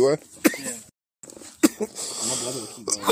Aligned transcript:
You 0.00 0.06
are? 0.06 0.18
Yeah. 0.58 0.76
My 1.78 2.36
brother 2.40 2.60
will 2.60 2.72
keep 2.72 2.86
going. 2.86 3.04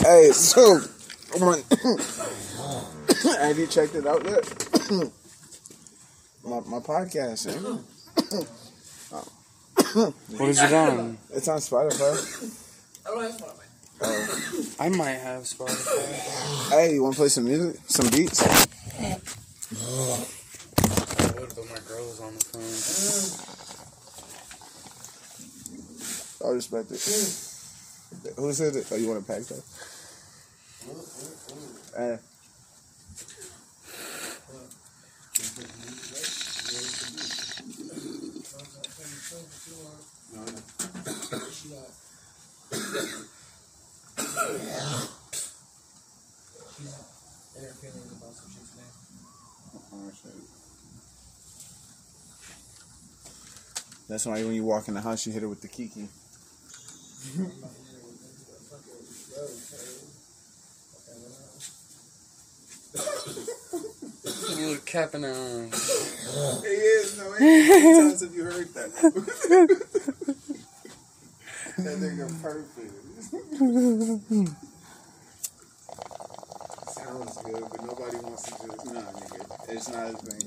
Hey, 0.00 0.32
so, 0.32 0.80
have 3.40 3.58
you 3.58 3.66
checked 3.68 3.94
it 3.94 4.06
out 4.06 4.22
yet? 4.26 4.44
my, 6.44 6.60
my 6.66 6.80
podcast, 6.80 7.46
man. 7.46 7.82
What 10.36 10.48
is 10.50 10.60
it 10.60 10.74
on? 10.74 11.16
It's 11.32 11.48
on 11.48 11.56
Spotify. 11.56 12.12
I 13.06 13.08
don't 13.08 13.22
have 13.22 13.40
Spotify. 13.40 14.76
I 14.78 14.88
might 14.90 15.12
have 15.12 15.44
Spotify. 15.44 16.68
Hey, 16.68 16.92
you 16.92 17.02
want 17.02 17.14
to 17.14 17.20
play 17.20 17.28
some 17.30 17.46
music? 17.46 17.80
Some 17.86 18.10
beats? 18.10 18.42
I 21.20 21.26
would, 21.40 21.54
but 21.54 21.66
my 21.68 21.78
girl 21.86 22.04
was 22.06 22.20
on 22.20 22.34
the 22.34 22.40
phone. 22.40 23.58
I 26.48 26.52
respect 26.52 26.90
it. 26.90 28.36
Who 28.36 28.52
said 28.54 28.74
it? 28.74 28.88
Oh, 28.90 28.96
you 28.96 29.08
want 29.08 29.26
to 29.26 29.32
pack 29.32 29.42
that? 29.42 29.62
Uh. 31.94 32.16
That's 54.08 54.24
why 54.24 54.42
when 54.42 54.54
you 54.54 54.64
walk 54.64 54.88
in 54.88 54.94
the 54.94 55.02
house, 55.02 55.26
you 55.26 55.32
hit 55.34 55.42
her 55.42 55.48
with 55.48 55.60
the 55.60 55.68
kiki. 55.68 56.08
Look 64.56 64.86
capping 64.86 65.24
on. 65.24 65.66
It 65.66 66.66
is, 66.66 67.18
no, 67.18 67.34
it 67.38 68.00
times 68.00 68.20
have 68.20 68.34
you 68.34 68.44
heard 68.44 68.72
that? 68.74 68.92
that 71.78 71.98
nigga 71.98 72.42
perfect. 72.42 72.94
Sounds 76.88 77.36
good, 77.42 77.64
but 77.70 77.84
nobody 77.84 78.18
wants 78.18 78.42
to 78.44 78.50
do 78.64 78.72
it. 78.72 78.84
Nah, 78.86 79.00
nigga. 79.00 79.40
It's 79.70 79.88
not 79.88 80.06
a 80.06 80.16
thing. 80.16 80.42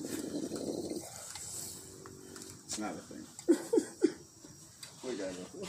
It's 2.65 2.79
not 2.79 2.93
a 2.93 2.97
thing. 2.97 3.25
we 5.03 5.15
gotta 5.17 5.33
go. 5.33 5.67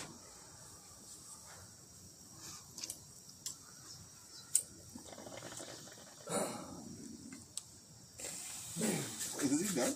Is 9.43 9.75
he 9.75 9.81
done? 9.81 9.95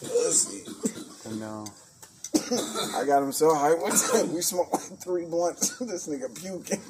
Pussy. 0.00 0.64
No. 1.38 1.66
I 2.96 3.04
got 3.04 3.22
him 3.22 3.32
so 3.32 3.54
high 3.54 3.74
one 3.74 3.92
time. 3.92 4.32
We 4.34 4.40
smoked 4.40 4.72
like 4.72 5.00
three 5.00 5.26
blunts. 5.26 5.78
this 5.80 6.08
nigga 6.08 6.34
puking. 6.34 6.80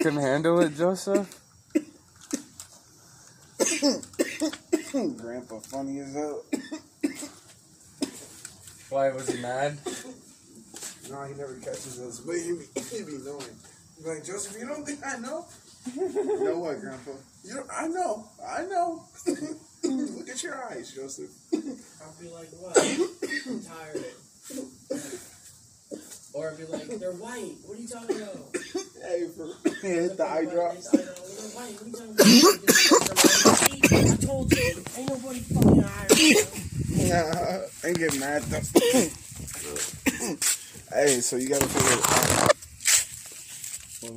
Couldn't 0.00 0.20
handle 0.20 0.60
it, 0.60 0.76
Joseph? 0.76 1.40
Grandpa 4.92 5.58
funny 5.58 6.00
as 6.00 6.14
hell. 6.14 6.42
Why 8.90 9.10
was 9.10 9.28
he 9.28 9.42
mad? 9.42 9.78
No, 11.10 11.24
he 11.24 11.34
never 11.34 11.54
catches 11.56 12.00
us, 12.00 12.20
but 12.20 12.36
he 12.36 12.52
be, 12.52 12.80
he 12.80 13.02
be 13.02 13.18
knowing. 13.24 13.42
He's 13.96 14.06
like, 14.06 14.24
Joseph, 14.24 14.56
you 14.60 14.66
don't 14.68 14.86
think 14.86 15.00
I 15.04 15.18
know? 15.18 15.46
You 15.96 16.44
know 16.44 16.58
what, 16.58 16.80
Grandpa? 16.80 17.10
You 17.44 17.54
don't, 17.54 17.70
I 17.70 17.88
know. 17.88 18.24
I 18.46 18.64
know. 18.64 19.04
Look 19.84 20.28
at 20.28 20.42
your 20.42 20.64
eyes, 20.64 20.92
Joseph. 20.94 21.30
I'll 21.52 22.14
be 22.20 22.28
like, 22.30 22.48
what? 22.60 22.78
I'm 22.78 23.62
tired. 23.62 24.04
Or 26.32 26.50
I'll 26.50 26.56
be 26.56 26.64
like, 26.64 26.86
they're 26.98 27.12
white. 27.12 27.56
What 27.64 27.78
are 27.78 27.80
you 27.80 27.88
talking 27.88 28.16
about? 28.16 28.56
Hey, 29.02 29.28
for 29.28 29.46
hit 29.82 30.16
the 30.16 30.26
eye 30.26 30.46
drops. 30.46 30.90
They're 30.90 31.04
white. 31.52 31.74
What 31.74 31.82
are 31.82 31.86
you 31.86 31.92
talking 31.92 32.14
about? 32.14 32.26
I 33.92 34.16
told 34.26 34.52
you. 34.52 34.84
Ain't 34.96 35.08
nobody 35.10 35.40
fucking 35.40 35.84
Irish. 35.84 36.44
Nah, 37.08 37.60
ain't 37.84 37.98
get 37.98 38.18
mad 38.18 38.42
though. 38.44 38.62
hey, 40.94 41.20
so 41.20 41.36
you 41.36 41.48
gotta 41.48 41.66
figure 41.66 41.98
it 41.98 42.04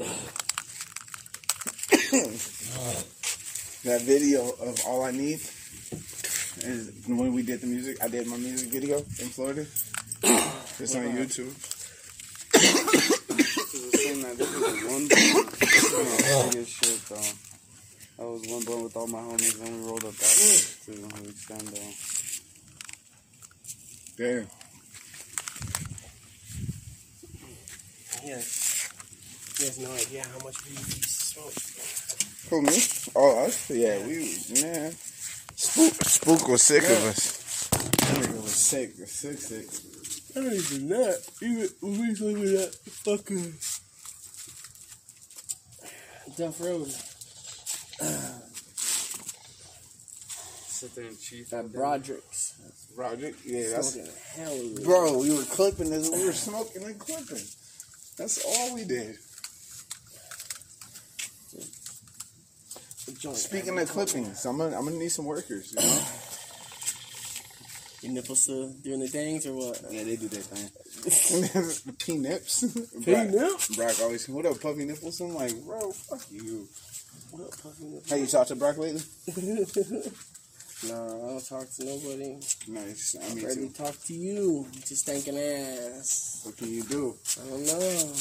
out. 0.01 0.46
that 3.83 4.01
video 4.03 4.49
of 4.61 4.79
all 4.87 5.03
I 5.03 5.11
need 5.11 5.41
is 6.63 6.91
when 7.05 7.33
we 7.33 7.41
did 7.43 7.59
the 7.59 7.67
music. 7.67 8.01
I 8.01 8.07
did 8.07 8.25
my 8.27 8.37
music 8.37 8.69
video 8.69 8.97
in 8.99 9.29
Florida. 9.29 9.65
It's 10.79 10.95
on 10.95 11.03
YouTube. 11.03 11.51
saying 13.97 14.21
that 14.21 14.37
was 14.37 14.83
one 14.85 15.07
blunt. 15.07 15.49
This 15.59 15.83
is 15.83 15.91
my 15.91 16.49
biggest 16.49 16.71
shit, 16.71 17.01
though. 17.09 17.33
That 18.17 18.27
was 18.31 18.47
one 18.47 18.63
blunt 18.63 18.83
with 18.83 18.95
all 18.95 19.07
my 19.07 19.19
homies 19.19 19.59
when 19.59 19.81
we 19.81 19.87
rolled 19.87 20.05
up 20.05 20.13
that 20.13 20.75
to 20.85 20.91
the 20.91 21.07
extendo. 21.27 21.81
Damn. 24.15 24.47
Yes. 28.23 28.91
He 29.57 29.65
has 29.65 29.79
no 29.79 29.91
idea 29.91 30.23
how 30.23 30.45
much 30.45 30.63
weed 30.65 30.77
he 30.77 31.01
smokes. 31.01 31.16
Who 32.49 32.61
me? 32.61 32.81
Oh, 33.15 33.45
us? 33.45 33.69
Yeah, 33.69 34.05
we 34.05 34.37
man. 34.61 34.91
Spook, 35.55 35.93
Spook 36.05 36.47
was 36.47 36.61
sick 36.63 36.83
of 36.83 37.05
us. 37.05 37.67
That 37.69 38.17
nigga 38.17 38.41
was 38.41 38.55
sick, 38.55 38.95
sick, 39.07 39.37
sick. 39.37 39.67
I 40.35 40.41
don't 40.41 40.53
even 40.53 40.89
that. 40.89 41.29
Even 41.41 41.69
when 41.81 42.01
we 42.01 42.09
was 42.09 42.21
living 42.21 42.53
that 42.53 42.75
fucking 42.75 43.53
Duff 46.37 46.61
Road. 46.61 46.87
Sit 50.67 50.95
there 50.95 51.05
and 51.05 51.19
chief. 51.19 51.49
That 51.49 51.71
Broderick's. 51.73 52.53
Roger, 52.95 53.31
yeah, 53.45 53.69
that's 53.69 53.95
hell 54.35 54.59
bro. 54.83 55.19
We 55.19 55.35
were 55.35 55.43
clipping 55.43 55.91
this. 55.91 56.09
We 56.09 56.25
were 56.25 56.33
smoking 56.33 56.83
and 56.83 56.97
clipping. 56.97 57.43
That's 58.17 58.43
all 58.43 58.73
we 58.73 58.85
did. 58.85 59.17
Joint. 63.27 63.37
Speaking 63.37 63.79
of 63.79 63.89
clippings, 63.89 64.45
I'm 64.45 64.57
gonna 64.57 64.77
I'm 64.77 64.85
gonna 64.85 64.97
need 64.97 65.09
some 65.09 65.25
workers. 65.25 65.73
You 65.73 65.81
know? 65.81 66.01
Your 68.03 68.13
nipples 68.13 68.43
still 68.43 68.69
doing 68.83 68.99
the 68.99 69.07
things 69.07 69.47
or 69.47 69.53
what? 69.53 69.81
yeah, 69.89 70.03
they 70.03 70.15
do 70.15 70.27
that 70.27 70.43
thing. 70.43 70.69
the 71.85 71.93
P 71.93 72.17
nips. 72.17 72.63
P 73.03 73.11
nips? 73.11 73.75
Brock 73.75 73.95
always. 74.01 74.29
What 74.29 74.45
up, 74.45 74.61
puffy 74.61 74.85
nipples? 74.85 75.19
I'm 75.19 75.33
like, 75.33 75.53
bro, 75.65 75.91
fuck 75.91 76.21
you. 76.31 76.67
What 77.31 77.43
up, 77.43 77.51
puffy 77.63 77.85
nipples? 77.85 78.09
Hey, 78.09 78.19
you 78.21 78.27
talked 78.27 78.49
to 78.49 78.55
Brock 78.55 78.77
lately? 78.77 79.01
Nah, 80.83 80.93
I 80.93 81.07
don't 81.07 81.43
talk 81.49 81.67
to 81.71 81.85
nobody. 81.85 82.37
Nice. 82.67 83.15
I 83.19 83.25
I 83.25 83.33
mean, 83.33 83.43
barely 83.43 83.67
too. 83.69 83.73
talk 83.73 83.95
to 84.05 84.13
you. 84.13 84.67
Just 84.85 85.07
thinking 85.07 85.35
ass. 85.35 86.41
What 86.43 86.55
can 86.55 86.69
you 86.69 86.83
do, 86.83 87.15
I 87.41 87.49
don't 87.49 87.65
know. 87.65 88.13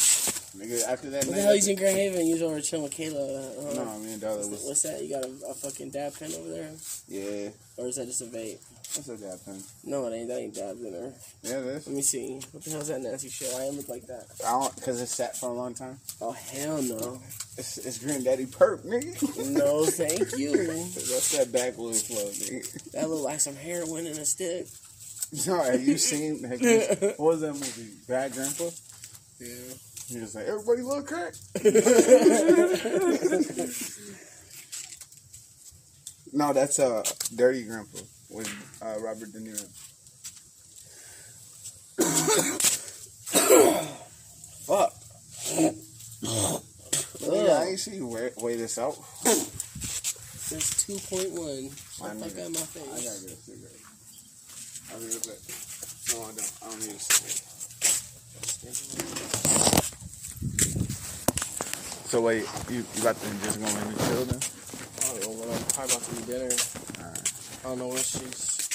Nigga? 0.56 0.84
After 0.88 1.10
that, 1.10 1.24
What 1.26 1.34
the 1.36 1.42
hell 1.42 1.56
you 1.56 1.70
in 1.70 1.76
Grand 1.76 1.96
Haven? 1.96 2.26
You 2.26 2.32
was 2.34 2.42
over 2.42 2.60
chilling 2.60 2.84
with 2.84 2.92
Kayla. 2.94 3.70
Uh, 3.70 3.74
No, 3.74 3.98
man, 3.98 4.18
dollar 4.18 4.36
what's, 4.38 4.48
was. 4.48 4.64
what's 4.64 4.82
that? 4.82 5.02
You 5.02 5.10
got 5.14 5.24
a, 5.24 5.50
a 5.50 5.54
fucking 5.54 5.90
dab 5.90 6.18
pen 6.18 6.32
over 6.34 6.48
there? 6.48 6.70
Yeah, 7.08 7.50
Or 7.76 7.86
is 7.88 7.96
that 7.96 8.06
just 8.06 8.22
a 8.22 8.24
vape? 8.24 8.58
That's 8.94 9.08
a 9.08 9.16
dab 9.16 9.44
pen? 9.44 9.62
No, 9.84 10.06
it 10.06 10.14
ain't. 10.16 10.28
That 10.28 10.38
ain't 10.38 10.54
dabs 10.54 10.82
in 10.82 10.92
there. 10.92 11.12
Yeah, 11.42 11.58
it 11.58 11.66
is. 11.76 11.86
Let 11.86 11.96
me 11.96 12.02
see. 12.02 12.40
What 12.52 12.64
the 12.64 12.70
hell's 12.70 12.88
that 12.88 13.02
nasty 13.02 13.28
shit? 13.28 13.52
Why 13.52 13.64
it 13.64 13.74
look 13.74 13.88
like 13.88 14.06
that? 14.06 14.24
I 14.46 14.50
don't, 14.52 14.82
cause 14.82 15.00
it 15.00 15.06
sat 15.08 15.36
for 15.36 15.50
a 15.50 15.52
long 15.52 15.74
time. 15.74 15.98
Oh, 16.20 16.32
hell 16.32 16.80
no. 16.82 17.20
It's, 17.58 17.78
it's 17.78 17.98
Granddaddy 17.98 18.46
Purp, 18.46 18.82
nigga. 18.84 19.50
No, 19.50 19.84
thank 19.84 20.36
you. 20.38 20.56
That's 20.66 21.36
that 21.36 21.52
backwoods 21.52 22.02
flow, 22.06 22.24
nigga. 22.28 22.92
That 22.92 23.10
look 23.10 23.22
like 23.24 23.40
some 23.40 23.56
heroin 23.56 24.06
in 24.06 24.16
a 24.18 24.24
stick. 24.24 24.66
No, 25.44 25.60
have 25.60 25.82
you 25.82 25.98
seen? 25.98 26.44
Have 26.44 26.62
you, 26.62 26.78
what 27.16 27.18
was 27.18 27.40
that 27.40 27.52
movie? 27.54 27.90
Bad 28.08 28.32
Grandpa. 28.32 28.70
Yeah. 29.40 29.48
He 30.08 30.20
was 30.20 30.34
like, 30.34 30.46
everybody 30.46 30.82
love 30.82 31.04
crack. 31.06 31.34
no, 36.32 36.52
that's 36.52 36.78
uh, 36.78 37.02
Dirty 37.34 37.64
Grandpa 37.64 37.98
with 38.30 38.48
uh, 38.82 38.94
Robert 39.00 39.32
De 39.32 39.40
Niro. 39.40 39.66
Fuck. 44.66 44.92
Nigga, 47.22 47.50
I 47.50 47.64
ain't 47.70 47.80
see 47.80 47.96
you 47.96 48.06
weigh, 48.06 48.30
weigh 48.38 48.56
this 48.56 48.78
out. 48.78 48.96
There's 49.24 50.70
2.1. 50.86 51.72
Shut 51.98 52.10
I 52.10 52.14
the 52.14 52.20
fuck 52.20 52.36
need 52.36 52.42
out 52.44 52.52
my 52.52 52.60
I 52.60 52.62
face. 52.62 52.86
gotta 52.86 53.20
get 53.22 53.32
a 53.32 53.36
cigarette. 53.42 53.82
I'll 54.92 55.00
be 55.00 55.06
right 55.06 55.26
back. 55.26 55.40
No, 56.12 56.16
I 56.22 56.24
don't. 56.30 56.52
I 56.62 56.64
don't 56.70 56.80
need 56.80 56.94
a 56.94 56.98
cigarette. 57.00 57.52
So 62.06 62.20
wait, 62.20 62.44
you, 62.70 62.84
you 62.94 63.02
about 63.02 63.20
to 63.20 63.28
just 63.42 63.60
go 63.60 63.66
in 63.66 63.76
and 63.76 63.98
chill 63.98 64.24
then? 64.24 64.40
I 65.02 65.20
don't 65.20 65.22
know 65.22 65.30
when 65.40 65.50
I'm 65.50 65.64
probably 65.74 65.94
about 65.96 66.02
to 66.06 66.16
eat 66.16 66.26
dinner. 66.26 66.50
I 67.64 67.68
don't 67.68 67.78
know 67.78 67.88
where 67.88 67.98
she's 67.98 68.68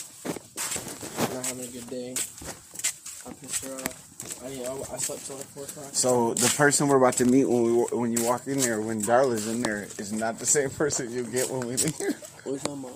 not 1.33 1.45
having 1.45 1.63
a 1.63 1.67
good 1.67 1.89
day. 1.89 2.11
I 2.11 3.33
pissed 3.39 3.65
her 3.65 3.75
off. 3.75 4.43
I, 4.43 4.47
I, 4.47 4.95
I 4.95 4.97
slept 4.97 5.25
till 5.25 5.37
like 5.37 5.45
4 5.45 5.63
o'clock. 5.63 5.89
So 5.93 6.33
the 6.33 6.53
person 6.57 6.87
we're 6.87 6.97
about 6.97 7.13
to 7.15 7.25
meet 7.25 7.45
when 7.45 7.63
we 7.63 7.71
when 7.97 8.11
you 8.11 8.23
walk 8.25 8.47
in 8.47 8.59
there, 8.59 8.81
when 8.81 9.01
Darla's 9.01 9.47
in 9.47 9.61
there, 9.61 9.87
is 9.97 10.11
not 10.11 10.37
the 10.39 10.45
same 10.45 10.69
person 10.81 11.11
you 11.11 11.23
get 11.23 11.49
when 11.49 11.61
we 11.61 11.75
leave. 11.77 11.95
What 12.43 12.51
you 12.53 12.57
talking 12.59 12.79
about? 12.83 12.93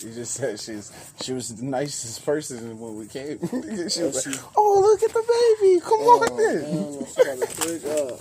You 0.00 0.12
just 0.12 0.34
said 0.34 0.60
she's 0.60 0.92
she 1.22 1.32
was 1.32 1.54
the 1.56 1.64
nicest 1.64 2.24
person 2.26 2.78
when 2.78 2.94
we 2.96 3.06
came. 3.06 3.38
she 3.88 4.02
oh, 4.02 4.06
was 4.06 4.26
like, 4.26 4.38
"Oh, 4.56 4.80
look 4.80 5.02
at 5.02 5.12
the 5.12 5.24
baby! 5.60 5.80
Come 5.80 5.98
Oh, 6.02 6.20
on 6.22 6.38
in." 6.38 6.64
hell 6.72 6.90
no. 6.92 7.06
She 7.06 7.24
got 7.24 7.38
to 7.38 7.46
pick 7.56 7.84
up. 7.98 8.20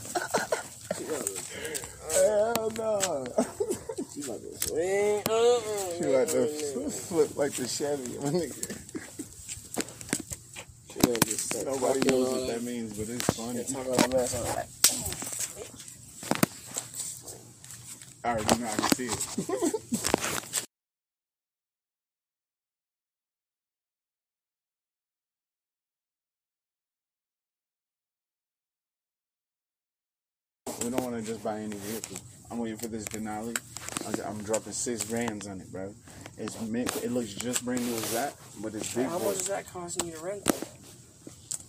She 0.98 1.04
got 1.04 1.26
to 1.26 1.32
Hell 2.28 2.72
no. 2.78 3.26
She 4.14 4.22
about 4.24 4.42
to 4.42 4.68
swing. 4.68 5.24
She 5.98 6.04
about 6.10 6.28
to 6.30 6.48
flip 6.90 7.38
like 7.38 7.52
the 7.54 7.68
Chevy. 7.68 8.18
my 8.18 8.30
nigga. 8.32 8.78
She 10.92 11.00
gonna 11.00 11.20
start 11.38 11.66
Nobody 11.68 12.00
knows 12.10 12.30
what 12.32 12.48
that 12.48 12.64
means, 12.64 12.98
but 12.98 13.10
it's 13.10 13.26
funny. 13.38 13.60
Yeah, 13.60 13.66
talk 13.66 13.86
about 13.86 13.98
that 14.00 14.14
mess. 14.14 14.34
I'm 14.36 14.48
I 18.24 18.30
already 18.34 18.60
know. 18.60 18.68
I 18.68 18.76
can 18.76 18.90
see 18.90 19.06
it. 19.06 19.74
want 31.12 31.26
to 31.26 31.32
just 31.32 31.44
buy 31.44 31.60
any 31.60 31.76
vehicle. 31.78 32.18
I'm 32.52 32.58
waiting 32.58 32.78
for 32.78 32.88
this 32.88 33.06
Denali. 33.06 33.58
I'm 34.26 34.44
dropping 34.44 34.74
six 34.74 35.06
grands 35.06 35.48
on 35.48 35.62
it, 35.62 35.72
bro. 35.72 35.94
It's 36.38 36.60
mint. 36.62 36.94
It 36.98 37.12
looks 37.12 37.34
just 37.34 37.64
brand 37.64 37.86
new 37.86 37.96
as 37.96 38.14
that, 38.14 38.36
but 38.62 38.74
it's 38.74 38.94
big. 38.94 39.08
How 39.08 39.20
much 39.20 39.38
is 39.38 39.48
that 39.48 39.72
costing 39.72 40.08
you 40.08 40.16
to 40.16 40.24
rent? 40.24 40.48
it? 40.48 40.68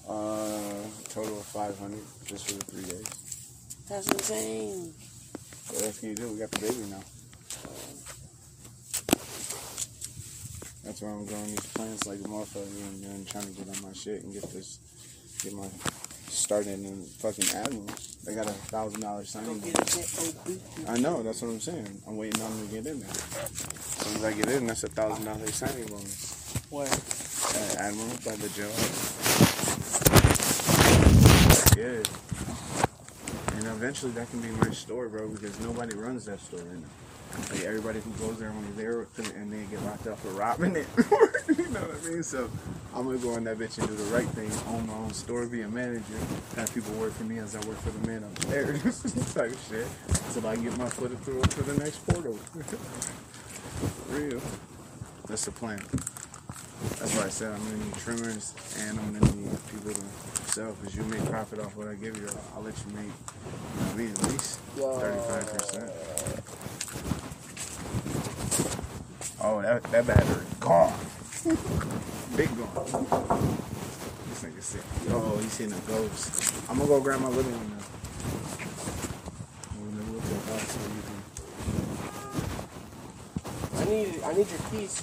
Uh, 0.08 0.82
total 1.08 1.38
of 1.38 1.44
500 1.46 1.98
just 2.24 2.48
for 2.48 2.54
the 2.54 2.64
three 2.64 2.82
days. 2.82 3.84
That's 3.88 4.10
insane. 4.10 4.92
What 5.70 5.84
else 5.84 6.00
can 6.00 6.08
you 6.08 6.14
do? 6.16 6.32
We 6.32 6.38
got 6.38 6.50
the 6.50 6.60
baby 6.60 6.90
now. 6.90 7.02
That's 10.84 11.02
why 11.02 11.10
I'm 11.10 11.26
growing 11.26 11.46
these 11.46 11.66
plants 11.74 12.06
like 12.06 12.18
a 12.18 12.22
motherfucker 12.22 12.88
and 12.88 13.04
then 13.04 13.24
trying 13.26 13.44
to 13.44 13.50
get 13.50 13.68
on 13.68 13.82
my 13.82 13.92
shit 13.92 14.24
and 14.24 14.32
get 14.32 14.50
this, 14.50 14.78
get 15.42 15.52
my 15.52 15.68
started 16.28 16.80
in 16.80 17.04
fucking 17.04 17.44
Admiral. 17.54 17.86
They 18.24 18.34
got 18.34 18.46
a 18.46 18.50
thousand 18.52 19.00
dollar 19.00 19.20
Go 19.20 19.24
signing. 19.24 19.60
get 19.60 19.74
bonus. 19.74 20.44
a 20.44 20.48
bit 20.48 20.58
OB. 20.86 20.90
I 20.90 20.98
know, 20.98 21.22
that's 21.22 21.40
what 21.42 21.48
I'm 21.50 21.60
saying. 21.60 22.02
I'm 22.06 22.16
waiting 22.16 22.42
on 22.42 22.50
them 22.58 22.68
to 22.68 22.74
get 22.74 22.86
in 22.86 23.00
there. 23.00 23.08
As 23.10 24.04
soon 24.06 24.16
as 24.16 24.24
I 24.24 24.32
get 24.32 24.48
in, 24.50 24.66
that's 24.66 24.84
a 24.84 24.88
thousand 24.88 25.24
dollar 25.24 25.46
signing 25.46 25.86
bonus. 25.86 26.34
Where? 26.70 26.86
At 26.86 27.76
Admiral 27.76 28.08
by 28.24 28.36
the 28.36 28.48
jail. 28.50 28.72
Yeah. 31.78 32.02
And 33.56 33.66
eventually 33.76 34.12
that 34.12 34.28
can 34.30 34.40
be 34.40 34.48
my 34.48 34.70
store, 34.70 35.08
bro, 35.08 35.28
because 35.28 35.58
nobody 35.60 35.96
runs 35.96 36.24
that 36.26 36.40
store 36.40 36.60
right 36.60 36.78
now. 36.80 37.07
Like 37.50 37.64
everybody 37.64 38.00
who 38.00 38.10
goes 38.12 38.38
there 38.38 38.50
only 38.50 38.70
there 38.72 39.06
and 39.36 39.52
they 39.52 39.64
get 39.70 39.82
locked 39.84 40.06
up 40.06 40.18
for 40.18 40.28
robbing 40.28 40.76
it. 40.76 40.86
you 41.58 41.68
know 41.68 41.80
what 41.80 42.04
I 42.04 42.08
mean? 42.08 42.22
So 42.22 42.50
I'm 42.94 43.06
gonna 43.06 43.18
go 43.18 43.34
in 43.36 43.44
that 43.44 43.58
bitch 43.58 43.78
and 43.78 43.88
do 43.88 43.94
the 43.94 44.04
right 44.04 44.28
thing, 44.28 44.50
own 44.74 44.86
my 44.86 44.94
own 44.94 45.12
store, 45.12 45.46
be 45.46 45.62
a 45.62 45.68
manager, 45.68 46.02
have 46.56 46.72
people 46.74 46.92
work 46.94 47.12
for 47.12 47.24
me 47.24 47.38
as 47.38 47.54
I 47.54 47.60
work 47.66 47.78
for 47.78 47.90
the 47.90 48.06
man 48.06 48.24
upstairs, 48.24 49.02
type 49.34 49.56
shit. 49.68 49.86
Till 50.32 50.46
I 50.46 50.54
can 50.54 50.64
get 50.64 50.76
my 50.78 50.88
foot 50.88 51.16
through 51.22 51.42
to 51.42 51.62
the 51.62 51.74
next 51.82 52.06
portal. 52.06 52.38
Real. 54.10 54.40
That's 55.26 55.44
the 55.44 55.52
plan. 55.52 55.80
That's 56.80 57.14
why 57.16 57.24
I 57.24 57.28
said 57.28 57.52
I'm 57.52 57.62
gonna 57.64 57.84
need 57.84 57.94
trimmers 57.96 58.54
and 58.78 58.98
I'm 59.00 59.18
gonna 59.18 59.34
need 59.34 59.50
people 59.68 59.92
to 59.92 60.00
sell 60.52 60.72
because 60.74 60.94
you 60.96 61.02
make 61.04 61.24
profit 61.26 61.58
off 61.58 61.76
what 61.76 61.88
I 61.88 61.94
give 61.94 62.16
you. 62.16 62.28
I'll, 62.54 62.62
let 62.62 62.74
you 62.78 62.92
make, 62.94 63.10
mean, 63.96 64.10
at 64.10 64.22
least 64.30 64.60
35%. 64.76 65.90
Oh, 69.42 69.62
that, 69.62 69.82
that 69.84 70.06
battery 70.06 70.46
gone. 70.60 70.92
Big 72.36 72.48
gone. 72.56 73.06
This 74.28 74.42
nigga 74.44 74.62
sick. 74.62 74.82
Oh, 75.10 75.38
he's 75.38 75.52
seeing 75.52 75.72
a 75.72 75.78
ghost. 75.80 76.54
I'm 76.68 76.76
gonna 76.78 76.88
go 76.88 77.00
grab 77.00 77.20
my 77.20 77.28
living 77.28 77.56
one 77.56 77.70
now. 77.70 77.78
I 83.80 83.84
need 83.84 84.22
I 84.22 84.32
need 84.32 84.48
your 84.50 84.60
keys. 84.70 85.02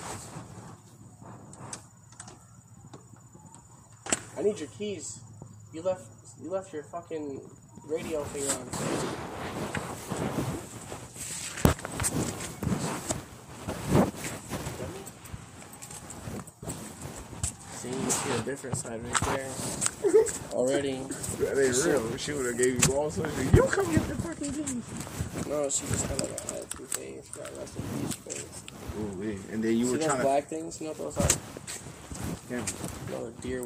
Need 4.45 4.59
your 4.59 4.69
keys. 4.77 5.19
You 5.74 5.81
left 5.81 6.03
you 6.42 6.51
left 6.51 6.71
your 6.71 6.83
fucking 6.83 7.42
radio 7.88 8.24
thing 8.25 8.44
on. 8.44 8.71
See, 17.74 17.89
you 17.89 18.12
see 18.12 18.31
a 18.33 18.44
different 18.44 18.77
side 18.77 19.01
right 19.03 19.21
there. 19.36 19.50
Already. 20.53 21.00
That 21.39 21.57
ain't 21.57 21.86
real. 21.86 22.18
She 22.18 22.33
would 22.33 22.45
have 22.45 22.57
gave 22.57 22.86
you 22.86 22.94
all 22.94 23.09
sorts 23.09 23.38
of. 23.38 23.56
You 23.56 23.63
come 23.63 23.92
get 23.92 24.07
the 24.07 24.15
fucking 24.15 24.53
keys. 24.53 25.47
No, 25.47 25.69
she 25.69 25.88
just 25.88 26.06
had 26.06 26.21
like 26.21 26.30
a 26.30 26.56
attitude 26.56 26.88
face. 26.89 27.30
Got 27.30 27.57
rest 27.57 27.77
in 27.77 27.83
peace 28.00 28.15
face. 28.15 28.63
Ooh. 29.00 29.53
And 29.53 29.63
then 29.63 29.75
you 29.75 29.86
See 29.88 29.92
were 29.94 29.97
trying 29.97 30.18
to. 30.18 30.24
black 30.24 30.47
things? 30.47 30.80
You 30.80 30.88
know 30.88 30.94
what 30.94 31.15
those 31.15 31.18
are? 31.18 31.55
Yeah, 32.50 32.62
they're 33.07 33.31
deer 33.42 33.65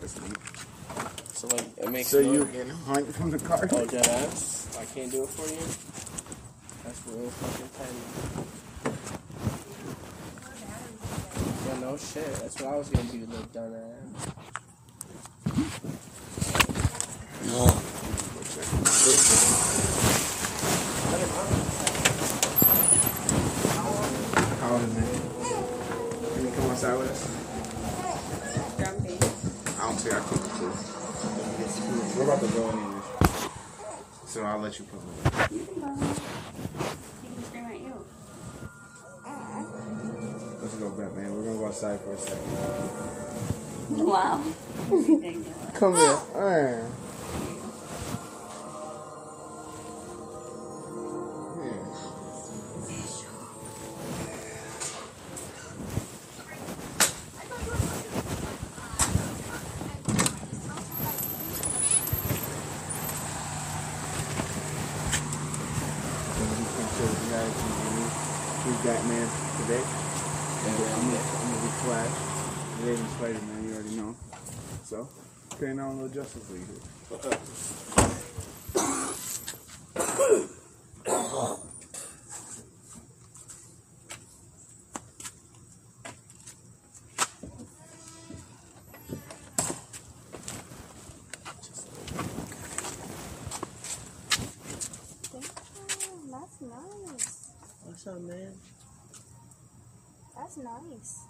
that's 0.00 0.20
neat. 0.20 0.38
So 1.32 1.48
like 1.48 1.66
it 1.76 1.90
makes 1.90 2.08
So 2.08 2.20
you 2.20 2.44
can 2.46 2.68
hunt 2.70 3.12
from 3.16 3.30
the 3.32 3.38
car. 3.40 3.68
Oh, 3.72 3.84
dead 3.84 4.06
ass. 4.06 4.68
I 4.78 4.84
can't 4.84 5.10
do 5.10 5.24
it 5.24 5.28
for 5.28 5.48
you. 5.48 5.58
That's 6.84 7.06
real 7.06 7.30
fucking 7.30 7.68
petty. 7.78 8.02
Yeah, 11.66 11.78
no 11.80 11.96
shit. 11.96 12.32
That's 12.40 12.60
what 12.60 12.72
I 12.72 12.76
was 12.76 12.88
gonna 12.90 13.10
do, 13.10 13.26
little 13.26 13.44
dumbass. 13.46 14.34
No. 17.46 17.66
How 24.60 24.74
old 24.74 24.82
is 24.82 24.96
it? 24.96 25.27
Can 26.78 26.90
you 26.90 26.94
come 26.94 26.98
outside 26.98 26.98
with 26.98 27.10
us? 27.10 27.22
Grumpy. 28.76 29.14
I 29.14 29.82
don't 29.82 29.98
think 29.98 30.14
I 30.14 30.16
keep 30.28 30.38
it 30.38 30.52
too. 30.58 30.72
We're 32.16 32.24
about 32.24 32.40
to 32.40 32.46
go 32.54 32.70
in 32.70 32.76
this. 32.94 33.06
So 34.26 34.36
I'll 34.44 34.60
let 34.60 34.78
you 34.78 34.84
put 34.84 35.00
it. 35.00 35.06
You 35.50 35.64
can 35.66 35.80
go. 35.80 35.86
He 37.22 37.28
can 37.34 37.42
scream 37.44 37.64
at 37.64 37.80
you. 37.80 37.94
Let's 40.62 40.74
go 40.76 40.90
back, 40.90 41.16
man. 41.16 41.34
We're 41.34 41.44
gonna 41.46 41.58
go 41.58 41.66
outside 41.66 42.00
for 42.00 42.12
a 42.12 42.18
second. 42.18 42.46
Wow. 44.06 44.40
Come 45.74 45.96
here. 45.96 46.18
Alright. 46.34 46.84
Who's 46.84 46.97
So, 74.88 75.06
putting 75.50 75.78
on 75.80 75.90
a 75.90 75.92
little 76.02 76.08
Justice 76.08 76.48
League 76.48 76.62
here. 76.66 77.20
Damn, 95.32 95.42
that's 96.34 96.60
nice. 96.62 97.38
nice. 100.56 101.28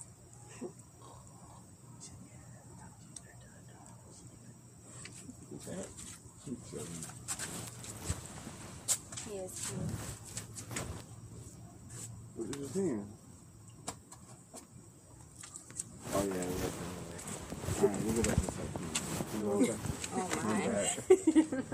He 9.29 9.35
is 9.35 9.53
cute. 9.67 9.81
What 12.37 12.49
is 12.49 12.55
the 12.57 12.69
thing? 12.69 13.07
Oh 16.15 16.23
yeah, 16.23 16.33
we're 16.35 16.63
looking 16.63 16.89
Alright, 17.83 18.01
we'll 18.05 18.15
go 18.15 18.23
back 18.23 18.37
to 18.37 18.41
the 18.41 18.53
second. 18.53 19.47
We'll 19.47 19.59
go 19.59 19.67
back. 19.67 19.81
Oh 20.15 20.29
My 20.45 20.53
my. 20.55 20.67
bad. 20.69 21.65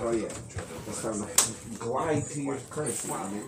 Oh 0.00 0.12
yeah. 0.12 0.28
It's 0.86 1.02
time 1.02 1.14
to 1.14 1.26
glide 2.44 2.58
to 2.58 2.62
your 2.62 2.70
curse, 2.70 3.08
man. 3.08 3.42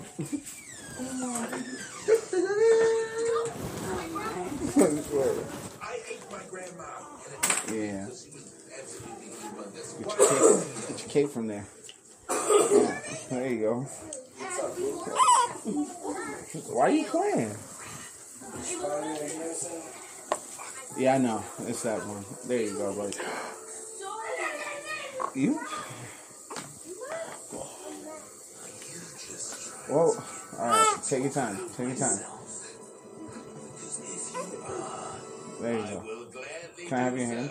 yeah. 7.73 8.07
Get 9.99 10.19
your, 10.19 10.29
cape, 10.29 10.89
get 10.89 11.01
your 11.01 11.09
cape 11.09 11.31
from 11.31 11.47
there. 11.47 11.67
Yeah, 12.31 13.01
there 13.31 13.49
you 13.49 13.61
go. 13.61 13.81
Why 16.73 16.83
are 16.83 16.91
you 16.91 17.05
playing? 17.05 17.57
Yeah, 20.99 21.15
I 21.15 21.19
know. 21.19 21.45
It's 21.67 21.83
that 21.83 22.07
one. 22.07 22.25
There 22.47 22.61
you 22.61 22.75
go, 22.77 22.95
buddy. 22.95 23.17
You? 25.35 25.61
Whoa. 29.91 30.15
Alright, 30.57 31.03
take 31.05 31.25
your 31.25 31.33
time. 31.33 31.57
Take 31.77 31.89
your 31.89 31.97
time. 31.97 32.19
There 35.61 35.79
you 35.79 35.83
go. 35.85 36.27
Can 36.89 36.99
I 36.99 37.03
have 37.03 37.19
your 37.19 37.27
hand? 37.27 37.51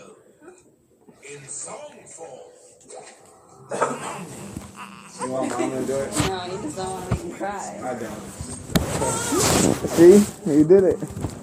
You 5.21 5.31
want 5.31 5.49
mom 5.49 5.71
to 5.71 5.85
do 5.85 5.95
it? 5.97 6.11
No, 6.27 6.45
you 6.45 6.61
just 6.63 6.77
don't 6.77 6.89
want 6.89 7.09
to 7.09 7.15
make 7.15 7.23
him 7.23 7.31
cry. 7.33 7.81
I 7.83 7.93
don't. 7.99 8.23
See? 9.89 10.51
You 10.51 10.63
did 10.63 10.83
it. 10.85 11.38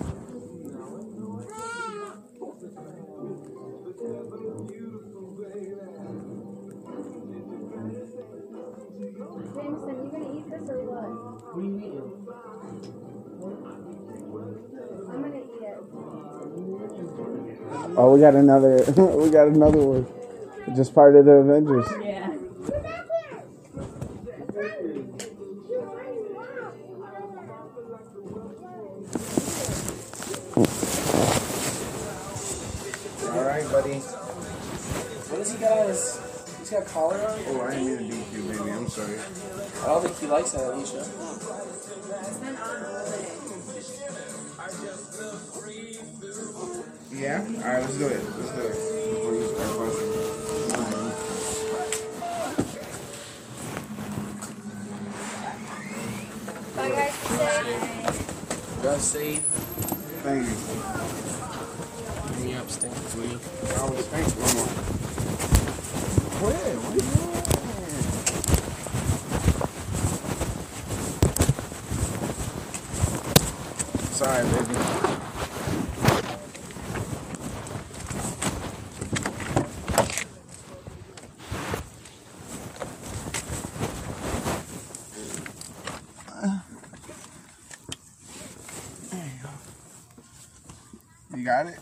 We 18.16 18.22
got 18.22 18.34
another. 18.34 18.76
we 18.96 19.28
got 19.28 19.48
another 19.48 19.78
one. 19.78 20.06
Just 20.74 20.94
part 20.94 21.14
of 21.16 21.26
the 21.26 21.32
Avengers. 21.32 21.86
Yeah. 22.02 22.32
All 33.34 33.44
right, 33.44 33.70
buddy. 33.70 33.98
What 35.28 35.36
does 35.36 35.52
he 35.52 35.58
got 35.58 35.78
on 35.78 35.88
his? 35.88 36.18
He's 36.58 36.70
got 36.70 36.82
a 36.84 36.86
collar 36.86 37.16
on? 37.16 37.38
Oh, 37.48 37.60
I 37.60 37.74
didn't 37.74 37.86
mean 37.86 37.98
to 37.98 38.16
beat 38.16 38.32
you, 38.32 38.42
baby. 38.48 38.70
I'm 38.70 38.88
sorry. 38.88 39.18
I 39.82 39.86
don't 39.88 40.02
think 40.02 40.18
he 40.18 40.26
likes 40.26 40.52
that, 40.52 40.72
Alicia. 40.72 41.04
Yeah. 44.82 44.96
All 46.56 46.85
right, 47.12 47.80
let's 47.80 47.98
do 47.98 48.06
it. 48.08 48.20
Let's 48.38 48.50
do 48.52 48.60
it. 48.62 48.74
Before 49.14 49.34
you 49.34 49.46
start 49.54 49.78
busting. 49.78 50.12
Bye 56.76 56.90
guys, 56.90 57.14
be 57.22 57.36
safe. 57.36 58.82
God 58.82 59.00
save 59.00 59.42
Thank 60.22 60.46
you. 60.46 60.54
me 62.44 62.54
up, 62.54 62.68
stink 62.70 62.94
for 62.94 63.18
me. 63.18 63.26
I 63.26 63.34
was 63.88 64.06
thank 64.08 64.26
you. 64.26 64.32
One 64.42 64.54
more. 64.56 64.66
Where? 66.42 66.76
What 66.76 66.92
are 66.92 66.96
you 66.96 67.00
doing? 67.00 67.46
Sorry, 74.12 74.42
baby. 74.44 75.05
Got 91.46 91.66
it? 91.68 91.78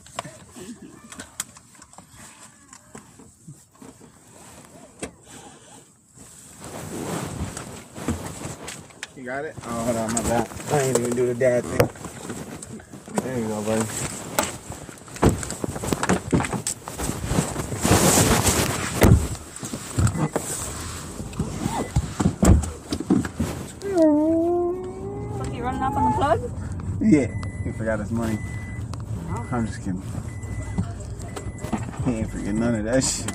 You 9.17 9.25
got 9.25 9.47
it? 9.47 9.57
Oh, 9.65 9.85
hold 9.85 9.97
on, 9.97 10.13
my 10.13 10.21
bad. 10.21 10.51
I 10.71 10.81
ain't 10.81 10.99
even 10.99 11.17
do 11.17 11.27
the 11.29 11.35
dad 11.35 11.65
thing. 11.65 11.89
There 13.23 13.39
you 13.39 13.49
go, 13.49 13.63
buddy. 13.63 13.87
You 25.57 25.63
running 25.63 25.83
off 25.83 25.97
on 25.97 26.11
the 26.11 26.17
plug? 26.19 26.41
Yeah, 27.01 27.29
he 27.65 27.73
forgot 27.73 28.01
his 28.01 28.11
money. 28.11 28.39
I'm 29.53 29.67
just 29.67 29.79
kidding. 29.81 30.03
He 32.05 32.19
ain't 32.19 32.31
forget 32.31 32.55
none 32.55 32.75
of 32.75 32.85
that 32.85 33.03
shit. 33.03 33.31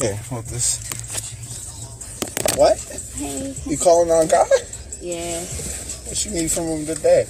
Here, 0.00 0.16
hold 0.28 0.44
this. 0.46 0.80
What? 2.56 2.78
Hey. 3.16 3.54
You 3.66 3.78
calling 3.78 4.10
on 4.10 4.26
God? 4.28 4.48
Yeah. 5.00 5.40
What 5.40 6.24
you 6.24 6.30
need 6.32 6.50
from 6.50 6.64
him 6.64 6.86
today? 6.86 7.26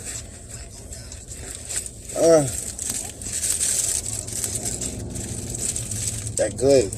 Uh, 2.16 2.46
that 6.36 6.56
good. 6.56 6.92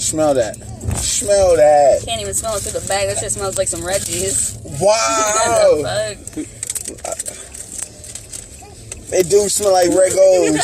Smell 0.00 0.34
that. 0.34 0.56
Smell 0.96 1.56
that. 1.56 2.02
Can't 2.04 2.20
even 2.20 2.34
smell 2.34 2.56
it 2.56 2.60
through 2.60 2.80
the 2.80 2.86
bag. 2.88 3.08
That 3.08 3.18
shit 3.18 3.32
smells 3.32 3.58
like 3.58 3.68
some 3.68 3.84
Reggie's. 3.84 4.53
Wow. 4.80 6.14
They 9.10 9.22
do 9.22 9.48
smell 9.48 9.72
like 9.72 9.90
Regos. 9.90 10.58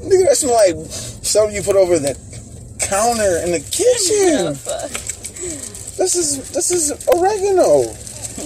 Nigga, 0.00 0.24
that 0.28 0.36
smell 0.36 0.54
like 0.54 0.76
something 0.90 1.54
you 1.54 1.62
put 1.62 1.76
over 1.76 1.98
the 1.98 2.14
counter 2.80 3.38
in 3.44 3.52
the 3.52 3.60
kitchen. 3.60 4.54
This 5.96 6.14
is 6.14 6.50
this 6.50 6.70
is 6.70 6.92
oregano. 7.08 7.84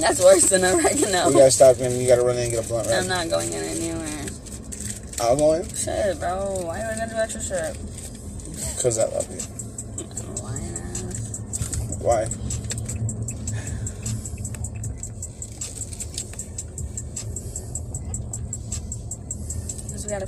That's 0.00 0.20
worse 0.22 0.48
than 0.50 0.64
oregano. 0.64 1.28
We 1.28 1.34
gotta 1.34 1.50
stop 1.50 1.78
and 1.80 1.94
you 2.00 2.06
gotta 2.08 2.22
run 2.22 2.36
in 2.36 2.42
and 2.44 2.52
get 2.52 2.64
a 2.64 2.68
blunt, 2.68 2.88
right? 2.88 2.98
I'm 2.98 3.08
not 3.08 3.28
going 3.30 3.52
in 3.52 3.62
anywhere. 3.62 4.26
I'll 5.20 5.36
go 5.36 5.52
in 5.54 5.68
Shit, 5.74 6.18
bro. 6.20 6.60
Why 6.64 6.80
do 6.80 6.86
I 6.86 6.96
gotta 6.96 7.10
do 7.10 7.16
extra 7.16 7.42
shit? 7.42 7.76
because 8.76 8.98
I 8.98 9.06
love 9.06 9.28
you. 9.30 9.40
Why 10.42 10.58
not? 10.70 12.00
Why? 12.02 12.26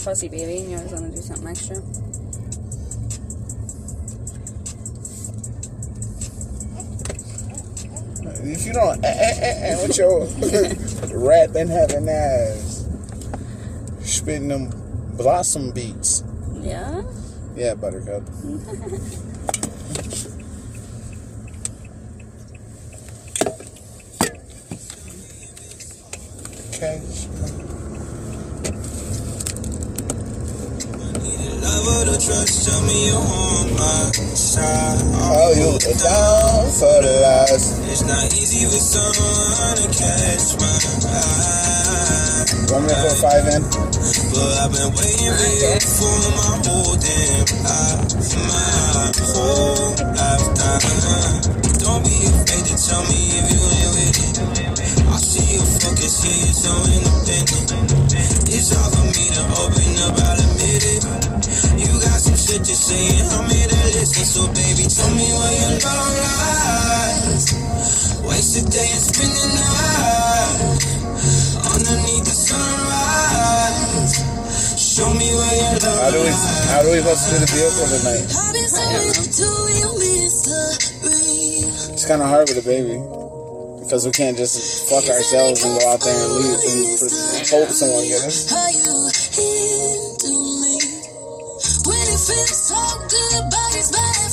fuzzy 0.00 0.28
baby 0.28 0.60
and 0.60 0.70
you 0.70 0.76
always 0.78 0.92
want 0.92 1.04
to 1.04 1.14
do 1.14 1.20
something 1.20 1.46
extra. 1.46 1.76
If 8.42 8.64
you 8.66 8.72
don't, 8.72 9.04
eh, 9.04 9.08
eh, 9.08 9.34
eh, 9.42 9.72
eh 9.72 9.82
with 9.82 9.98
your 9.98 10.24
rat 11.28 11.54
and 11.54 11.68
having 11.68 12.08
ass, 12.08 12.88
spitting 14.00 14.48
them 14.48 14.70
blossom 15.18 15.72
beats. 15.72 16.24
Yeah? 16.62 17.02
Yeah, 17.54 17.74
buttercup. 17.74 18.22
okay. 26.74 27.79
Oh, 35.32 35.52
you 35.56 35.72
were 35.72 35.94
down 35.98 36.70
for 36.74 36.96
the 37.02 37.20
last. 37.22 37.78
It's 37.90 38.02
not 38.02 38.32
easy 38.34 38.66
with 38.66 38.82
someone 38.82 39.76
to 39.78 39.86
catch 39.94 40.58
my 40.58 40.68
eye. 41.10 42.44
Want 42.70 42.86
me 42.86 42.92
to 42.92 43.02
put 43.02 43.16
five 43.18 43.46
in? 43.50 43.62
But 43.62 44.52
I've 44.58 44.72
been 44.74 44.90
waiting 44.94 45.34
for 45.34 45.52
you 45.58 45.78
for 45.80 46.18
my 46.38 46.54
whole 46.66 46.96
damn 46.98 47.46
life. 47.62 48.14
My 48.46 49.10
whole 49.32 49.94
lifetime. 50.14 51.50
Don't 51.78 52.02
be 52.04 52.16
afraid 52.26 52.64
to 52.68 52.74
tell 52.74 53.02
me 53.06 53.20
if 53.38 53.46
you 53.50 53.62
ain't 53.64 53.92
with 53.94 54.18
it. 54.18 54.36
I 55.08 55.16
see 55.18 55.56
you 55.56 55.62
focus, 55.78 56.14
see 56.20 56.52
so 56.52 56.72
independent. 56.90 58.14
It's 58.50 58.70
hard 58.74 58.92
for 58.94 59.04
me 59.14 59.19
open 59.38 59.90
up, 60.06 60.18
I'll 60.18 60.40
admit 60.40 60.82
it. 60.82 61.02
You 61.78 61.92
got 62.02 62.18
some 62.18 62.34
shit 62.34 62.66
I'm 63.30 63.46
listen. 63.46 64.24
So, 64.24 64.46
baby, 64.50 64.88
tell 64.90 65.12
me 65.14 65.28
lies. 66.24 67.54
Waste 68.26 68.58
a 68.58 68.62
day 68.70 68.88
and 68.90 69.02
spend 69.02 69.30
the 69.30 69.46
night 69.54 70.82
underneath 71.70 72.24
the 72.24 72.34
sunrise. 72.34 74.14
Show 74.78 75.12
me 75.14 75.30
How 76.00 76.10
do 76.10 76.20
we 76.20 76.32
how 76.72 76.82
do 76.82 76.90
we 76.90 76.98
supposed 77.00 77.28
to 77.30 77.38
the 77.38 77.46
vehicle 77.48 77.86
tonight? 77.86 78.26
It's 81.92 82.06
kind 82.06 82.22
of 82.22 82.28
hard 82.28 82.48
with 82.48 82.58
a 82.58 82.66
baby 82.66 82.98
because 83.84 84.06
we 84.06 84.12
can't 84.12 84.36
just 84.36 84.88
fuck 84.88 85.04
ourselves 85.04 85.64
and 85.64 85.78
go 85.78 85.90
out 85.90 86.00
there 86.00 86.14
and 86.14 86.32
leave 86.38 86.62
and 86.62 87.48
hope 87.50 87.68
someone 87.70 88.06
get 88.06 88.22
us. 88.22 88.46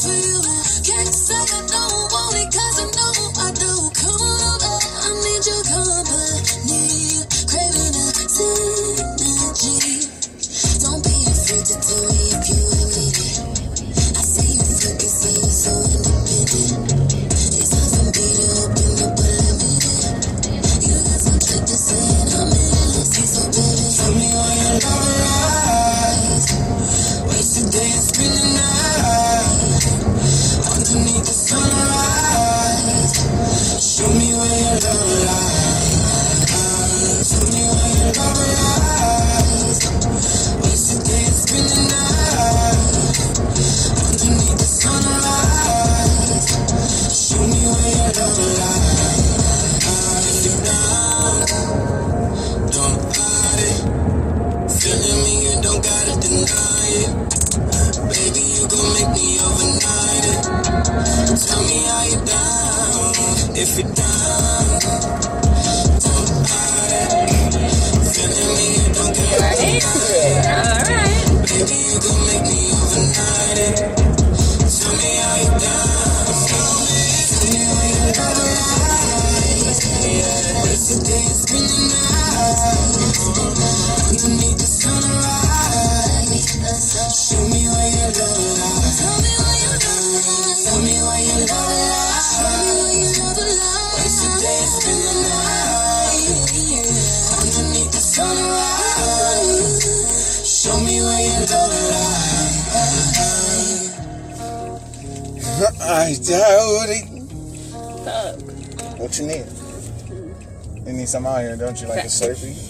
For 0.02 0.10
you. 0.14 0.42
Can't 0.86 1.14
say 1.16 1.36
I 1.36 1.62
don't 1.68 2.12
want 2.14 2.36
it 2.38 2.50
'cause 2.54 2.80
I 2.82 2.86
know 2.98 3.07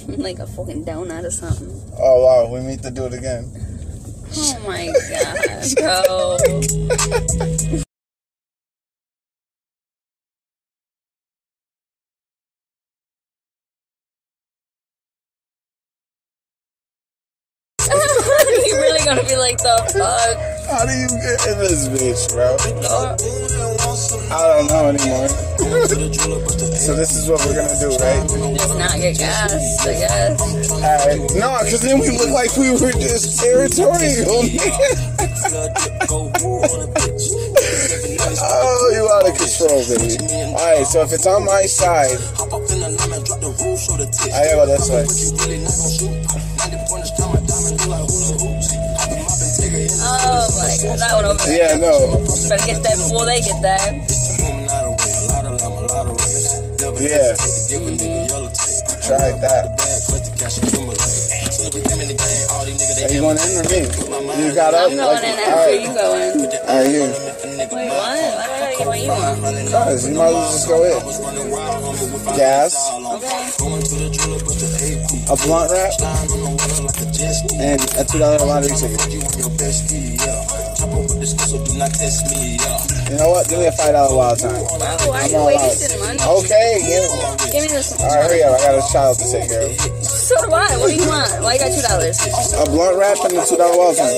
Like 0.17 0.39
a 0.39 0.48
fucking 0.48 0.86
donut 0.86 1.26
or 1.26 1.32
something. 1.32 1.70
Oh 2.00 2.24
wow, 2.26 2.54
we 2.54 2.62
need 2.62 2.82
to 2.84 2.91
do 2.91 3.06
it 3.06 3.13
again. 3.13 3.52
Oh 4.38 4.60
my 4.65 4.88
god, 4.88 6.08
bro. 6.08 6.38
you 18.65 18.76
really 18.78 19.04
gonna 19.06 19.24
be 19.24 19.36
like 19.36 19.58
the 19.58 19.76
fuck? 19.91 20.38
How 20.72 20.86
do 20.86 20.91
you 20.93 21.08
get 21.08 21.48
in 21.48 21.58
this 21.60 21.88
bitch, 21.89 22.34
bro? 22.34 22.56
Oh, 22.89 23.77
I 23.98 24.46
don't 24.48 24.68
know 24.70 24.94
anymore. 24.94 25.28
so 26.78 26.94
this 26.94 27.16
is 27.16 27.28
what 27.30 27.44
we're 27.46 27.56
gonna 27.56 27.74
do, 27.80 27.90
right? 27.98 28.22
just 28.58 28.78
not 28.78 28.94
get 29.02 29.18
gas, 29.18 29.52
I 29.82 29.94
guess. 29.94 30.72
Alright. 30.72 31.20
No, 31.34 31.58
because 31.64 31.82
then 31.82 32.00
we 32.00 32.12
look 32.16 32.30
like 32.30 32.56
we 32.58 32.70
were 32.72 32.92
just 32.94 33.40
territorial. 33.40 34.28
oh, 38.40 38.92
you 38.94 39.10
out 39.10 39.28
of 39.28 39.34
control, 39.36 39.82
baby. 39.90 40.18
Alright, 40.54 40.86
so 40.86 41.02
if 41.02 41.12
it's 41.12 41.26
on 41.26 41.46
my 41.46 41.66
side, 41.66 42.18
I 42.38 42.48
go 44.54 44.66
this 44.68 44.90
way. 44.92 46.47
My 50.88 50.95
god, 50.95 51.00
that 51.00 51.15
one 51.15 51.26
over 51.26 51.43
there. 51.43 51.58
Yeah, 51.58 51.78
no. 51.78 52.23
Better 52.50 52.65
get 52.65 52.84
that 52.84 52.95
before 52.97 53.26
they 53.26 53.41
get 53.41 53.62
that. 53.62 53.82
Yeah. 56.97 57.36
Try 59.06 59.32
that. 59.39 59.65
Are 62.97 63.12
you 63.13 63.21
going 63.21 63.38
in 63.38 63.58
or 63.58 63.63
me? 63.69 63.80
You 64.47 64.54
got 64.56 64.73
up? 64.73 64.91
I'm 64.91 64.97
going 64.97 65.23
in 65.23 65.39
after 65.39 65.52
Alright, 65.52 65.82
you 65.82 65.88
go 65.88 66.15
in. 66.15 66.32
alright, 66.67 66.88
here. 66.88 67.12
Wait, 67.58 67.89
what? 67.89 67.91
Why 67.97 68.15
did 68.17 68.63
I 68.63 68.76
get 68.78 68.88
what 68.88 69.00
you 69.00 69.08
want? 69.10 69.71
Guys, 69.71 70.08
you 70.08 70.15
might 70.15 70.28
as 70.28 70.34
well 70.34 70.52
just 70.52 70.67
go 70.67 70.78
in. 70.84 70.91
Gas, 72.38 72.73
Okay. 73.08 73.47
a 75.32 75.36
blunt 75.45 75.71
wrap, 75.71 75.93
and 77.60 77.82
a 77.97 78.04
two 78.06 78.19
dollar 78.19 78.39
lottery 78.45 78.76
ticket. 78.76 79.00
You 80.78 80.86
know 83.18 83.32
what? 83.34 83.50
Give 83.50 83.58
me 83.58 83.66
a 83.66 83.72
five 83.72 83.94
dollar 83.94 84.16
wild 84.16 84.38
time. 84.38 84.52
Bro, 84.54 84.78
why 84.78 84.86
are 84.86 85.24
I'm 85.24 85.32
you 85.32 85.38
all 85.38 85.48
wasting 85.48 86.00
money? 86.00 86.20
Okay, 86.22 86.86
give 86.86 87.10
Give 87.52 87.63
me 87.66 87.70
this. 87.74 87.98
All 87.98 88.06
right, 88.06 88.30
hurry 88.30 88.44
up! 88.44 88.62
I 88.62 88.78
got 88.78 88.78
a 88.78 88.94
child 88.94 89.18
to 89.18 89.26
take 89.26 89.50
care 89.50 89.66
of. 89.66 89.74
So 90.06 90.36
do 90.46 90.54
I. 90.54 90.78
What 90.78 90.90
do 90.90 90.96
you 90.96 91.08
want? 91.10 91.42
Why 91.42 91.54
you 91.56 91.60
got 91.60 91.74
two 91.74 91.82
dollars? 91.82 92.22
A 92.22 92.66
blunt 92.70 92.98
wrap 92.98 93.18
and 93.26 93.34
a 93.42 93.46
two 93.46 93.58
dollar 93.58 93.78
wild 93.78 93.98
time. 93.98 94.13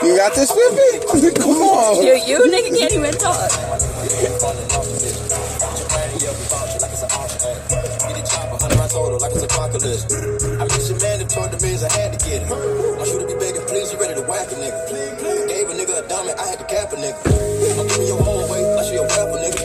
You 0.00 0.16
got 0.16 0.32
this, 0.32 0.48
baby? 0.48 1.04
Come 1.36 1.60
on. 1.60 2.02
You, 2.02 2.14
you 2.24 2.38
nigga 2.48 2.72
can't 2.72 2.92
even 2.92 3.12
talk. 3.12 4.64
I 8.88 8.90
told 8.90 9.12
her 9.12 9.20
life 9.20 9.36
is 9.36 9.44
apocalypse. 9.44 10.08
I 10.08 10.64
wish 10.64 10.88
a 10.88 10.96
man 10.96 11.20
that 11.20 11.28
told 11.28 11.52
the 11.52 11.60
biz 11.60 11.84
I 11.84 11.92
had 11.92 12.08
to 12.08 12.18
get 12.24 12.40
it. 12.40 12.48
My 12.48 13.04
shooter 13.04 13.28
be 13.28 13.36
begging, 13.36 13.60
please, 13.68 13.92
you 13.92 14.00
ready 14.00 14.16
to 14.16 14.24
whack 14.24 14.48
a 14.48 14.56
nigga. 14.56 14.80
Gave 15.44 15.68
a 15.68 15.74
nigga 15.76 16.00
a 16.00 16.08
diamond, 16.08 16.40
I 16.40 16.48
had 16.48 16.56
to 16.56 16.64
cap 16.64 16.88
a 16.88 16.96
nigga. 16.96 17.20
Now 17.20 17.84
give 17.84 18.00
me 18.00 18.08
your 18.08 18.16
whole 18.16 18.48
weight, 18.48 18.64
like 18.64 18.88
she 18.88 18.96
a 18.96 19.04
rapper 19.04 19.36
nigga. 19.44 19.60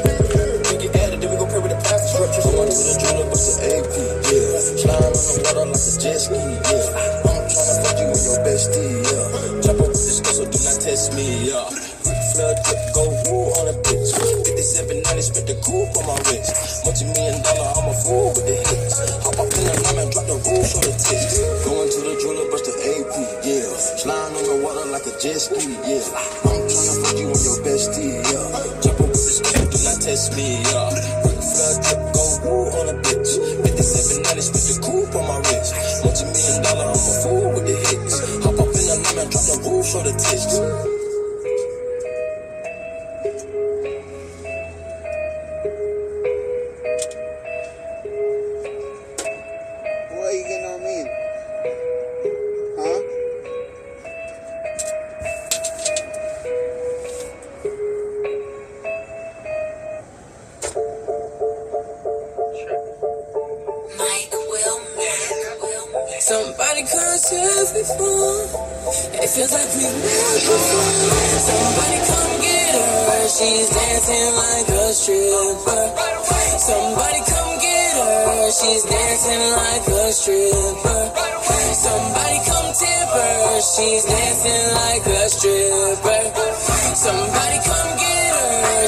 We 0.67 0.75
get 0.75 0.91
added, 0.99 1.23
then 1.23 1.31
we 1.31 1.39
gon' 1.39 1.47
pray 1.47 1.63
with 1.63 1.71
the 1.71 1.79
plastic 1.87 2.11
structure. 2.11 2.43
So 2.43 2.51
I 2.51 2.67
need 2.67 2.75
the 2.75 2.99
drill, 2.99 3.23
but 3.31 3.39
the 3.39 3.63
AP, 3.63 3.95
yeah. 4.27 4.59
Slime 4.59 5.07
on 5.07 5.15
the 5.15 5.39
water 5.39 5.71
like 5.71 5.87
a 5.87 5.91
jet 6.03 6.19
ski, 6.19 6.35
yeah. 6.35 7.31
I'm 7.31 7.47
tryna 7.47 7.79
fuck 7.79 7.95
you 8.03 8.07
with 8.11 8.27
your 8.27 8.39
bestie, 8.43 9.07
yeah. 9.07 9.63
Chop 9.63 9.79
up 9.79 9.87
with 9.87 10.03
this 10.03 10.19
girl, 10.19 10.35
so 10.35 10.43
do 10.51 10.59
not 10.59 10.75
test 10.83 11.15
me, 11.15 11.47
yeah. 11.47 11.92
Flood, 12.33 12.57
clip, 12.65 12.81
go 12.97 13.05
woo 13.29 13.53
on 13.61 13.69
a 13.69 13.75
bitch. 13.85 14.09
5790, 14.09 15.21
spit 15.21 15.45
the 15.45 15.53
coupe 15.61 15.93
on 16.01 16.09
my 16.09 16.17
wrist. 16.25 16.81
Multi-million 16.81 17.37
dollar, 17.45 17.69
I'm 17.77 17.85
a 17.85 17.93
fool 17.93 18.33
with 18.33 18.49
the 18.49 18.57
hits. 18.57 18.97
Hop 19.21 19.37
up 19.37 19.53
in 19.53 19.61
the 19.69 19.75
line 19.85 20.01
and 20.01 20.09
drop 20.09 20.25
the 20.25 20.41
roof 20.41 20.69
on 20.73 20.81
the 20.81 20.93
tits. 20.97 21.37
Going 21.61 21.89
to 21.93 21.99
the 22.01 22.13
jeweler, 22.17 22.49
bust 22.49 22.65
the 22.65 22.73
AP, 22.73 23.13
yeah. 23.45 23.69
Sliding 24.01 24.33
on 24.33 24.45
the 24.49 24.57
water 24.65 24.81
like 24.89 25.05
a 25.05 25.13
jet 25.21 25.45
ski, 25.45 25.77
yeah. 25.85 26.01
I'm 26.49 26.65
tryna 26.65 27.05
fuck 27.05 27.17
you 27.21 27.29
on 27.29 27.37
your 27.37 27.57
bestie, 27.61 28.17
yeah. 28.25 28.81
Chop 28.81 28.97
up 28.97 29.13
with 29.13 29.13
the 29.13 29.29
skull, 29.29 29.65
do 29.69 29.77
not 29.85 29.97
test 30.01 30.33
me, 30.33 30.57
yeah. 30.65 30.89
Rick 31.21 31.37
flood, 31.37 31.75
clip, 31.85 32.01
go 32.17 32.23
woo 32.49 32.65
on 32.81 32.85
a 32.89 32.95
bitch. 32.97 33.29
5790, 33.61 34.41
spit 34.41 34.63
the 34.65 34.73
coupe 34.81 35.13
on 35.21 35.25
my 35.29 35.37
wrist. 35.37 35.69
Multi-million 36.01 36.65
dollar, 36.65 36.89
I'm 36.89 36.97
a 36.97 37.13
fool 37.21 37.45
with 37.53 37.65
the 37.69 37.77
hits. 37.77 38.25
Hop 38.41 38.57
up 38.57 38.73
in 38.73 38.85
the 38.89 38.95
line 39.05 39.21
and 39.21 39.29
drop 39.29 39.45
the 39.45 39.55
roof 39.69 39.93
on 39.93 40.09
the 40.09 40.13
tits. 40.17 40.92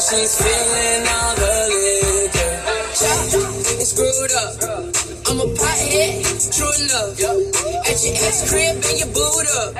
She's 0.06 0.38
feeling 0.38 1.02
all 1.18 1.34
the 1.34 1.54
liquor. 1.66 2.54
It's 3.82 3.90
screwed 3.90 4.34
up. 4.38 4.54
I'm 5.26 5.42
a 5.42 5.48
pothead, 5.50 6.22
true 6.54 6.70
enough. 6.78 7.18
At 7.18 7.98
your 8.06 8.14
ex 8.14 8.46
crib 8.46 8.86
and 8.86 8.98
you 9.02 9.10
boot 9.10 9.50
up. 9.66 9.74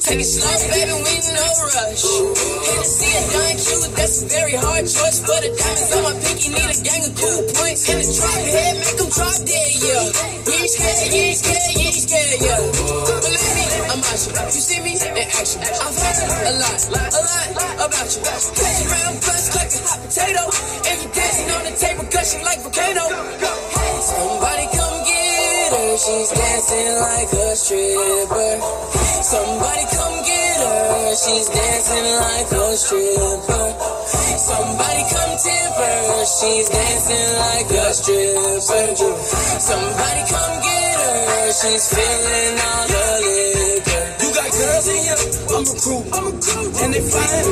Take 0.00 0.20
it 0.20 0.24
slow, 0.24 0.56
baby, 0.72 0.96
with 1.04 1.28
no 1.36 1.44
rush. 1.68 2.00
Hennessy 2.00 3.12
and 3.12 3.28
Don 3.28 3.54
Q, 3.60 3.92
that's 3.92 4.24
a 4.24 4.26
very 4.32 4.56
hard 4.56 4.88
choice. 4.88 5.20
For 5.20 5.36
the 5.36 5.52
diamonds 5.52 5.92
on 5.92 6.00
my 6.00 6.16
pinky, 6.16 6.48
need 6.48 6.64
a 6.64 6.76
gang 6.80 7.04
of 7.04 7.12
cool 7.20 7.44
points. 7.52 7.84
And 7.92 8.00
the 8.00 8.08
drop 8.08 8.40
head, 8.48 8.72
make 8.72 8.96
them 8.96 9.10
drop 9.12 9.36
dead, 9.44 9.68
yeah. 9.84 10.48
You 10.48 10.64
ain't 10.64 10.72
scared, 10.72 11.12
you 11.12 11.20
ain't 11.28 11.36
scared, 11.36 12.40
you 12.40 12.48
yeah. 12.48 13.47
You. 13.98 14.04
See 14.04 14.78
me 14.80 14.94
in 14.94 15.26
action. 15.34 15.58
I've 15.58 15.90
heard 15.90 16.22
a 16.22 16.54
lot, 16.62 16.78
a 16.86 16.92
lot 16.94 17.74
about 17.82 18.06
you. 18.14 18.22
Catch 18.22 18.86
around, 18.86 19.18
bust 19.26 19.58
like 19.58 19.74
a 19.74 19.80
hot 19.90 19.98
potato. 20.06 20.42
And 20.86 21.02
you 21.02 21.08
dancing 21.10 21.50
on 21.50 21.62
the 21.66 21.74
table, 21.74 22.06
gushing 22.06 22.44
like 22.46 22.62
volcano. 22.62 23.10
Somebody 23.98 24.66
come 24.70 24.98
get 25.02 25.72
her, 25.74 25.98
she's 25.98 26.30
dancing 26.30 26.94
like 27.02 27.32
a 27.42 27.56
stripper. 27.58 28.54
Somebody 29.26 29.84
come 29.90 30.16
get 30.22 30.56
her, 30.62 31.14
she's 31.18 31.48
dancing 31.50 32.06
like 32.22 32.50
a 32.54 32.76
stripper. 32.78 34.27
Somebody 34.38 35.02
come 35.10 35.34
tip 35.36 35.74
her, 35.74 36.24
she's 36.24 36.68
dancing 36.68 37.30
like 37.42 37.70
a 37.74 37.92
stripper. 37.92 38.60
Somebody 39.58 40.22
come 40.30 40.62
get 40.62 40.94
her, 40.94 41.52
she's 41.52 41.84
feeling 41.90 42.54
all 42.62 42.86
the 42.86 43.04
liquor. 43.26 44.04
You 44.22 44.28
got 44.30 44.50
girls 44.54 44.86
in 44.88 44.98
here, 45.02 45.18
I'm 45.50 45.66
a 45.66 45.74
crew, 45.74 46.02
I'm 46.14 46.26
a 46.26 46.32
crew, 46.38 46.70
and 46.82 46.94
they 46.94 47.02
fine. 47.02 47.50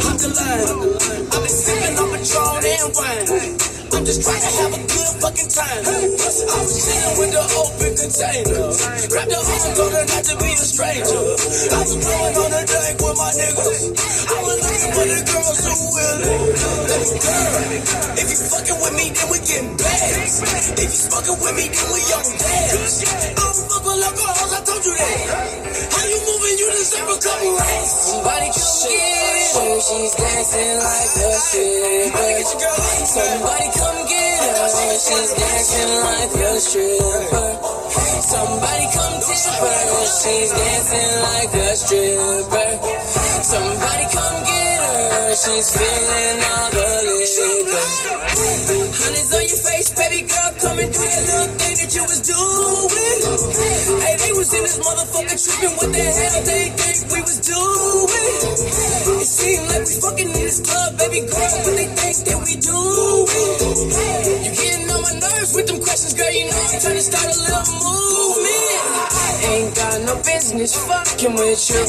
Hop 0.00 0.16
the 0.16 0.28
line, 0.32 1.28
I've 1.32 1.42
been 1.42 1.52
sipping 1.52 1.98
on 2.00 2.08
Patron 2.16 2.64
and 2.64 2.90
wine. 2.96 3.71
I'm 3.92 4.04
just 4.08 4.24
trying 4.24 4.40
to 4.40 4.50
have 4.56 4.72
a 4.72 4.80
good 4.88 5.10
fucking 5.20 5.50
time. 5.52 5.84
I 5.84 6.56
was 6.64 6.72
chilling 6.80 7.16
with 7.20 7.32
the 7.36 7.44
open 7.60 7.92
container. 7.92 8.72
Grab 9.12 9.28
the 9.28 9.36
home, 9.36 9.72
told 9.76 9.92
her 9.92 10.04
not 10.08 10.24
to 10.32 10.34
be 10.40 10.48
a 10.48 10.64
stranger. 10.64 11.12
I 11.12 11.78
was 11.84 11.92
blowing 12.00 12.36
on 12.40 12.50
the 12.56 12.62
deck 12.72 12.96
with 13.04 13.16
my 13.20 13.30
niggas. 13.36 13.80
I 14.32 14.38
was 14.48 14.58
looking 14.64 14.92
for 14.96 15.06
the 15.12 15.20
girls 15.28 15.60
who. 15.68 15.76
Let's 16.88 17.12
girl, 17.20 17.52
if 18.16 18.26
you 18.32 18.38
fucking 18.48 18.78
with 18.80 18.94
me, 18.96 19.06
then 19.12 19.28
we 19.28 19.38
getting 19.44 19.76
bags. 19.76 20.34
If 20.72 20.88
you 20.88 21.02
fucking 21.12 21.38
with 21.42 21.54
me, 21.56 21.64
then 21.68 21.88
we 21.92 22.00
on 22.16 22.26
dance. 22.32 22.96
I 23.12 23.44
don't 23.44 23.60
fuck 23.68 23.84
with 23.84 23.98
local 24.00 24.30
hoes, 24.40 24.52
I 24.56 24.60
told 24.64 24.82
you 24.88 24.94
that. 24.96 25.20
How 25.92 26.04
you 26.08 26.31
moving? 26.82 27.06
You 27.08 27.18
couple 27.20 27.56
racks. 27.56 27.90
Somebody 28.10 28.46
come 28.46 28.90
get 28.90 29.54
her, 29.54 29.80
she's 29.80 30.14
dancing 30.14 30.78
like 30.78 31.16
a 31.16 31.32
stripper. 31.38 32.44
Somebody 33.06 33.68
come 33.78 34.06
get 34.08 34.40
her, 34.42 34.68
she's 34.68 35.32
dancing 35.34 35.92
like 36.02 36.34
a 36.34 36.60
stripper. 36.60 37.81
Somebody 38.22 38.86
come 38.94 39.18
tip 39.18 39.34
her, 39.34 40.06
she's 40.06 40.50
dancing 40.54 41.12
like 41.26 41.52
a 41.58 41.74
stripper. 41.74 42.70
Somebody 43.42 44.06
come 44.14 44.38
get 44.46 44.78
her, 44.78 45.34
she's 45.34 45.68
feeling 45.74 46.38
all 46.46 46.70
the 46.70 46.86
liquor. 47.02 47.82
Honey's 48.94 49.30
on 49.34 49.42
your 49.42 49.60
face, 49.66 49.90
baby 49.98 50.22
girl, 50.30 50.50
come 50.62 50.78
and 50.78 50.92
do 50.94 51.02
that 51.02 51.22
little 51.26 51.50
thing 51.58 51.74
that 51.82 51.90
you 51.90 52.02
was 52.06 52.20
doing. 52.22 54.00
Hey, 54.06 54.14
they 54.22 54.32
was 54.38 54.54
in 54.54 54.62
this 54.62 54.78
motherfucker 54.78 55.36
tripping, 55.42 55.74
what 55.82 55.90
the 55.90 56.04
hell 56.06 56.42
they 56.46 56.70
think 56.78 56.98
we 57.10 57.20
was 57.26 57.38
doing? 57.42 58.06
It 59.18 59.26
seemed 59.26 59.66
like 59.66 59.82
we 59.82 59.94
fucking 59.98 60.30
in 60.30 60.42
this 60.46 60.60
club, 60.62 60.94
baby 60.96 61.26
girl, 61.26 61.54
what 61.66 61.74
they 61.74 61.90
think 61.90 62.16
that 62.22 62.38
we 62.38 62.54
doing? 62.54 63.26
You 64.46 64.50
getting 64.54 64.86
on 64.94 65.02
my 65.02 65.14
nerves 65.18 65.50
with 65.58 65.66
them 65.66 65.82
questions, 65.82 66.14
girl, 66.14 66.30
you 66.30 66.46
know 66.46 66.62
I'm 66.70 66.80
trying 66.80 66.96
to 66.96 67.02
start 67.02 67.26
a 67.26 67.34
little 67.34 68.11
movement. 68.12 69.12
Ain't 69.48 69.74
got 69.74 69.96
no 70.04 70.14
business 70.22 70.72
fucking 70.86 71.34
with 71.34 71.62
you. 71.70 71.82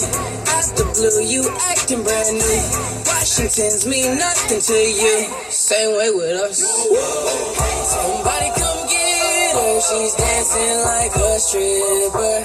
Out 0.56 0.68
the 0.80 0.86
blue, 0.96 1.22
you 1.24 1.44
acting 1.70 2.04
brand 2.04 2.38
new. 2.40 2.64
Washington's 3.08 3.86
mean 3.86 4.18
nothing 4.18 4.60
to 4.60 4.78
you. 4.78 5.28
Same 5.50 5.96
way 5.98 6.12
with 6.12 6.36
us. 6.44 6.60
Somebody 7.94 8.50
come 8.56 8.82
get 8.88 9.56
her, 9.56 9.74
she's 9.80 10.14
dancing 10.16 10.78
like 10.84 11.16
a 11.16 11.40
stripper. 11.40 12.36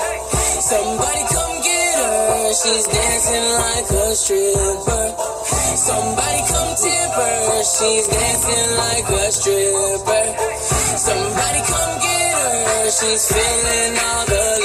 Somebody 0.60 1.22
come 1.34 1.56
get 1.62 1.94
her, 1.98 2.52
she's 2.52 2.86
dancing 2.86 3.48
like 3.62 3.90
a 3.90 4.14
stripper. 4.14 5.06
Somebody 5.78 6.40
come 6.50 6.74
tip 6.76 7.10
her, 7.14 7.62
she's 7.62 8.06
dancing 8.08 8.68
like 8.76 9.08
a 9.08 9.32
stripper. 9.32 10.24
Somebody 10.98 11.60
come 11.70 11.94
get 12.02 12.12
her, 12.12 12.17
she's 12.90 13.32
feeling 13.32 13.98
all 13.98 14.26
the 14.26 14.57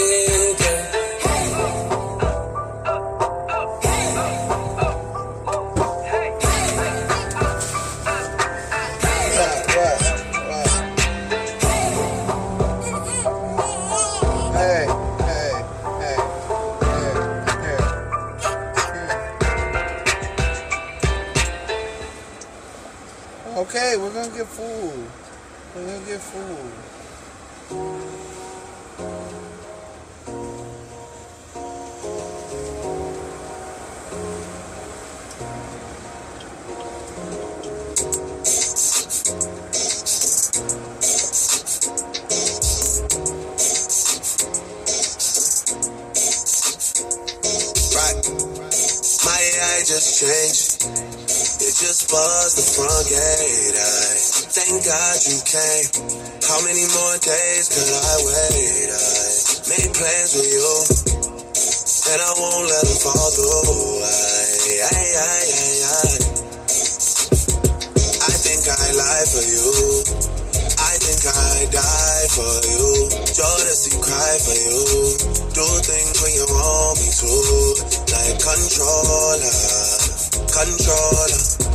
gate. 52.81 53.77
I 53.77 54.17
thank 54.49 54.81
God 54.81 55.17
you 55.29 55.37
came. 55.45 55.85
How 56.41 56.57
many 56.65 56.81
more 56.89 57.17
days 57.21 57.69
could 57.69 57.85
I 57.85 58.15
wait? 58.25 58.89
I 58.89 59.05
made 59.69 59.91
plans 59.93 60.33
with 60.33 60.49
you, 60.49 60.73
and 62.09 62.17
I 62.17 62.31
won't 62.33 62.65
let 62.65 62.81
them 62.81 62.97
fall 62.97 63.29
through. 63.29 64.01
I, 64.01 64.89
I, 64.89 65.05
I, 65.21 65.37
I, 65.53 65.69
I. 65.85 66.33
I 68.25 68.33
think 68.41 68.65
I 68.65 68.85
lie 68.97 69.25
for 69.29 69.45
you. 69.45 69.69
I 70.81 70.93
think 70.97 71.21
I 71.29 71.69
die 71.69 72.25
for 72.33 72.53
you. 72.73 72.89
Jodeci 73.37 74.01
cry 74.01 74.33
for 74.41 74.57
you. 74.57 74.81
Do 75.53 75.65
things 75.85 76.17
when 76.25 76.33
you 76.33 76.45
want 76.49 76.97
me 76.97 77.09
to. 77.21 77.33
Like 78.09 78.37
controller, 78.41 79.53
controller. 80.49 81.72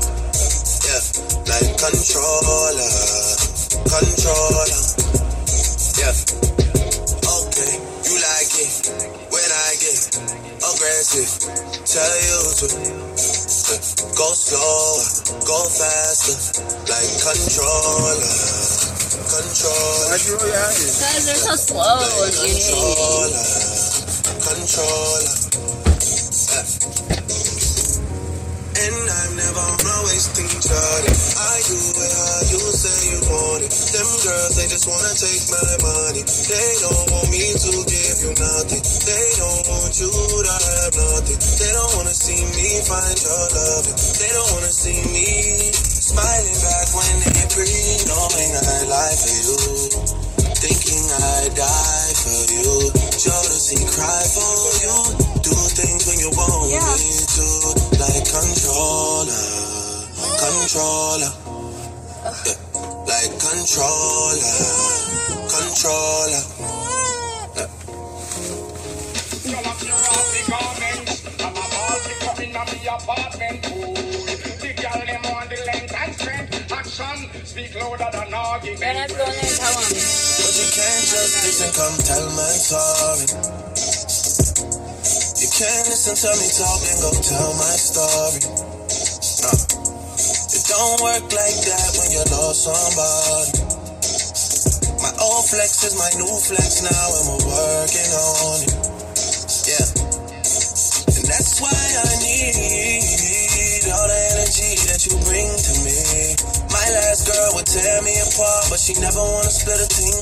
Yeah, 1.48 1.54
like 1.54 1.80
controller, 1.80 2.92
controller. 3.88 4.68
Yeah. 5.96 6.12
Okay, 7.24 7.72
you 8.04 8.16
like 8.20 8.52
it 8.52 8.74
when 9.32 9.48
I 9.48 9.72
get 9.80 10.12
aggressive. 10.60 11.40
Tell 11.88 12.16
you 12.20 12.52
to 12.52 12.68
uh, 12.68 13.80
go 14.12 14.28
slower, 14.36 15.00
go 15.48 15.58
faster, 15.72 16.36
like 16.84 17.16
controller, 17.16 18.28
controller. 19.32 20.04
Why'd 20.12 20.20
you 20.28 20.36
roll 20.36 20.48
your 20.48 20.60
eyes? 20.68 21.00
Guys, 21.00 21.24
they're 21.24 21.48
so 21.48 21.56
slow 21.56 21.96
and 21.96 22.34
irritating. 22.36 22.76
Controller, 23.24 23.40
controller. 24.44 25.24
And 28.80 29.10
I'm 29.10 29.36
never 29.36 29.77
girls, 34.28 34.54
they 34.60 34.68
just 34.68 34.84
wanna 34.84 35.14
take 35.16 35.44
my 35.48 35.72
money. 35.80 36.22
They 36.22 36.68
don't 36.84 37.06
want 37.16 37.28
me 37.32 37.44
to 37.48 37.72
give 37.88 38.18
you 38.28 38.32
nothing. 38.36 38.82
They 38.84 39.26
don't 39.40 39.64
want 39.72 39.92
you 39.96 40.12
to 40.12 40.52
have 40.52 40.92
nothing. 40.92 41.38
They 41.40 41.70
don't 41.72 41.92
wanna 41.96 42.12
see 42.12 42.40
me 42.52 42.68
find 42.84 43.16
your 43.24 43.44
loving. 43.56 43.96
They 44.20 44.30
don't 44.36 44.50
wanna 44.52 44.72
see 44.72 45.00
me 45.08 45.28
smiling 45.72 46.58
back 46.60 46.88
when 46.92 47.14
they 47.24 47.44
breathe, 47.56 48.02
knowing 48.04 48.52
I 48.52 48.76
lie 48.92 49.16
for 49.16 49.32
you. 49.48 49.56
Thinking 50.60 51.04
I 51.08 51.48
die 51.56 52.12
for 52.20 52.40
you. 52.52 52.74
Jodeci 53.16 53.78
cry 53.96 54.22
for 54.28 54.54
you. 54.84 54.96
Do 55.40 55.54
things 55.72 56.04
when 56.06 56.18
you 56.20 56.30
want 56.36 56.68
Yeah. 56.68 56.84
me 57.00 57.12
to. 57.36 57.46
Like 57.96 58.24
controller. 58.28 59.46
Controller. 60.42 61.47
Like 63.08 63.32
controller. 63.40 64.36
Controller. 65.48 66.44
I'm. 79.60 79.74
But 79.74 80.54
you 80.56 80.68
can't 80.70 81.04
just 81.08 81.44
listen, 81.44 81.70
come 81.74 81.96
tell 82.04 82.28
my 82.36 82.52
story. 82.60 83.26
You 85.40 85.48
can't 85.48 85.86
listen 85.88 86.14
to 86.14 86.30
me 86.38 86.48
talk 86.58 86.80
and 86.86 87.00
go 87.00 87.10
tell 87.22 87.54
my 87.54 87.74
story. 87.76 88.67
Don't 90.78 91.02
work 91.02 91.26
like 91.34 91.58
that 91.66 91.90
when 91.98 92.08
you 92.14 92.22
lost 92.30 92.70
somebody. 92.70 93.50
My 95.02 95.10
old 95.26 95.42
flex 95.50 95.82
is 95.82 95.98
my 95.98 96.06
new 96.14 96.30
flex 96.38 96.86
now, 96.86 97.06
and 97.18 97.24
we're 97.34 97.50
working 97.50 98.10
on 98.14 98.62
it. 98.62 98.78
Yeah. 99.66 99.90
And 101.18 101.26
that's 101.26 101.58
why 101.58 101.74
I 101.74 102.10
need 102.22 103.90
all 103.90 104.06
the 104.06 104.20
energy 104.38 104.78
that 104.86 105.02
you 105.02 105.18
bring 105.26 105.50
to 105.50 105.74
me. 105.82 105.98
My 106.70 106.86
last 106.94 107.26
girl 107.26 107.58
would 107.58 107.66
tear 107.66 107.98
me 108.06 108.14
apart, 108.30 108.70
but 108.70 108.78
she 108.78 108.94
never 109.02 109.18
wanna 109.18 109.50
split 109.50 109.82
a 109.82 109.88
thing 109.90 110.14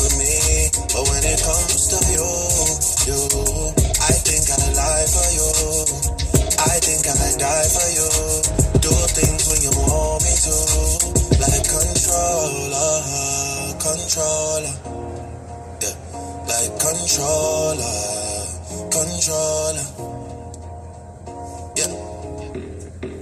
with 0.00 0.16
me. 0.16 0.72
But 0.96 1.12
when 1.12 1.28
it 1.28 1.44
comes 1.44 1.92
to 1.92 2.00
you, 2.08 2.24
you, 3.04 3.20
I 4.00 4.16
think 4.16 4.48
I 4.48 4.64
lie 4.80 5.08
for 5.12 5.28
you. 5.28 5.48
I 6.56 6.80
think 6.80 7.04
I 7.04 7.36
die 7.36 7.68
for 7.68 7.88
you. 7.92 8.29
Like 10.50 11.64
controller, 11.68 13.02
controller, 13.78 14.74
yeah, 15.82 15.94
like 16.50 16.74
controller, 16.82 17.98
controller, 18.90 19.86
yeah. 21.78 21.92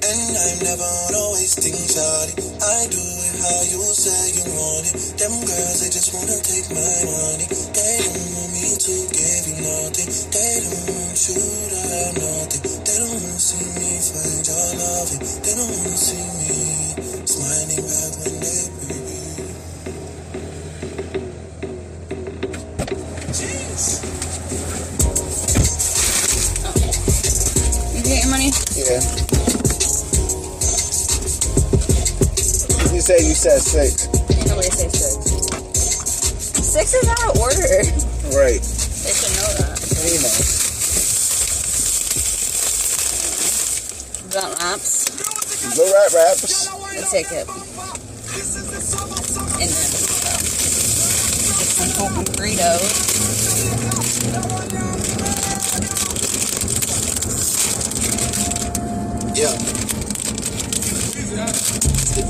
And 0.09 0.37
I'm 0.41 0.59
never 0.64 0.88
on 0.88 1.14
a 1.14 1.25
wasting 1.37 1.77
shawty. 1.77 2.35
I 2.64 2.81
do 2.88 2.97
it 2.97 3.37
how 3.45 3.61
you 3.77 3.83
say 3.93 4.41
you 4.41 4.47
want 4.57 4.88
it. 4.88 4.97
Them 5.21 5.35
girls, 5.45 5.79
they 5.85 5.91
just 5.93 6.14
wanna 6.17 6.38
take 6.41 6.69
my 6.73 6.97
money. 7.12 7.47
They 7.77 7.97
don't 8.09 8.29
want 8.41 8.53
me 8.57 8.69
to 8.73 8.95
give 9.12 9.45
you 9.53 9.57
nothing. 9.69 10.11
They 10.33 10.55
don't 10.64 10.97
want 10.97 11.19
you 11.29 11.45
to 11.45 11.81
have 11.93 12.14
nothing. 12.25 12.64
They 12.88 12.97
don't 12.99 13.12
wanna 13.21 13.38
see 13.38 13.69
me 13.77 13.91
find 14.01 14.47
your 14.49 14.69
loving. 14.81 15.23
They 15.45 15.55
don't 15.61 15.71
wanna 15.77 15.97
see 15.97 16.25
me 16.41 16.58
said 33.38 33.62
six. 33.62 34.09
Ain't 34.35 34.48
nobody 34.48 34.66
say 34.68 34.88
six. 34.88 35.14
Six 36.59 36.94
is 36.94 37.09
out 37.09 37.22
of 37.31 37.38
order. 37.38 37.55
Right. 38.35 38.59
They 38.59 39.14
should 39.14 39.31
know 39.38 39.46
that. 39.62 39.79
You 40.03 40.18
know. 40.27 40.35
Got 44.35 44.59
maps. 44.59 45.07
Go 45.77 45.87
rap 45.87 46.12
raps. 46.14 46.66
Let's 46.96 47.12
take 47.12 47.31
it. 47.31 47.46
And 49.55 49.70
then 49.70 49.87
uh, 49.87 50.42
some 51.79 51.90
open 52.07 52.24
burritos. 52.35 53.08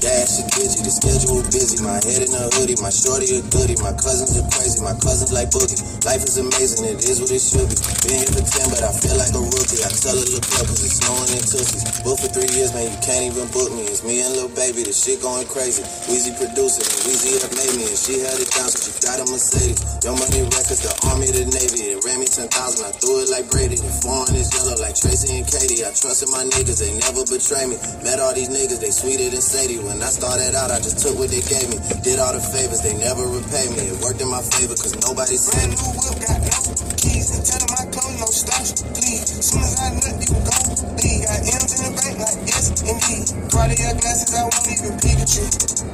Dash 0.08 0.40
is 0.40 0.48
busy, 0.56 0.80
the 0.80 0.88
schedule 0.88 1.44
busy. 1.52 1.84
My 1.84 2.00
head 2.00 2.24
in 2.24 2.32
a 2.32 2.48
hoodie, 2.56 2.80
my 2.80 2.88
shorty 2.88 3.28
a 3.36 3.44
goodie. 3.52 3.76
My 3.84 3.92
cousins 3.92 4.40
are 4.40 4.48
crazy, 4.48 4.80
my 4.80 4.96
cousins 4.96 5.36
like 5.36 5.52
boogie. 5.52 5.76
Life 6.08 6.24
is 6.24 6.40
amazing, 6.40 6.88
it 6.88 7.04
is 7.04 7.20
what 7.20 7.28
it 7.28 7.44
should 7.44 7.68
be. 7.68 7.76
Been 8.08 8.16
here 8.24 8.32
for 8.32 8.40
10, 8.40 8.72
but 8.72 8.80
I 8.88 8.92
feel 8.96 9.16
like 9.20 9.36
a 9.36 9.42
rookie. 9.44 9.84
I 9.84 9.92
tell 9.92 10.16
her 10.16 10.28
look 10.32 10.48
up, 10.56 10.64
cause 10.64 10.80
it's 10.80 10.96
snowing 11.04 11.28
in 11.36 11.44
Tootsies. 11.44 11.84
Booked 12.00 12.24
for 12.24 12.30
three 12.32 12.48
years, 12.56 12.72
man, 12.72 12.88
you 12.88 12.96
can't 13.04 13.24
even 13.28 13.52
book 13.52 13.68
me. 13.76 13.84
It's 13.84 14.00
me 14.00 14.24
and 14.24 14.32
Lil 14.32 14.48
Baby, 14.56 14.88
the 14.88 14.96
shit 14.96 15.20
going 15.20 15.44
crazy. 15.44 15.84
Weezy 16.08 16.32
producing, 16.40 16.88
and 16.88 17.00
Weezy 17.04 17.44
up 17.44 17.52
made 17.52 17.74
me, 17.76 17.84
and 17.84 18.00
she 18.00 18.24
had 18.24 18.40
it 18.40 18.47
so 18.66 18.90
she 18.90 18.92
got 19.04 19.22
a 19.22 19.26
Mercedes. 19.30 19.78
Your 20.02 20.16
money 20.18 20.42
records, 20.50 20.82
the 20.82 20.90
army, 21.06 21.30
the 21.30 21.46
navy. 21.46 21.94
It 21.94 22.02
ran 22.02 22.18
me 22.18 22.26
10,000, 22.26 22.50
I 22.50 22.90
threw 22.98 23.22
it 23.22 23.30
like 23.30 23.46
Brady. 23.52 23.78
The 23.78 23.92
foreign 24.02 24.34
is 24.34 24.50
yellow 24.50 24.74
like 24.82 24.98
Tracy 24.98 25.38
and 25.38 25.46
Katie. 25.46 25.86
I 25.86 25.94
trusted 25.94 26.32
my 26.34 26.42
niggas, 26.42 26.82
they 26.82 26.90
never 26.98 27.22
betray 27.28 27.68
me. 27.70 27.78
Met 28.02 28.18
all 28.18 28.34
these 28.34 28.50
niggas, 28.50 28.80
they 28.82 28.90
sweeter 28.90 29.30
than 29.30 29.42
Sadie. 29.44 29.78
When 29.78 30.02
I 30.02 30.10
started 30.10 30.56
out, 30.58 30.74
I 30.74 30.82
just 30.82 30.98
took 30.98 31.14
what 31.14 31.30
they 31.30 31.44
gave 31.46 31.70
me. 31.70 31.78
Did 32.02 32.18
all 32.18 32.34
the 32.34 32.42
favors, 32.42 32.82
they 32.82 32.96
never 32.98 33.22
repay 33.28 33.70
me. 33.70 33.94
It 33.94 33.98
worked 34.02 34.18
in 34.18 34.30
my 34.32 34.42
favor, 34.42 34.74
cause 34.74 34.96
nobody 35.04 35.38
said 35.38 35.70
me. 35.70 35.76
got 36.24 36.40
no 36.42 36.58
keys. 36.98 37.28
Tell 37.46 37.60
them 37.62 37.70
my 37.76 37.84
clothes, 37.92 38.16
no 38.18 38.28
stops, 38.32 38.82
please. 38.96 39.28
Soon 39.44 39.62
as 39.62 39.76
I 39.78 39.94
nut, 39.94 40.16
you 40.18 40.28
can 40.34 40.42
go. 40.42 40.56
Leave. 40.98 41.22
Got 41.28 41.40
M's 41.44 41.72
in 41.76 41.82
the 41.84 41.92
bank 41.94 42.16
like 42.18 42.47
indeed. 42.58 43.26
Cartier 43.54 43.94
glasses, 44.02 44.34
I 44.34 44.42
won't 44.42 44.66
even 44.66 44.98
Pikachu. 44.98 45.46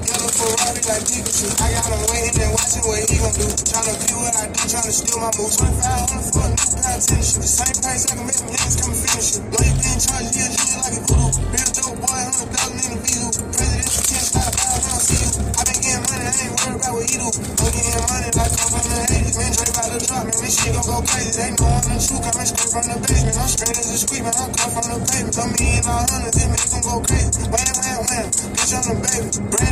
Yellow 0.09 0.33
Ferrari 0.33 0.81
like 0.89 1.05
Pikachu. 1.05 1.47
I 1.61 1.69
got 1.77 1.93
him 1.93 2.01
waiting 2.09 2.41
and 2.41 2.53
watching 2.57 2.85
what 2.89 3.05
he 3.05 3.17
gon' 3.21 3.37
do. 3.37 3.47
Tryna 3.69 3.95
be 4.01 4.09
what 4.17 4.33
I 4.33 4.45
do, 4.49 4.63
tryna 4.65 4.93
steal 4.93 5.21
my 5.21 5.29
moves. 5.37 5.61
2500 5.61 6.25
for 6.33 6.41
a 6.41 6.49
new 6.57 6.65
of 6.89 7.01
tennis 7.05 7.37
shoes. 7.37 7.45
The 7.45 7.51
same 7.53 7.77
price 7.85 8.05
I 8.09 8.17
can 8.17 8.25
make 8.25 8.41
niggas 8.49 8.75
come 8.81 8.93
and 8.97 9.01
finish 9.05 9.29
you. 9.37 9.41
Know 9.45 9.61
you 9.61 9.75
being 9.77 10.01
charged, 10.01 10.33
yeah, 10.33 10.49
yeah, 10.57 10.81
like 10.81 10.97
a 10.97 11.03
voodoo. 11.05 11.29
Real 11.53 11.71
dope 11.77 11.99
boy, 12.01 12.23
100,000 12.33 12.81
in 12.81 12.91
the 12.97 12.99
visa. 13.05 13.29
Presidential 13.53 14.01
a 14.09 14.21
five, 14.33 14.55
I 14.57 14.77
don't 14.81 15.05
see 15.05 15.21
you. 15.21 15.31
I 15.45 15.63
been 15.69 15.79
getting 15.85 16.05
money, 16.09 16.25
I 16.25 16.33
ain't 16.33 16.53
worried 16.65 16.81
about 16.81 16.93
what 16.97 17.05
he 17.05 17.17
do. 17.21 17.29
I'm 17.29 17.69
getting 17.77 18.05
money 18.09 18.31
like 18.33 18.53
I'm 18.57 18.69
from 18.73 18.85
the 18.89 19.01
80s. 19.05 19.37
Man, 19.37 19.53
Dre 19.53 19.67
about 19.69 19.89
to 19.93 19.99
drop, 20.01 20.25
man, 20.25 20.37
this 20.41 20.55
shit 20.57 20.73
gon' 20.73 20.87
go 20.89 20.97
crazy. 21.05 21.33
They 21.37 21.51
know 21.61 21.69
I'm 21.69 21.85
the 21.85 21.97
truth, 22.01 22.25
coming 22.25 22.49
straight 22.49 22.71
from 22.73 22.85
the 22.89 22.97
basement. 23.05 23.37
I'm 23.37 23.49
straight 23.53 23.77
as 23.77 23.89
a 23.93 23.97
squeak, 24.01 24.23
man, 24.25 24.33
I 24.33 24.47
wham, 28.75 28.97
bitch, 29.03 29.39
I'm 29.39 29.51
the 29.51 29.51
baby. 29.51 29.64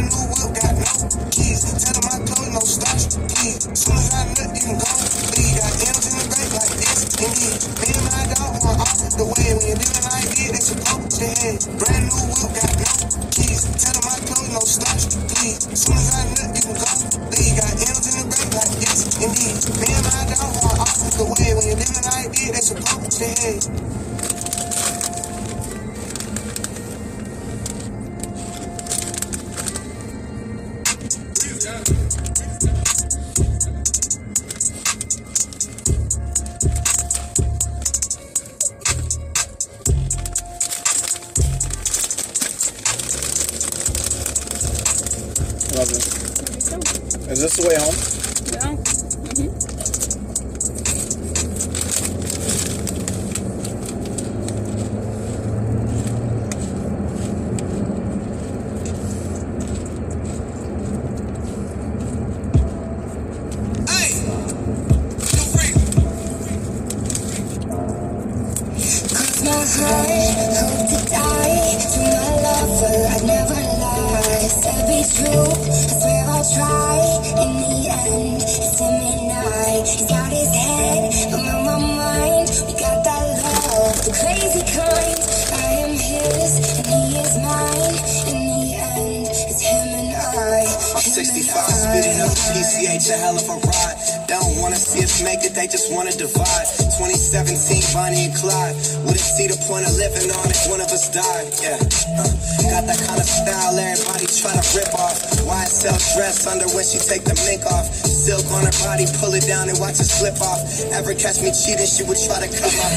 Make 95.32 95.48
it, 95.48 95.56
they 95.56 95.64
just 95.64 95.88
wanna 95.88 96.12
divide. 96.12 96.68
2017, 97.00 97.80
Bonnie 97.96 98.28
and 98.28 98.36
Clyde. 98.36 98.76
Wouldn't 99.08 99.24
see 99.24 99.48
the 99.48 99.56
point 99.64 99.88
of 99.88 99.96
living 99.96 100.28
on 100.28 100.44
if 100.52 100.68
one 100.68 100.84
of 100.84 100.92
us 100.92 101.08
died. 101.08 101.48
Yeah, 101.64 101.80
uh, 102.20 102.28
got 102.68 102.84
that 102.84 103.00
kind 103.00 103.16
of 103.16 103.24
style 103.24 103.72
everybody 103.72 104.28
try 104.28 104.52
to 104.52 104.64
rip 104.76 104.92
off. 104.92 105.16
YSL 105.48 105.96
dress 106.12 106.44
under 106.44 106.68
when 106.76 106.84
she 106.84 107.00
take 107.00 107.24
the 107.24 107.32
mink 107.48 107.64
off. 107.64 107.88
Silk 107.88 108.44
on 108.52 108.68
her 108.68 108.76
body, 108.84 109.08
pull 109.24 109.32
it 109.32 109.48
down 109.48 109.72
and 109.72 109.80
watch 109.80 109.96
it 109.96 110.10
slip 110.10 110.36
off. 110.44 110.60
Ever 110.92 111.16
catch 111.16 111.40
me 111.40 111.48
cheating, 111.48 111.88
she 111.88 112.04
would 112.04 112.20
try 112.20 112.36
to 112.36 112.50
come 112.52 112.76
up. 112.84 112.92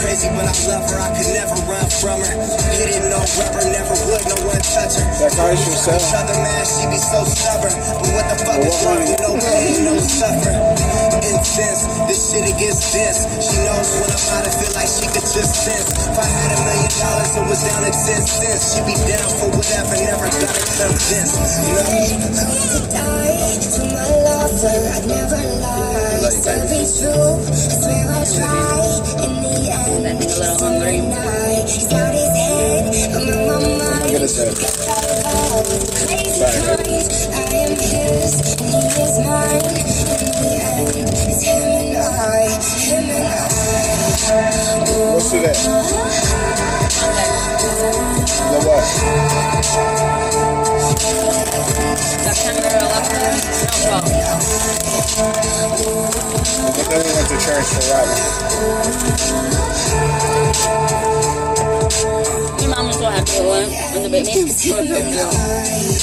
Crazy, 0.00 0.32
but 0.32 0.48
I 0.48 0.54
love 0.72 0.88
her, 0.88 0.98
I 1.04 1.12
could 1.20 1.30
never 1.36 1.56
run 1.68 1.84
from 2.00 2.16
her. 2.24 2.34
Hit 2.80 2.96
it, 2.96 3.04
no 3.12 3.20
rubber, 3.36 3.64
never 3.68 3.96
would, 4.08 4.24
no 4.24 4.36
one 4.48 4.62
touch 4.64 4.96
her. 4.96 5.04
That 5.20 5.52
is 5.52 5.60
for. 5.84 5.92
Each 5.98 6.14
other, 6.16 6.32
man, 6.32 6.64
she 6.64 6.88
be 6.88 6.96
so 6.96 7.28
stubborn. 7.28 7.74
But 8.00 8.08
what 8.16 8.26
the 8.32 8.36
fuck 8.40 8.60
is 8.64 8.76
wrong 8.86 9.17
with 9.38 9.46
no 9.46 9.52
pain, 9.54 9.84
no 9.86 9.94
suffering? 9.98 10.60
Intense, 11.22 11.82
this 12.08 12.20
shit 12.30 12.44
it 12.48 12.58
gets 12.58 12.92
dense. 12.92 13.22
She 13.42 13.56
knows 13.62 13.88
when 14.00 14.10
I'm 14.10 14.24
out, 14.34 14.46
I 14.46 14.50
feel 14.50 14.72
like 14.74 14.90
she 14.90 15.06
could 15.06 15.26
just 15.26 15.54
sense. 15.54 15.90
If 16.08 16.18
I 16.18 16.26
had 16.26 16.50
a 16.54 16.58
million 16.66 16.92
dollars, 16.98 17.32
it 17.38 17.46
was 17.46 17.60
down 17.62 17.82
to 17.86 17.92
10 17.92 18.22
cents. 18.26 18.64
She 18.74 18.80
be 18.86 18.94
down 19.06 19.28
for 19.38 19.48
whatever, 19.54 19.94
never 19.98 20.28
got 20.42 20.54
it 20.56 20.66
convinced. 20.74 21.36
You 21.38 21.74
know? 21.78 22.90
die 22.90 23.58
to 23.62 23.82
my 23.94 24.06
lover. 24.26 24.78
I'd 24.94 25.06
never 25.06 25.42
lie. 25.62 26.30
Still 26.30 26.64
be 26.66 26.82
true. 26.86 27.34
I 27.38 27.54
swear 27.54 28.04
I'll 28.10 28.26
try. 28.26 29.24
In 29.24 29.32
the 29.42 29.56
end, 29.70 30.04
That 30.04 30.16
thing 30.18 30.30
a 30.30 30.38
little 30.38 30.58
hungry. 30.58 30.98
night. 31.02 31.64
He's 31.68 31.86
got 31.86 32.12
his 32.14 32.32
head. 32.34 33.14
I'm 33.14 33.50
on 33.50 33.62
my 33.62 33.78
mind. 33.78 35.07
At. 35.28 35.68
What's 45.12 45.30
to 45.30 45.38
that? 45.40 45.56
The 48.48 48.58
what? 48.66 48.84
September 51.98 52.68
11th. 52.68 53.84
No, 53.84 54.00
12. 54.00 54.28
But 56.76 56.86
then 56.88 57.00
we 57.04 57.10
went 57.12 57.28
to 57.28 57.36
church 57.38 57.66
for 57.66 57.84
Robin. 57.92 58.18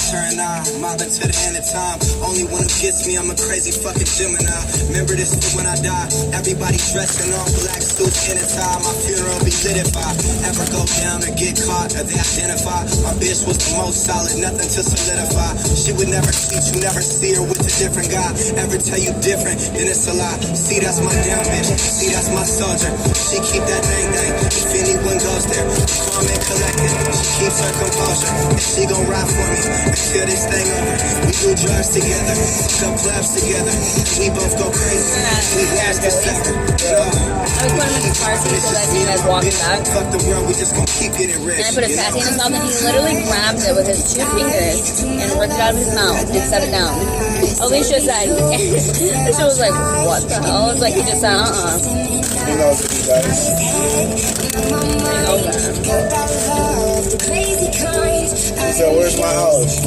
Turn 0.10 0.42
on, 0.42 0.66
mobbing 0.82 1.14
to 1.14 1.24
the 1.30 1.38
end 1.46 1.62
of 1.62 1.66
time. 1.70 2.02
Only 2.26 2.50
one 2.50 2.66
who 2.66 2.74
gets 2.82 3.06
me, 3.06 3.22
I'm 3.22 3.30
a 3.30 3.38
crazy 3.38 3.70
fucking 3.70 4.10
Gemini. 4.10 4.50
Remember 4.90 5.14
this 5.14 5.54
when 5.54 5.70
I 5.70 5.78
die. 5.78 6.10
Everybody 6.34 6.82
dressing 6.90 7.30
all 7.38 7.46
black 7.62 7.86
suits 7.86 8.34
in 8.34 8.42
a 8.42 8.46
tie. 8.50 8.82
My 8.82 8.94
funeral 9.06 9.38
be 9.46 9.54
lit 9.62 9.78
if 9.78 9.94
I 9.94 10.10
ever 10.50 10.66
go 10.74 10.82
down 11.06 11.22
or 11.22 11.30
get 11.38 11.54
caught 11.62 11.94
or 11.94 12.02
they 12.02 12.18
identify. 12.18 12.82
My 13.06 13.14
bitch 13.22 13.46
was 13.46 13.62
the 13.62 13.78
most 13.78 14.10
solid, 14.10 14.42
nothing 14.42 14.66
to 14.66 14.82
solidify. 14.82 15.54
She 15.70 15.94
would 15.94 16.10
never 16.10 16.34
cheat, 16.34 16.66
you 16.74 16.82
never 16.82 17.02
see 17.06 17.38
her 17.38 17.46
with 17.46 17.62
a 17.62 17.72
different 17.78 18.10
guy. 18.10 18.34
Ever 18.58 18.82
tell 18.82 18.98
you 18.98 19.14
different, 19.22 19.62
then 19.78 19.86
it's 19.86 20.10
a 20.10 20.18
lie. 20.18 20.42
See, 20.58 20.82
that's 20.82 20.98
my 20.98 21.14
down 21.14 21.46
bitch. 21.46 21.70
See, 21.78 22.10
that's 22.10 22.34
my 22.34 22.42
soldier. 22.42 22.90
She 23.36 23.60
keep 23.60 23.68
that 23.68 23.84
thing 23.84 24.08
thing. 24.16 24.32
If 24.48 24.72
anyone 24.80 25.20
goes 25.20 25.44
there, 25.52 25.68
calm 25.68 26.24
and 26.24 26.40
collected. 26.40 26.88
She 27.20 27.44
keeps 27.44 27.60
her 27.60 27.74
composure. 27.84 28.32
And 28.32 28.64
she 28.64 28.88
gon' 28.88 29.04
ride 29.12 29.28
for 29.28 29.44
me 29.52 29.60
until 29.92 30.24
this 30.24 30.48
thing 30.48 30.64
over. 30.72 30.96
We 31.28 31.36
do 31.36 31.52
drugs 31.60 31.92
together, 31.92 32.32
come 32.80 32.96
clubs 32.96 33.36
together. 33.36 33.76
We 34.24 34.32
both 34.32 34.56
go 34.56 34.72
crazy. 34.72 35.20
We 35.52 35.68
last 35.68 36.00
this 36.00 36.16
ever. 36.32 36.56
I 36.56 37.44
was 37.44 37.52
putting 37.60 37.76
him 37.76 37.92
in 37.92 38.04
his 38.08 38.16
car 38.24 38.40
so 38.40 38.56
he 38.96 39.04
was 39.04 39.24
walking 39.28 39.58
back. 39.60 39.84
Fuck 39.84 40.08
the 40.16 40.22
world, 40.32 40.48
we 40.48 40.56
just 40.56 40.72
gon' 40.72 40.88
keep 40.96 41.12
getting 41.20 41.44
rich. 41.44 41.60
And 41.60 41.68
I 41.68 41.76
put 41.76 41.84
a 41.84 41.92
you 41.92 42.00
know? 42.00 42.08
passy 42.08 42.24
in 42.24 42.28
his 42.32 42.40
mouth 42.40 42.56
and 42.56 42.64
he 42.64 42.72
literally 42.88 43.20
grabbed 43.28 43.60
it 43.68 43.76
with 43.76 43.88
his 43.92 44.16
two 44.16 44.24
fingers 44.32 45.04
and 45.04 45.28
ripped 45.36 45.52
it 45.52 45.60
out 45.60 45.76
of 45.76 45.80
his 45.84 45.92
mouth 45.92 46.24
and 46.24 46.40
set 46.40 46.64
it 46.64 46.72
down. 46.72 46.96
Alicia 47.60 48.00
said, 48.00 48.32
Alicia 49.28 49.44
was 49.44 49.60
like, 49.60 49.76
what 50.08 50.24
the 50.24 50.40
hell? 50.40 50.72
It's 50.72 50.80
like 50.80 50.96
he 50.96 51.04
just 51.04 51.20
said, 51.20 51.36
uh-uh. 51.36 52.16
He 52.46 52.54
knows 52.56 52.78
what 52.80 53.25
said, 58.76 58.94
where's 58.98 59.18
my 59.18 59.34
house? 59.34 59.86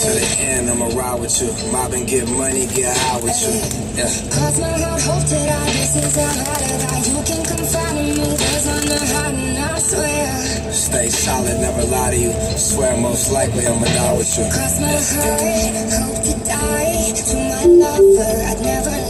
To 0.00 0.08
the 0.08 0.40
end, 0.40 0.70
I'ma 0.70 0.88
ride 0.96 1.20
with 1.20 1.40
you. 1.42 1.52
Mob 1.72 1.92
and 1.92 2.08
get 2.08 2.26
money, 2.30 2.66
get 2.72 2.96
high 2.96 3.20
with 3.20 3.36
you. 3.44 3.52
Yeah. 3.96 4.08
Cross 4.32 4.58
my 4.58 4.72
heart, 4.80 5.02
hope 5.02 5.28
that 5.28 5.48
I 5.52 5.64
this 5.76 5.96
is 5.96 6.16
a 6.16 6.24
hide 6.24 7.04
You 7.04 7.20
can 7.20 7.44
confide 7.44 7.96
in 8.00 8.16
me, 8.16 8.32
there's 8.32 8.64
no 8.64 8.96
hiding, 9.12 9.56
I 9.60 9.78
swear. 9.78 10.72
Stay 10.72 11.08
solid, 11.10 11.60
never 11.60 11.84
lie 11.84 12.10
to 12.12 12.16
you. 12.16 12.32
Swear 12.56 12.96
most 12.96 13.30
likely 13.30 13.66
I'ma 13.66 13.84
die 13.84 14.16
with 14.16 14.38
you. 14.38 14.44
Cross 14.48 14.80
my 14.80 14.88
heart, 14.88 15.92
hope 16.00 16.24
to 16.24 16.34
die. 16.48 17.12
To 17.12 17.36
my 17.36 17.64
lover, 17.64 18.34
I'd 18.48 18.60
never 18.62 19.09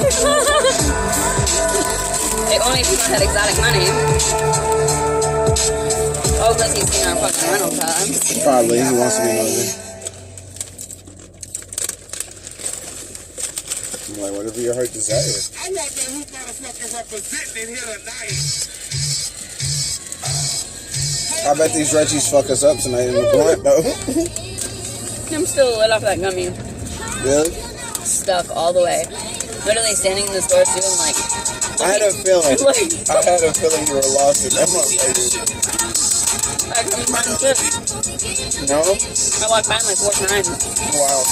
If 2.71 2.77
only 2.77 2.87
if 2.87 2.87
he 2.87 3.11
had 3.11 3.21
exotic 3.21 3.57
money. 3.59 3.83
Oh, 6.39 6.53
because 6.55 6.73
he's 6.73 6.87
seen 6.87 7.07
our 7.07 7.17
fucking 7.19 7.51
rental 7.51 7.75
car. 7.75 7.91
Probably. 8.43 8.79
He 8.79 8.91
wants 8.95 9.17
to 9.17 9.23
be 9.27 9.33
nosy. 9.35 9.75
I'm 14.07 14.21
like, 14.21 14.31
whatever 14.37 14.61
your 14.61 14.73
heart 14.73 14.91
desires. 14.93 15.51
I 15.59 15.67
want 15.67 15.91
the 15.91 16.01
who 16.11 16.23
motherfucker 16.31 16.95
representing 16.95 17.75
here 17.75 17.91
tonight. 17.99 18.39
I 21.43 21.53
bet 21.57 21.73
these 21.73 21.91
Reggies 21.91 22.31
fuck 22.31 22.49
us 22.49 22.63
up 22.63 22.77
tonight 22.77 23.07
in 23.09 23.15
the 23.15 23.27
blunt, 23.33 23.63
though. 23.63 23.83
I'm 25.35 25.45
still 25.45 25.77
lit 25.77 25.91
off 25.91 26.01
that 26.03 26.21
gummy. 26.21 26.49
really? 27.25 27.51
Stuck 28.05 28.49
all 28.55 28.71
the 28.71 28.83
way. 28.83 29.03
Literally 29.65 29.93
standing 29.93 30.25
in 30.25 30.33
the 30.33 30.41
store 30.41 30.65
too 30.65 30.81
and 30.81 30.97
like, 30.97 31.00
I 31.81 31.87
had 31.93 32.01
a 32.01 32.11
feeling. 32.13 32.57
like, 32.65 32.93
I 33.09 33.25
had 33.25 33.41
a 33.41 33.53
feeling 33.57 33.87
you 33.87 33.95
were 33.97 34.05
lost 34.13 34.45
in 34.45 34.53
that 34.53 34.69
motherfucker. 34.69 35.41
I 36.71 36.83
couldn't 36.85 37.09
find 37.09 37.25
shit. 37.41 37.57
No? 38.69 38.81
I 38.81 39.49
walked 39.49 39.67
by 39.67 39.81
him 39.81 39.85
like 39.89 39.97
four 39.97 40.13
times. 40.13 40.47
Wow. 40.93 41.25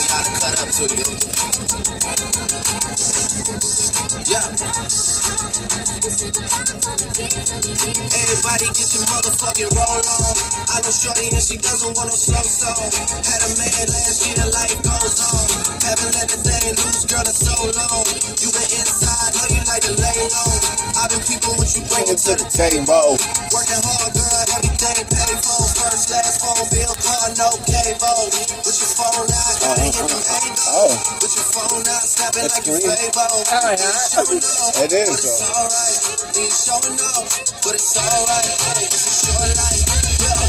Everybody 8.09 8.65
get 8.73 8.89
your 8.93 9.05
motherfucking 9.09 9.71
roll 9.73 10.05
on. 10.05 10.35
I 10.69 10.81
know 10.85 10.93
Shorty 10.93 11.29
and 11.33 11.41
she 11.41 11.57
doesn't 11.57 11.97
want 11.97 12.09
no 12.09 12.15
slow 12.15 12.45
song. 12.45 12.93
Had 13.25 13.41
a 13.41 13.49
man 13.57 13.85
last 13.89 14.21
year, 14.29 14.45
life 14.53 14.77
goes 14.85 15.17
on. 15.25 15.45
Haven't 15.81 16.13
let 16.13 16.29
the 16.29 16.37
thing 16.45 16.77
loose, 16.77 17.05
girl, 17.09 17.25
in 17.25 17.33
so 17.33 17.55
long. 17.73 18.05
You 18.37 18.49
been 18.53 18.69
inside, 18.77 19.08
know 19.35 19.45
you 19.49 19.61
like 19.69 19.83
to 19.85 19.93
lay 19.95 20.19
low. 20.29 20.51
I've 20.99 21.09
been 21.13 21.23
people 21.25 21.53
what 21.55 21.69
you 21.75 21.81
bring 21.87 22.05
Welcome 22.09 22.19
to 22.19 22.23
to 22.23 22.33
the 22.39 22.45
the 22.45 22.51
table. 22.51 23.15
Working 23.53 23.81
hard, 23.85 24.11
girl, 24.13 24.45
everything 24.57 24.99
paid 25.09 25.39
for. 25.41 25.61
First, 25.79 26.11
last 26.11 26.41
phone 26.43 26.67
bill, 26.73 26.93
car, 26.99 27.27
no 27.39 27.49
cable. 27.69 28.23
With 28.65 28.77
your 28.77 28.91
phone 28.97 29.29
out, 29.29 29.55
uh-huh. 29.59 29.75
gotta 29.75 29.83
hit 29.87 29.95
them 30.09 30.23
angles. 30.23 30.67
Oh, 30.69 30.91
With 31.23 31.33
your 31.35 31.47
phone 31.53 31.85
out, 31.87 32.03
snapping 32.05 32.43
That's 32.43 32.55
like 32.59 32.67
you 32.67 32.75
green. 32.81 32.95
Fable. 32.97 33.39
Oh, 33.47 33.71
yeah. 33.73 33.95
Showing 34.11 34.43
off, 34.43 34.73
It 34.83 34.91
is, 34.91 35.07
but 35.07 35.19
it's 35.19 35.39
though. 35.39 35.55
alright. 35.55 35.97
Ain't 36.39 36.53
showing 36.53 36.99
off, 36.99 37.27
but 37.63 37.73
it's 37.77 37.95
alright. 37.95 38.47
Hey, 38.49 38.85
it's 38.89 39.05
a 39.07 39.13
short 39.23 39.51
life. 39.55 39.85
Yeah. 40.19 40.45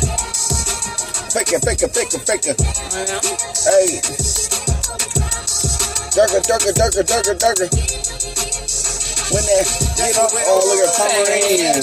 fake 1.31 1.53
it, 1.55 1.61
fake 1.63 1.83
it, 1.87 1.91
fake 1.95 2.13
it, 2.15 2.23
fake 2.27 2.47
it. 2.51 2.59
Hey. 3.67 3.89
Durka, 6.11 6.41
durka, 6.43 6.73
durka, 6.75 7.03
durka, 7.07 7.35
durka. 7.39 8.30
When 9.31 9.47
that, 9.47 9.63
you 9.95 10.11
know, 10.19 10.27
oh, 10.27 10.59
look 10.67 10.83
at 10.83 10.91
Pomeranian. 10.99 11.79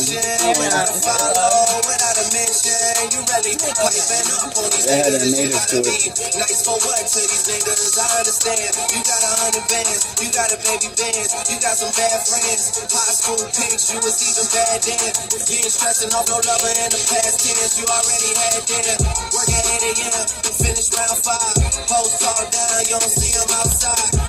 Follow 1.00 1.80
without 1.88 2.20
a 2.20 2.26
mention. 2.36 2.76
You 3.08 3.24
really 3.24 3.56
piping 3.56 4.28
up 4.36 4.52
on 4.52 4.68
these 4.68 4.84
They 4.84 5.00
had 5.00 5.16
a 5.16 5.24
native 5.24 5.64
to 5.72 5.80
be 5.80 5.96
nice 6.36 6.68
for 6.68 6.76
what 6.76 7.08
to 7.08 7.20
these 7.24 7.48
niggas? 7.48 7.96
I 8.04 8.20
understand. 8.20 8.60
You 8.92 9.00
got 9.00 9.24
a 9.24 9.32
hundred 9.48 9.64
bands. 9.72 10.12
You 10.20 10.28
got 10.36 10.52
a 10.52 10.60
baby 10.60 10.92
bands. 10.92 11.32
You 11.48 11.56
got 11.64 11.80
some 11.80 11.96
bad 11.96 12.20
friends. 12.28 12.84
High 12.92 13.16
school 13.16 13.40
pics. 13.48 13.96
You 13.96 14.04
was 14.04 14.20
even 14.28 14.48
bad 14.52 14.84
then. 14.84 15.08
You 15.48 15.72
stressing 15.72 16.12
off 16.20 16.28
no 16.28 16.44
lover 16.44 16.74
in 16.84 16.92
the 16.92 17.00
past 17.00 17.48
tense. 17.48 17.80
You 17.80 17.88
already 17.88 18.32
had 18.44 18.60
dinner. 18.68 18.98
Working 19.32 19.64
8 19.72 19.96
a.m. 19.96 20.24
You 20.44 20.52
finish 20.52 20.92
round 20.92 21.16
five. 21.24 21.56
Post 21.88 22.28
all 22.28 22.44
down. 22.52 22.80
You 22.92 23.00
don't 23.00 23.08
see 23.08 23.32
them 23.32 23.48
outside. 23.56 24.27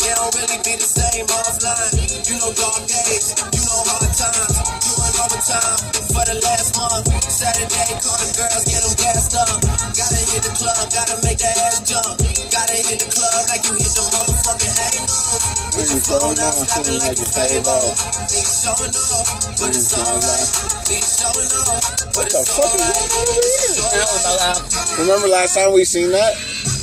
Yeah, 0.00 0.08
they 0.08 0.14
don't 0.16 0.32
really 0.32 0.56
be 0.64 0.80
the 0.80 0.88
same 0.88 1.28
offline. 1.28 1.92
You 2.24 2.40
know 2.40 2.52
dark 2.56 2.88
days. 2.88 3.36
You 3.52 3.60
know 3.68 3.80
hard 3.84 4.08
times. 4.16 4.56
Doing 4.80 5.14
overtime 5.20 5.76
for 6.08 6.24
the 6.24 6.40
last 6.40 6.72
month. 6.80 7.04
Saturday, 7.28 8.00
call 8.00 8.16
the 8.16 8.32
girls, 8.32 8.64
get 8.64 8.80
them 8.80 8.96
gassed 8.96 9.36
up. 9.36 9.60
Gotta 9.92 10.20
hit 10.32 10.40
the 10.40 10.52
club, 10.56 10.88
gotta 10.88 11.16
make 11.20 11.36
that 11.44 11.52
ass 11.68 11.84
jump. 11.84 12.16
Gotta 12.48 12.76
hit 12.80 12.96
the 12.96 13.08
club 13.12 13.44
like 13.52 13.60
you 13.68 13.76
hit 13.76 13.92
the 13.92 14.04
motherfucking 14.08 14.72
angles. 14.72 15.44
With 15.76 15.90
your 15.92 16.00
phone 16.00 16.38
out, 16.40 16.56
snapping 16.56 16.96
like 17.00 17.20
you 17.20 17.28
Fable. 17.28 17.92
Ain't 18.32 18.48
showing 18.48 18.96
off, 18.96 19.28
but 19.60 19.68
it's 19.76 19.92
alright. 20.00 20.48
Ain't 20.88 21.04
showing 21.04 21.52
off, 21.60 21.84
but 22.16 22.24
it's 22.24 22.56
alright. 22.56 22.88
I 22.88 23.36
don't 23.76 24.00
know 24.00 24.16
about 24.16 24.38
that. 24.40 24.96
Remember 24.96 25.28
last 25.28 25.54
time 25.60 25.76
we 25.76 25.84
seen 25.84 26.10
that? 26.16 26.34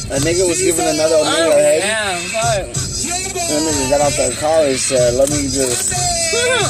A 0.08 0.22
nigga 0.22 0.48
was 0.48 0.62
giving 0.62 0.86
another 0.88 1.18
nigga 1.26 1.52
a 1.52 1.60
head. 1.60 1.82
Yeah, 1.84 2.72
fuck. 2.72 2.87
That 3.08 3.62
nigga 3.64 3.90
got 3.90 4.02
out 4.02 4.12
the 4.12 4.36
car 4.40 4.66
and 4.66 4.78
said, 4.78 5.14
let 5.16 5.30
me 5.30 5.44
just, 5.48 5.94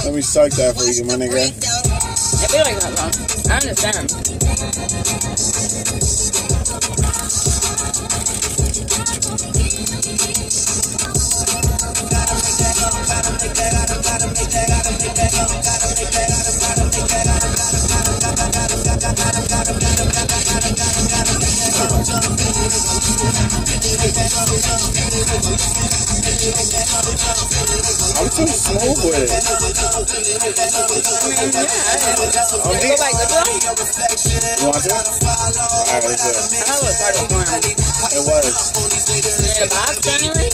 let 0.06 0.14
me 0.14 0.22
suck 0.22 0.52
that 0.52 0.76
for 0.78 0.84
you, 0.84 1.04
my 1.06 1.16
nigga. 1.16 1.50
I 2.38 2.48
feel 2.48 2.64
like 2.64 2.80
that 2.80 2.94
though. 2.96 3.10
I 3.52 3.56
understand. 3.56 4.38
I'm 26.48 28.30
too 28.32 28.48
smooth 28.48 29.04
with 29.04 29.20
it. 29.20 29.28
Back 29.28 29.44
to 29.44 29.60
the 29.60 29.68
You 34.56 34.72
want 34.72 34.80
to? 34.80 34.96
Alright, 34.96 36.08
it. 36.08 36.40
I 36.64 36.80
was 36.80 36.96
hard 37.04 37.16
to 37.20 37.28
find. 37.28 37.68
It 37.68 38.24
was. 38.24 38.48
The 39.60 39.68
box 39.68 40.00
anyway? 40.08 40.48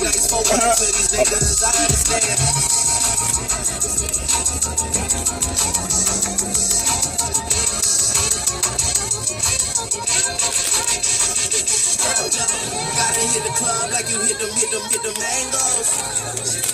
Gotta 12.04 13.20
hit 13.32 13.44
the 13.44 13.54
club 13.56 13.92
like 13.92 14.10
you 14.10 14.20
hit 14.22 14.38
them, 14.40 14.50
hit 14.54 14.72
them, 14.72 14.82
hit 14.92 15.02
them 15.04 15.16
angles. 15.24 15.90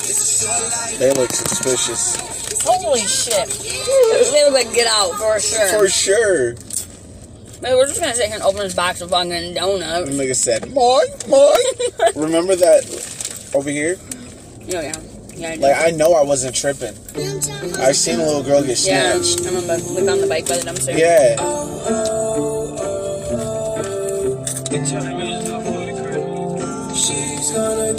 It's 0.10 0.42
a 0.42 0.46
short 0.46 0.62
life. 0.72 0.98
They 1.00 1.12
look 1.14 1.32
suspicious. 1.32 2.64
Holy 2.66 3.02
shit. 3.02 3.48
They 4.32 4.44
look 4.46 4.54
like 4.54 4.74
get 4.74 4.88
out 4.88 5.14
for 5.16 5.40
sure. 5.40 5.80
For 5.80 5.88
sure. 5.88 6.54
Man, 7.62 7.76
we're 7.78 7.88
just 7.88 8.00
gonna 8.02 8.16
sit 8.16 8.26
here 8.28 8.36
and 8.36 8.44
open 8.44 8.60
this 8.62 8.74
box 8.74 9.02
of 9.02 9.10
fucking 9.12 9.30
The 9.30 9.54
donuts. 9.54 10.10
nigga 10.10 10.36
said, 10.36 10.74
mine, 10.74 11.08
mine. 11.30 12.14
Remember 12.16 12.56
that 12.56 13.52
over 13.54 13.70
here? 13.70 13.98
Yeah, 14.62 14.82
yeah. 14.82 14.94
Yeah, 15.36 15.52
I. 15.52 15.56
Like, 15.56 15.76
I 15.78 15.92
know 15.92 16.14
I 16.14 16.24
wasn't 16.24 16.56
tripping. 16.56 16.96
I 17.80 17.92
seen 17.92 18.20
a 18.20 18.26
little 18.26 18.44
girl 18.44 18.62
get 18.62 18.80
yeah, 18.86 19.14
snatched. 19.14 19.42
I 19.42 19.46
remember. 19.56 19.76
We 19.94 20.06
found 20.06 20.22
the 20.24 20.28
bike 20.28 20.48
by 20.48 20.58
the 20.58 20.64
dumpster. 20.72 20.98
Yeah. 20.98 21.36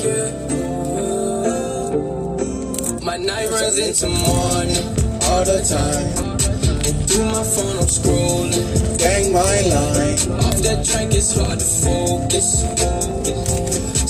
My 0.02 0.08
night 3.18 3.50
runs 3.50 3.76
into 3.76 4.08
morning 4.08 4.80
All 5.28 5.44
the 5.44 5.60
time. 5.68 6.08
And 6.86 6.96
through 7.06 7.26
my 7.26 7.44
phone 7.44 7.76
I'm 7.76 7.84
scrolling 7.84 8.98
Gang 8.98 9.30
my 9.30 9.60
line. 9.68 10.16
Off 10.40 10.56
that 10.62 10.86
drink 10.86 11.12
it's 11.12 11.36
hard 11.36 11.58
to 11.60 11.66
focus 11.66 12.64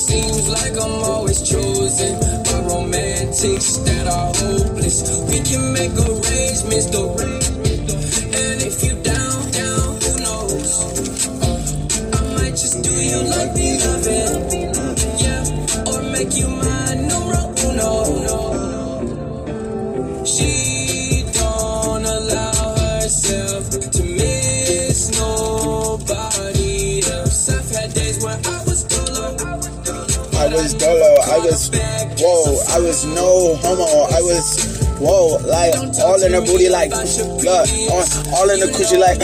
Seems 0.01 0.49
like 0.49 0.75
I'm 0.81 1.03
always 1.03 1.43
chosen 1.43 2.21
By 2.45 2.61
romantics 2.73 3.79
that 3.79 4.07
are 4.07 4.33
hopeless 4.37 5.03
We 5.29 5.41
can 5.41 5.73
make 5.73 5.91
arrangements 5.99 6.87
though 6.91 7.40
I 31.31 31.39
was 31.39 31.71
dolo. 31.71 31.79
I 31.79 32.05
was, 32.11 32.19
whoa, 32.21 32.75
I 32.75 32.79
was 32.81 33.05
no 33.07 33.55
homo. 33.57 33.87
I 34.11 34.21
was 34.21 34.81
Whoa, 35.01 35.41
like 35.49 35.73
all 36.05 36.23
in 36.23 36.35
her 36.35 36.45
booty, 36.45 36.69
like 36.69 36.91
look, 36.91 37.65
all, 38.37 38.51
in 38.53 38.61
the 38.61 38.69
coochie, 38.69 39.01
like 39.01 39.17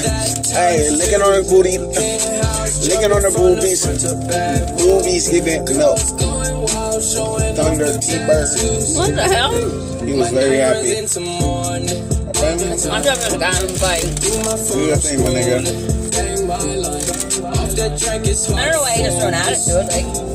hey, 0.48 0.88
licking 0.88 1.20
on 1.20 1.36
her 1.36 1.44
booty, 1.44 1.76
licking 2.88 3.12
on 3.12 3.20
her 3.20 3.28
boobies, 3.28 3.84
boobies 4.80 5.28
giving 5.28 5.68
milk, 5.76 6.00
thunder, 7.60 7.92
T-bird. 8.00 8.48
What 8.96 9.12
the 9.20 9.28
hell? 9.28 9.52
He 10.00 10.14
was 10.14 10.30
very 10.32 10.64
happy. 10.64 10.96
I'm 12.88 13.02
driving 13.02 13.26
a 13.26 13.36
the 13.36 13.76
bike. 13.76 14.00
Do 14.72 14.80
your 14.80 14.96
thing, 14.96 15.20
my 15.20 15.28
nigga. 15.28 15.60
Bang 16.10 16.46
my 16.46 16.56
life. 16.56 17.44
Off 17.44 17.76
that 17.76 18.00
drink 18.00 18.26
is 18.28 18.50
I 18.50 18.64
don't 18.64 18.72
know 18.72 18.80
why 18.80 18.92
he 18.92 19.02
just 19.02 19.18
thrown 19.20 19.34
attitude. 19.34 19.92
Like, 19.92 20.06
you 20.06 20.12
did 20.12 20.22
it. 20.22 20.25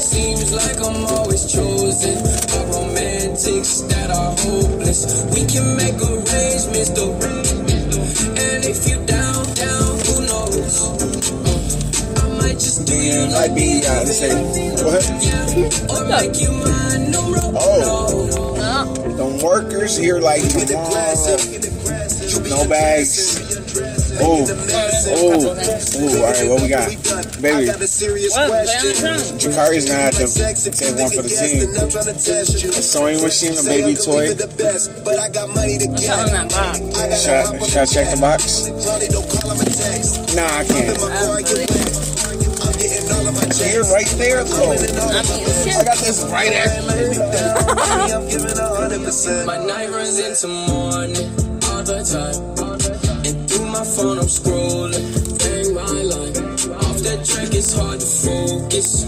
Seems 0.00 0.52
like 0.52 0.76
I'm 0.78 1.04
always 1.06 1.50
chosen 1.50 2.14
by 2.22 2.64
romantics 2.70 3.80
that 3.88 4.10
are 4.10 4.32
hopeless. 4.36 5.24
We 5.32 5.44
can 5.46 5.76
make 5.76 5.94
arrangements, 5.96 6.90
though. 6.90 7.12
And 7.16 8.64
if 8.64 8.88
you 8.88 8.96
down, 9.06 9.44
down, 9.54 9.98
who 10.04 10.20
knows? 10.28 10.82
I 12.22 12.28
might 12.38 12.58
just 12.60 12.86
do 12.86 12.94
you 12.94 13.26
Like 13.32 13.52
Beyonce. 13.52 14.84
What? 14.84 15.04
or 15.90 16.04
make 16.08 16.40
you 16.40 16.52
mine. 16.52 17.10
No, 17.10 17.30
no, 17.30 17.52
Oh, 17.56 18.28
Oh, 18.60 18.94
them 19.16 19.40
workers 19.42 19.96
here 19.96 20.20
like 20.20 20.42
tomorrow. 20.42 21.36
No 22.48 22.68
bags. 22.68 23.95
Oh, 24.18 24.46
oh, 24.48 24.54
oh. 25.08 25.48
All 26.16 26.32
right, 26.32 26.48
what 26.48 26.62
we 26.62 26.68
got, 26.68 26.88
baby? 27.42 27.68
what? 27.68 28.66
Damn, 28.66 29.38
Jakari's 29.38 29.86
gonna 29.86 30.00
have 30.00 30.14
to 30.14 30.26
take 30.26 30.96
one 30.98 31.10
for 31.10 31.22
the 31.22 31.28
team. 31.28 31.68
A 31.76 32.82
sewing 32.82 33.22
machine, 33.22 33.52
a 33.58 33.62
baby 33.62 33.94
toy. 33.94 34.32
What's 34.32 34.88
on 36.08 36.28
that 36.32 36.48
box? 36.50 36.78
Should 37.22 37.34
I, 37.34 37.44
should 37.66 37.78
I 37.78 37.86
check 37.86 38.08
the 38.14 38.20
box? 38.20 38.68
Nah, 40.34 40.46
I 40.46 40.64
can't. 40.64 40.96
You're 43.72 43.84
right 43.84 44.06
there, 44.16 44.44
though. 44.44 44.72
I 44.72 44.76
mean, 44.76 44.96
I 44.96 45.22
shit. 45.64 45.84
got 45.84 45.98
this 45.98 46.24
right 46.30 46.50
there. 46.50 46.82
My 49.46 49.58
night 49.58 49.90
runs 49.90 50.18
into 50.18 50.48
morning 50.48 51.30
all 51.64 51.82
the 51.82 52.02
time. 52.04 52.45
My 53.76 53.84
phone 53.84 54.18
I'm 54.18 54.24
scrolling. 54.24 55.04
Bang 55.36 55.74
my 55.74 55.84
line. 55.84 56.32
Off 56.80 56.96
that 57.04 57.20
drink 57.28 57.52
it's 57.52 57.74
hard 57.74 58.00
to 58.00 58.06
focus. 58.06 59.04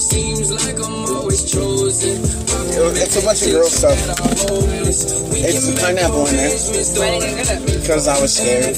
Seems 0.00 0.50
like 0.50 0.80
I'm 0.80 1.04
always 1.14 1.44
chosen. 1.52 2.24
It's 2.24 3.16
a 3.20 3.22
bunch 3.22 3.42
of 3.42 3.50
girl 3.52 3.68
stuff. 3.68 4.00
It's 5.44 5.68
a 5.68 5.76
pineapple 5.76 6.26
in 6.28 6.36
there 6.36 6.56
because 7.78 8.08
I 8.08 8.18
was 8.18 8.34
scared. 8.34 8.74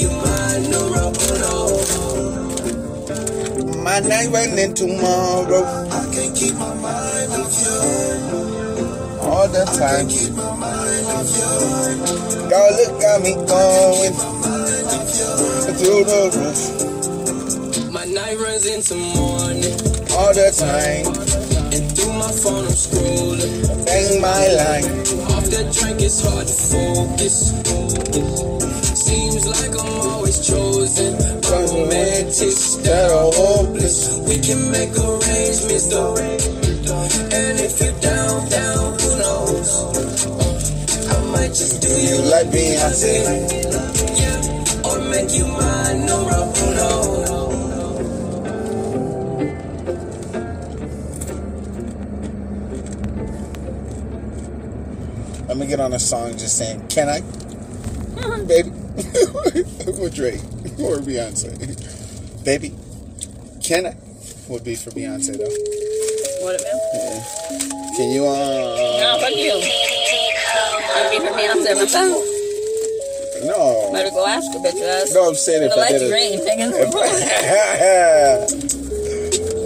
You 0.00 0.08
you. 0.08 0.28
My 3.84 4.00
night 4.00 4.28
running 4.30 4.74
tomorrow 4.74 5.87
all 9.38 9.48
the 9.48 9.64
time. 9.78 10.08
Keep 10.08 10.32
my 10.34 10.56
mind 10.56 11.06
off 11.06 11.30
you. 11.36 12.48
Girl, 12.48 12.70
look 12.78 13.00
got 13.00 13.22
me 13.22 13.34
going 13.34 14.14
through 15.78 16.04
the 16.04 16.20
roof 16.34 17.92
My 17.92 18.04
night 18.04 18.38
runs 18.38 18.66
into 18.66 18.94
morning. 18.96 19.74
all 20.12 20.32
the 20.34 20.50
time. 20.56 21.06
And 21.72 21.96
through 21.96 22.12
my 22.14 22.32
phone 22.32 22.64
I'm 22.64 22.72
scrolling. 22.72 23.84
Bang 23.86 24.20
my 24.20 24.48
line. 24.58 24.84
Off 25.36 25.46
that 25.50 25.72
drink 25.72 26.00
it's 26.00 26.20
hard 26.20 26.46
to 26.46 26.54
focus. 26.54 27.52
Seems 29.08 29.46
like 29.48 29.72
I'm 29.72 30.00
always 30.10 30.46
chosen 30.46 31.14
by 31.42 31.62
romantics 31.72 32.76
that 32.84 33.10
are 33.10 33.32
hopeless. 33.32 34.18
We 34.28 34.38
can 34.40 34.70
make 34.70 34.90
arrangements 34.98 35.88
though. 35.88 36.16
And 36.16 37.60
if 37.60 37.80
you're 37.80 37.98
down, 38.00 38.48
down, 38.50 38.98
who 39.00 39.10
knows? 39.18 39.70
I 41.08 41.24
might 41.32 41.48
just 41.56 41.80
do 41.82 41.88
You 41.88 42.18
like 42.30 42.48
Beyonce? 42.48 43.14
yeah, 44.20 44.90
or 44.90 44.98
make 45.10 45.32
you 45.32 45.46
mine, 45.46 46.06
no 46.06 46.28
no. 46.28 47.48
Let 55.48 55.56
me 55.56 55.66
get 55.66 55.80
on 55.80 55.94
a 55.94 55.98
song 55.98 56.32
just 56.32 56.58
saying, 56.58 56.88
can 56.88 57.08
I? 57.08 57.20
Baby. 58.46 58.72
With 58.98 60.14
Drake 60.14 60.40
or 60.82 60.98
Beyonce. 60.98 61.54
Baby, 62.44 62.74
can 63.62 63.86
I? 63.86 63.94
Would 64.48 64.64
be 64.64 64.74
for 64.74 64.90
Beyonce 64.90 65.38
though. 65.38 65.54
What 66.44 66.54
it 66.58 66.62
mean? 66.66 67.94
Can 67.96 68.10
you, 68.10 68.24
uh, 68.26 68.34
No, 68.34 69.18
fuck 69.20 69.34
you. 69.34 69.54
I'd 69.54 71.10
be 71.10 71.18
for 71.22 71.32
Beyonce 71.34 71.74
myself. 71.76 72.24
no. 73.46 73.90
Better 73.92 74.10
go 74.10 74.26
ask 74.26 74.50
her, 74.52 74.58
bitch 74.58 74.82
ass. 74.82 75.12
No, 75.14 75.28
I'm 75.28 75.34
saying 75.34 75.62
if 75.64 75.70
the 75.70 75.76
I 75.78 75.80
lights 75.82 76.00
did 76.00 76.10
green, 76.10 76.38
nigga. 76.40 76.66
it. 76.74 76.88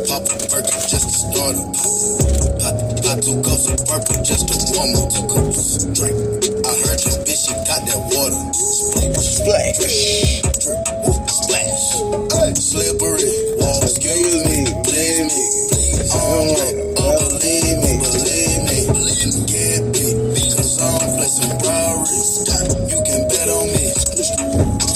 Pop 0.08 0.22
a 0.22 0.36
Birkin 0.50 0.80
just 0.88 1.08
to 1.08 1.12
start 1.12 1.56
up. 1.56 1.72
Pop, 2.60 2.76
pop 3.02 3.18
two 3.24 3.40
cups 3.42 3.64
of 3.70 3.78
purple 3.88 4.22
just 4.24 4.44
to 4.48 4.54
warm 4.76 4.92
up. 4.96 5.08
Two 5.08 5.24
cups 5.32 5.84
drink. 5.96 6.51
Your 6.93 7.24
bitch, 7.24 7.49
she 7.49 7.55
got 7.64 7.80
that 7.88 8.01
water. 8.12 8.53
Splash. 8.53 9.80
Splash. 11.24 11.24
Splash. 11.32 12.57
Slippery. 12.61 13.32
Wall. 13.57 13.80
Excuse 13.80 14.45
me. 14.45 14.68
Believe 14.84 15.24
me. 15.24 15.40
Um, 16.12 16.53
oh, 17.01 17.16
believe 17.32 17.80
me. 17.80 17.93
Believe 17.97 18.61
me. 18.68 18.76
Believe 18.93 19.24
me. 19.24 19.40
Yeah, 19.49 19.80
bitch. 19.88 20.53
Cause 20.53 20.76
I'm 20.84 21.16
flexing 21.16 21.57
Rarries. 21.64 22.45
You 22.93 23.01
can 23.09 23.20
bet 23.24 23.49
on 23.49 23.66
me. 23.72 23.88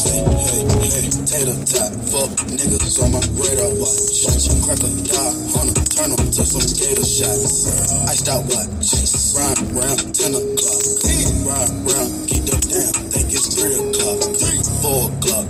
Hey, 0.05 0.21
hey, 0.21 0.63
hey. 0.69 1.07
Tater 1.25 1.57
tot. 1.65 1.93
Fuck 2.13 2.31
niggas 2.45 2.97
on 3.01 3.09
my 3.17 3.25
radar 3.41 3.73
watch. 3.81 4.21
Watch 4.29 4.53
crack 4.69 4.85
a 4.85 4.91
dog. 5.01 5.33
Hunter. 5.49 5.85
Turn 5.97 6.13
'em 6.13 6.29
to 6.29 6.45
some 6.45 6.69
gator 6.77 7.09
shots. 7.09 7.73
Iced 8.05 8.29
out 8.29 8.45
watch. 8.53 8.85
Ride 9.33 9.61
round 9.73 10.15
10 10.15 10.35
o'clock. 10.37 11.06
Ride 11.47 11.71
round. 11.87 12.27
Keep 12.27 12.45
them 12.51 12.59
down. 12.59 12.93
Think 13.15 13.31
it's 13.31 13.55
3 13.55 13.71
o'clock. 13.79 14.19
3, 14.35 14.59
4 14.83 15.15
o'clock. 15.15 15.47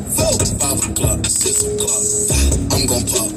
5 0.60 0.92
o'clock. 0.92 1.24
6 1.24 1.64
o'clock. 1.72 2.04
I'm 2.76 2.84
gon' 2.84 3.00
pop. 3.08 3.32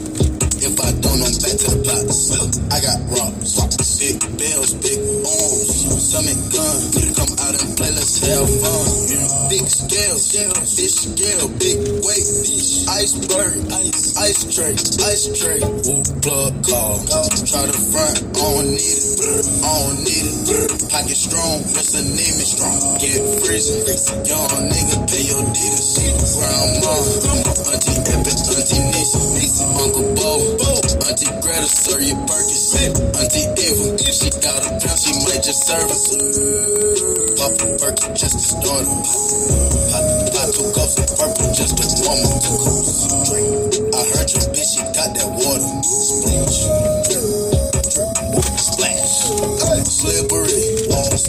If 0.60 0.76
I 0.76 0.91
don't, 0.99 1.24
I'm 1.24 1.32
back 1.39 1.55
to 1.55 1.72
the 1.72 1.80
plots. 1.88 2.36
I 2.68 2.84
got 2.84 2.99
rocks, 3.16 3.64
big 3.95 4.20
bells, 4.36 4.76
big 4.84 4.99
arms, 5.24 5.72
stomach 6.03 6.36
gun. 6.51 6.80
Come 7.16 7.32
out 7.47 7.55
and 7.55 7.72
play, 7.80 7.91
let's 7.95 8.20
have 8.28 8.43
fun. 8.43 9.47
Big 9.47 9.64
scales, 9.72 10.28
fish 10.76 11.07
scale, 11.07 11.47
big 11.64 11.80
weight, 12.03 12.28
iceberg, 12.91 13.55
ice, 13.72 14.20
ice 14.20 14.43
tray, 14.51 14.76
ice 14.76 15.32
tray. 15.39 15.64
Woo 15.64 16.03
plug 16.20 16.51
call, 16.68 17.07
try 17.49 17.65
to 17.65 17.73
front, 17.73 18.21
I 18.29 18.45
don't 18.45 18.69
need 18.69 19.01
it, 19.01 19.41
I 19.65 19.73
don't 19.81 19.97
need 20.05 20.21
it. 20.21 20.69
Pocket 20.85 21.17
strong, 21.17 21.65
Mr. 21.73 22.05
Need 22.05 22.33
me 22.37 22.45
strong. 22.45 22.77
Get 23.01 23.25
freezing, 23.41 23.81
young 24.29 24.69
nigga, 24.69 24.97
pay 25.09 25.25
your 25.25 25.41
deeders. 25.49 25.97
Grandma, 26.37 26.93
Auntie 27.73 27.97
Epic, 28.05 28.37
Auntie 28.53 28.85
Nisa, 28.93 29.65
Uncle 29.81 30.13
Bo, 30.13 30.29
Auntie 31.09 31.33
Greta, 31.41 31.65
serve 31.65 32.05
your 32.05 32.21
Perkins. 32.29 32.69
Auntie 33.17 33.49
Eva, 33.57 33.97
she 33.97 34.29
got 34.45 34.61
a 34.61 34.69
pound, 34.77 34.99
she 35.01 35.11
might 35.25 35.41
just 35.41 35.65
serve 35.65 35.89
us. 35.89 36.05
Pop 37.33 37.57
a 37.65 37.67
Perkin 37.81 38.13
just 38.13 38.37
to 38.37 38.45
start 38.45 38.85
her. 38.85 39.01
Pop, 39.89 40.05
pop 40.37 40.49
two 40.53 40.69
cups 40.77 41.01
of 41.01 41.07
purple 41.17 41.49
just 41.57 41.73
to 41.81 41.85
warm 42.05 42.21
up. 42.29 42.45
I 43.89 44.01
heard 44.13 44.29
your 44.37 44.45
bitch, 44.53 44.69
she 44.69 44.81
got 44.93 45.09
that 45.17 45.29
water. 45.33 45.71
Splash. 45.81 47.09
Drip. 47.09 47.28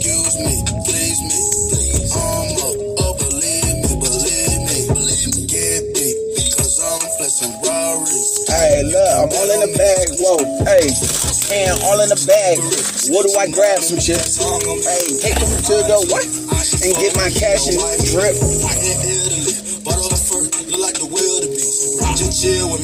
Excuse 0.01 0.37
me. 0.41 0.57
Please 0.89 1.21
me. 1.21 1.41
Please. 1.69 2.09
I'm 2.17 2.57
up. 2.57 2.77
Oh, 3.05 3.13
believe 3.21 3.77
me. 3.85 3.93
Believe 4.01 4.61
me. 4.65 4.79
Believe 4.97 5.29
me. 5.37 5.45
Get 5.45 5.81
big. 5.93 6.17
Cause 6.57 6.81
I'm 6.81 7.05
flexing 7.21 7.53
Rarries. 7.61 8.49
Hey, 8.49 8.81
look, 8.89 8.97
I'm 8.97 9.29
all 9.29 9.51
in 9.53 9.61
the 9.61 9.73
bag. 9.77 10.05
Whoa, 10.17 10.41
hey, 10.65 10.89
and 11.53 11.77
all 11.85 12.01
in 12.01 12.09
the 12.09 12.21
bag. 12.25 12.57
What 13.13 13.29
do 13.29 13.33
I 13.37 13.47
grab? 13.53 13.85
Some 13.85 14.01
shit. 14.01 14.25
Hey, 14.25 15.05
take 15.21 15.37
them 15.37 15.53
to 15.69 15.77
the 15.85 15.99
what? 16.09 16.25
And 16.81 16.93
get 16.97 17.13
my 17.21 17.29
cash 17.29 17.69
and 17.69 17.77
drip. 18.09 18.37
I 18.41 18.73
in 18.81 18.97
Italy. 19.05 19.53
A 19.85 20.17
fur. 20.17 20.41
Look 20.71 20.81
like 20.81 20.97
the 20.97 21.09
wildebeest. 21.13 22.01
Just 22.17 22.41
chill 22.41 22.73
with 22.73 22.80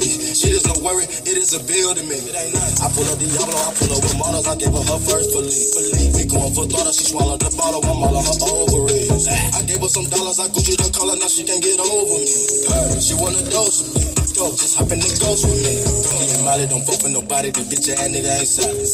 worry, 0.87 1.05
it 1.05 1.37
is 1.37 1.51
a 1.55 1.61
bill 1.67 1.95
to 1.95 2.03
me. 2.07 2.19
I 2.23 2.87
pull 2.95 3.07
up 3.11 3.19
the 3.19 3.27
Diablo, 3.27 3.59
I 3.59 3.75
pull 3.75 3.91
up 3.91 4.03
with 4.07 4.17
models. 4.19 4.47
I 4.47 4.55
gave 4.55 4.71
her 4.71 4.85
her 4.87 5.01
first 5.03 5.35
police. 5.35 5.75
We 6.15 6.23
going 6.31 6.55
for 6.55 6.67
daughter, 6.71 6.93
she 6.95 7.11
swallowed 7.11 7.43
the 7.43 7.51
bottle. 7.59 7.83
I'm 7.83 8.07
all 8.07 8.15
on 8.15 8.23
her 8.23 8.39
ovaries. 8.47 9.27
I 9.27 9.63
gave 9.67 9.83
her 9.83 9.91
some 9.91 10.07
dollars, 10.07 10.39
I 10.39 10.47
Gucci 10.55 10.79
the 10.79 10.87
collar, 10.95 11.19
now 11.19 11.27
she 11.27 11.43
can't 11.43 11.63
get 11.63 11.81
over 11.83 12.19
me. 12.23 13.03
She 13.03 13.15
wanna 13.19 13.43
dose 13.51 13.83
me. 13.95 14.06
Go, 14.37 14.53
just 14.53 14.77
hop 14.77 14.93
in 14.93 15.01
the 15.01 15.09
ghost 15.17 15.49
with 15.49 15.65
me. 15.65 15.81
Me 15.81 16.29
and 16.29 16.45
Molly 16.45 16.69
don't 16.69 16.85
fuck 16.85 17.01
with 17.01 17.17
nobody, 17.17 17.49
the 17.57 17.65
bitch 17.73 17.89
ass 17.89 18.05
nigga 18.13 18.29
ain't 18.37 18.45
solid. 18.45 18.85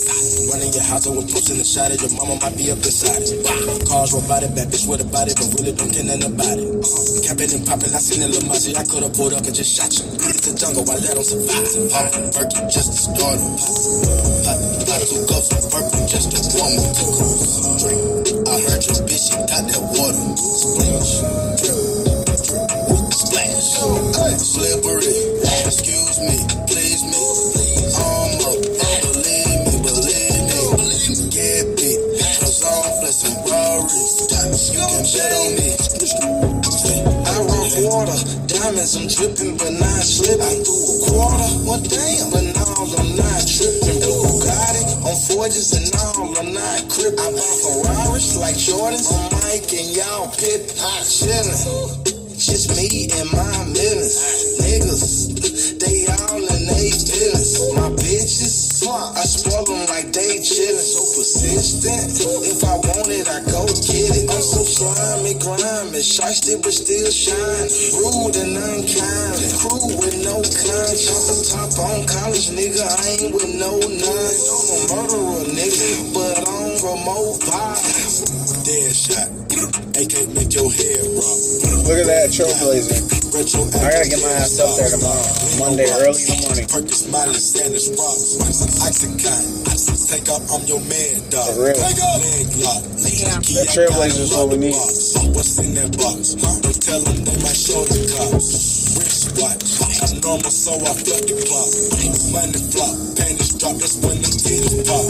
Running 0.55 0.70
your 0.70 0.86
house, 0.86 1.03
I 1.03 1.18
was 1.18 1.26
posting 1.34 1.59
the 1.59 1.66
shot 1.66 1.90
at 1.90 1.99
your 1.99 2.14
mama 2.14 2.38
might 2.38 2.55
be 2.55 2.70
up 2.70 2.78
inside 2.78 3.26
it. 3.26 3.43
Cars 3.90 4.14
robotic, 4.14 4.55
bad 4.55 4.70
bitch 4.70 4.86
with 4.86 5.03
a 5.03 5.09
body, 5.11 5.34
but 5.34 5.51
really 5.59 5.74
don't 5.74 5.90
care 5.90 6.07
nothing 6.07 6.30
about 6.30 6.62
it. 6.62 6.70
Capping 7.26 7.59
and 7.59 7.66
popping, 7.66 7.90
I 7.90 7.99
seen 7.99 8.22
a 8.22 8.30
little 8.30 8.47
Mozzie, 8.47 8.78
I 8.78 8.86
could've 8.86 9.11
pulled 9.18 9.34
up 9.34 9.43
and 9.43 9.51
just 9.51 9.74
shot 9.74 9.90
you. 9.90 10.07
It's 10.14 10.47
the 10.47 10.55
jungle, 10.55 10.86
I 10.86 11.03
let 11.03 11.18
them 11.18 11.26
survive. 11.26 11.90
Pop, 11.90 12.07
Berkey, 12.38 12.62
just 12.70 12.95
a 12.95 12.99
starter. 13.03 13.51
Pop, 14.47 14.59
pop, 14.86 15.03
two 15.11 15.26
ghosts, 15.26 15.66
Berkey, 15.74 16.07
just 16.07 16.30
a 16.30 16.38
woman. 16.55 16.86
Two 16.95 17.11
ghosts, 17.18 17.82
drink. 17.82 17.99
I 18.47 18.62
heard 18.62 18.82
your 18.86 19.03
bitch, 19.11 19.26
she 19.26 19.34
got 19.51 19.66
that 19.66 19.82
water. 19.90 20.22
Splash, 20.38 21.18
drip, 21.59 22.30
drip, 22.30 23.11
splash. 23.11 23.51
Hey, 23.82 24.38
slippery, 24.38 25.32
excuse 25.67 26.19
me, 26.21 26.37
please 26.67 27.03
me. 27.07 27.23
Um, 27.95 28.41
up, 28.43 28.59
believe 29.03 29.61
me, 29.67 29.75
believe 29.83 30.43
me. 30.51 30.61
Get 31.33 31.65
beat, 31.79 32.01
cause 32.41 32.61
I'm 32.67 32.89
flexing 33.01 33.37
Rory's. 33.47 34.15
You 34.73 34.85
can 34.85 35.05
bet 35.07 35.33
on 35.33 35.51
me. 35.57 35.71
I 37.25 37.37
run 37.47 37.71
water, 37.87 38.19
diamonds, 38.49 38.97
I'm 38.97 39.07
dripping, 39.09 39.57
but 39.57 39.73
not 39.79 40.03
slipping. 40.03 40.43
I 40.43 40.55
threw 40.67 40.83
a 40.83 40.97
quarter, 41.09 41.51
what 41.69 41.81
damn? 41.89 42.31
But 42.33 42.45
now 42.53 42.75
I'm 42.99 43.17
not 43.17 43.43
tripping. 43.47 44.03
Bugatti 44.03 44.83
on 45.07 45.17
forges 45.31 45.73
and 45.73 45.87
now 45.95 46.13
I'm 46.43 46.53
not 46.53 46.81
crippin'. 46.91 47.21
I 47.23 47.31
buy 47.33 47.53
Ferraris 47.63 48.37
like 48.37 48.57
Jordans. 48.57 49.09
I'm 49.09 49.31
Mike 49.41 49.73
and 49.73 49.89
y'all 49.97 50.29
pit 50.37 50.75
hot 50.79 51.05
chillin'. 51.07 52.19
Just 52.43 52.75
me 52.77 53.07
and 53.15 53.31
my 53.31 53.73
business. 53.73 54.59
Niggas, 54.61 55.52
they 55.83 56.07
all 56.07 56.39
in 56.39 56.62
they 56.70 56.91
business. 56.95 57.74
My 57.74 57.91
bitches, 57.99 58.87
I 58.87 59.24
them 59.66 59.83
like 59.91 60.12
they 60.14 60.39
chillin'. 60.39 60.78
So 60.78 61.03
persistent. 61.18 62.22
If 62.47 62.62
I 62.62 62.74
want 62.78 63.11
it, 63.11 63.26
I 63.26 63.43
go 63.51 63.66
get 63.66 64.14
it. 64.14 64.30
I'm 64.30 64.43
so 64.43 64.62
slimy, 64.62 65.35
grimy, 65.43 66.03
shiesty 66.03 66.62
but 66.62 66.72
still 66.72 67.11
shine. 67.11 67.68
Rude 67.99 68.37
and 68.39 68.57
unkind. 68.59 69.39
Crew 69.59 69.99
with 69.99 70.18
no 70.22 70.39
conscience. 70.43 71.51
Top 71.51 71.74
on 71.83 72.07
college, 72.07 72.51
nigga. 72.55 72.83
I 72.83 73.03
ain't 73.18 73.35
with 73.35 73.53
no 73.59 73.72
none. 73.78 74.37
I'm 74.55 74.66
a 74.70 74.78
murderer, 74.87 75.45
nigga, 75.51 75.91
but 76.14 76.35
I'm 76.47 76.72
remote 76.78 77.43
vibes. 77.43 78.16
Dead 78.66 78.95
shot. 78.95 79.28
AK 79.99 80.14
make 80.35 80.55
your 80.55 80.70
head 80.70 81.03
rock. 81.18 81.39
Look 81.87 81.99
at 81.99 82.07
that 82.07 82.30
trailblazer. 82.30 83.12
Retro 83.33 83.64
I 83.64 83.97
gotta 83.97 84.09
get 84.12 84.20
my 84.20 84.28
ass 84.37 84.61
up 84.61 84.76
there 84.76 84.93
tomorrow. 84.93 85.24
Monday, 85.57 85.89
early 86.05 86.20
in 86.20 86.37
the 86.37 86.39
morning. 86.45 86.68
Perkins, 86.68 87.09
Miley, 87.09 87.41
Sanders, 87.41 87.89
Rocks, 87.97 88.37
Oxycontin. 88.85 89.64
Take 90.12 90.28
up, 90.28 90.45
I'm 90.53 90.61
your 90.68 90.85
man, 90.85 91.16
dog. 91.33 91.49
For 91.57 91.72
real. 91.72 91.80
Leg 91.80 91.97
lock. 92.61 92.85
That 92.93 93.72
trailblazer's 93.72 94.37
what 94.37 94.53
we 94.53 94.61
need. 94.61 94.76
What's 94.76 95.57
in 95.64 95.72
that 95.80 95.97
box? 95.97 96.37
Don't 96.37 96.76
tell 96.76 97.01
them 97.01 97.24
they 97.24 97.39
might 97.41 97.57
show 97.57 97.80
the 97.89 98.05
cops. 98.12 99.01
Wrist 99.01 99.33
watch. 99.41 99.64
I'm 100.05 100.20
normal, 100.20 100.53
so 100.53 100.76
I 100.76 100.93
fuck 100.93 101.24
it 101.24 101.49
pop. 101.49 101.72
Money 102.37 102.61
flop. 102.68 103.16
Panties 103.16 103.52
drop. 103.63 103.79
That's 103.79 103.97
when 104.03 104.19
the 104.19 104.27
titties 104.27 104.83
pop. 104.83 105.07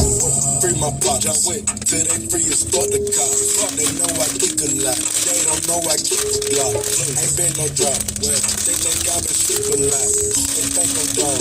Free 0.60 0.76
my 0.76 0.92
pop. 1.00 1.24
John 1.24 1.36
Wick. 1.48 1.64
Till 1.88 2.04
they 2.04 2.20
free 2.28 2.44
and 2.44 2.60
start 2.60 2.88
the 2.92 3.00
cops. 3.00 3.64
They 3.80 3.88
know 3.96 4.12
I 4.12 4.28
kick 4.36 4.60
a 4.60 4.68
lot. 4.84 5.00
They 5.00 5.40
don't 5.48 5.64
know 5.72 5.80
I 5.88 5.96
kick 5.96 6.20
a 6.20 6.38
block. 6.52 6.76
Ain't 6.76 7.32
been 7.40 7.52
no 7.56 7.66
drop. 7.72 7.96
Well, 8.20 8.40
they 8.68 8.76
think 8.76 9.08
I'm 9.08 9.24
a 9.24 9.32
stripper 9.32 9.80
lot. 9.88 10.08
They 10.52 10.66
think 10.68 10.92
I'm 10.92 11.08
dumb. 11.16 11.40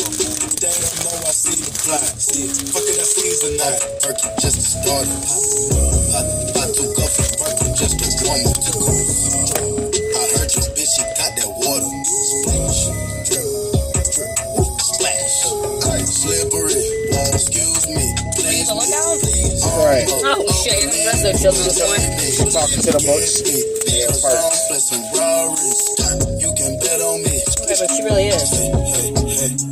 They 0.55 0.71
don't 0.71 0.97
know 1.03 1.17
I 1.19 1.31
see 1.35 1.59
the 1.59 1.71
plot. 1.83 2.07
See 2.15 2.47
it. 2.47 2.55
Fuck 2.71 2.87
it, 2.87 2.95
I 2.95 3.03
season 3.03 3.53
that. 3.59 3.75
Turkey 4.07 4.29
just 4.39 4.55
a 4.55 4.63
starter. 4.63 5.19
I, 6.15 6.21
I 6.31 6.65
took 6.71 6.95
off 6.95 7.19
a 7.19 7.25
Berkey 7.43 7.67
just 7.75 7.99
a 7.99 8.07
woman. 8.23 8.55
Took 8.55 8.87
off. 8.87 9.11
I 10.15 10.23
heard 10.39 10.51
your 10.55 10.67
bitch, 10.79 10.91
she 10.95 11.03
got 11.19 11.31
that 11.35 11.51
water. 11.59 11.91
Splash. 12.07 12.87
Drip. 13.27 13.47
Drip. 14.15 14.31
Splash. 14.79 15.37
Slippery. 16.07 17.00
Excuse 17.41 17.87
me. 17.89 18.05
Please. 18.37 18.69
Look 18.69 18.85
out. 19.01 19.17
Please. 19.17 19.65
Right. 19.81 20.05
Oh 20.29 20.45
shit, 20.61 20.77
that's 21.09 21.25
so 21.25 21.33
children 21.41 21.65
was 21.65 21.77
going. 21.81 22.05
Talking 22.53 22.81
to 22.85 22.91
the 22.93 23.01
books. 23.01 23.41
Yeah, 23.89 24.05
Cause 24.13 24.21
park. 24.21 24.37
I'm 24.37 24.53
flexing 24.69 25.01
Rarys. 25.17 25.81
You 26.37 26.53
can 26.53 26.77
bet 26.77 27.01
on 27.01 27.17
me. 27.25 27.41
Okay, 27.65 27.77
but 27.81 27.89
she 27.89 28.01
really 28.05 28.27
is. 28.29 28.45
Hey, 28.53 28.69
hey, 28.69 29.09
hey. 29.41 29.71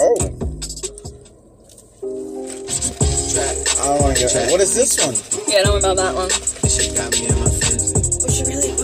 Oh. 0.00 0.16
I 3.76 3.92
don't 3.92 4.02
want 4.02 4.16
to 4.16 4.22
get 4.24 4.50
What 4.50 4.60
is 4.60 4.74
this 4.74 4.96
one? 5.04 5.14
Yeah, 5.48 5.60
I 5.60 5.62
don't 5.64 5.72
worry 5.72 5.80
about 5.84 5.96
that 5.96 6.14
one. 6.14 6.28
This 6.28 6.76
shit 6.80 6.96
got 6.96 7.12
me 7.12 7.28
in 7.28 7.34
my 7.40 7.48
feelings. 7.48 8.24
But 8.24 8.32
she 8.32 8.44
really 8.44 8.75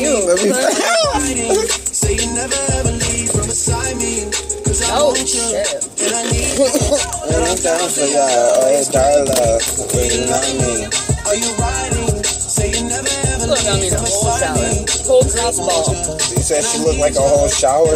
cute. 0.00 0.24
Let 0.24 0.38
me- 0.40 1.66
Say 1.92 2.14
you 2.16 2.26
never 2.34 2.56
ever 2.80 2.92
leave 2.92 3.28
from 3.30 3.46
beside 3.46 3.96
me. 3.96 4.24
Cause 4.64 4.80
I 4.82 4.96
Oh 4.96 5.12
want 5.12 5.20
you. 5.20 5.26
shit. 5.28 5.68
And 6.00 6.14
I 6.16 6.22
need 6.32 6.56
Anytime 7.36 7.88
for 7.92 8.08
that. 8.16 8.56
Oh, 8.56 8.80
Darla. 8.88 9.60
Waiting 9.92 10.28
on 10.32 10.48
me. 10.60 10.88
Are 11.28 11.36
you 11.36 11.50
riding? 11.60 12.24
Say 12.24 12.70
you 12.72 12.88
never 12.88 13.08
ever 13.34 13.46
Look, 13.46 13.60
I 13.66 13.72
mean, 13.76 13.80
leave 13.82 13.92
a 13.92 13.96
from 14.00 14.06
whole 14.08 14.24
beside 14.24 14.56
salad. 14.56 14.80
me. 14.80 14.86
Cold 15.06 15.28
cross 15.30 15.58
ball. 15.60 15.94
He 16.32 16.40
said 16.42 16.64
she 16.64 16.78
looked 16.80 16.98
like 17.00 17.14
a 17.16 17.20
whole 17.22 17.48
shower. 17.48 17.94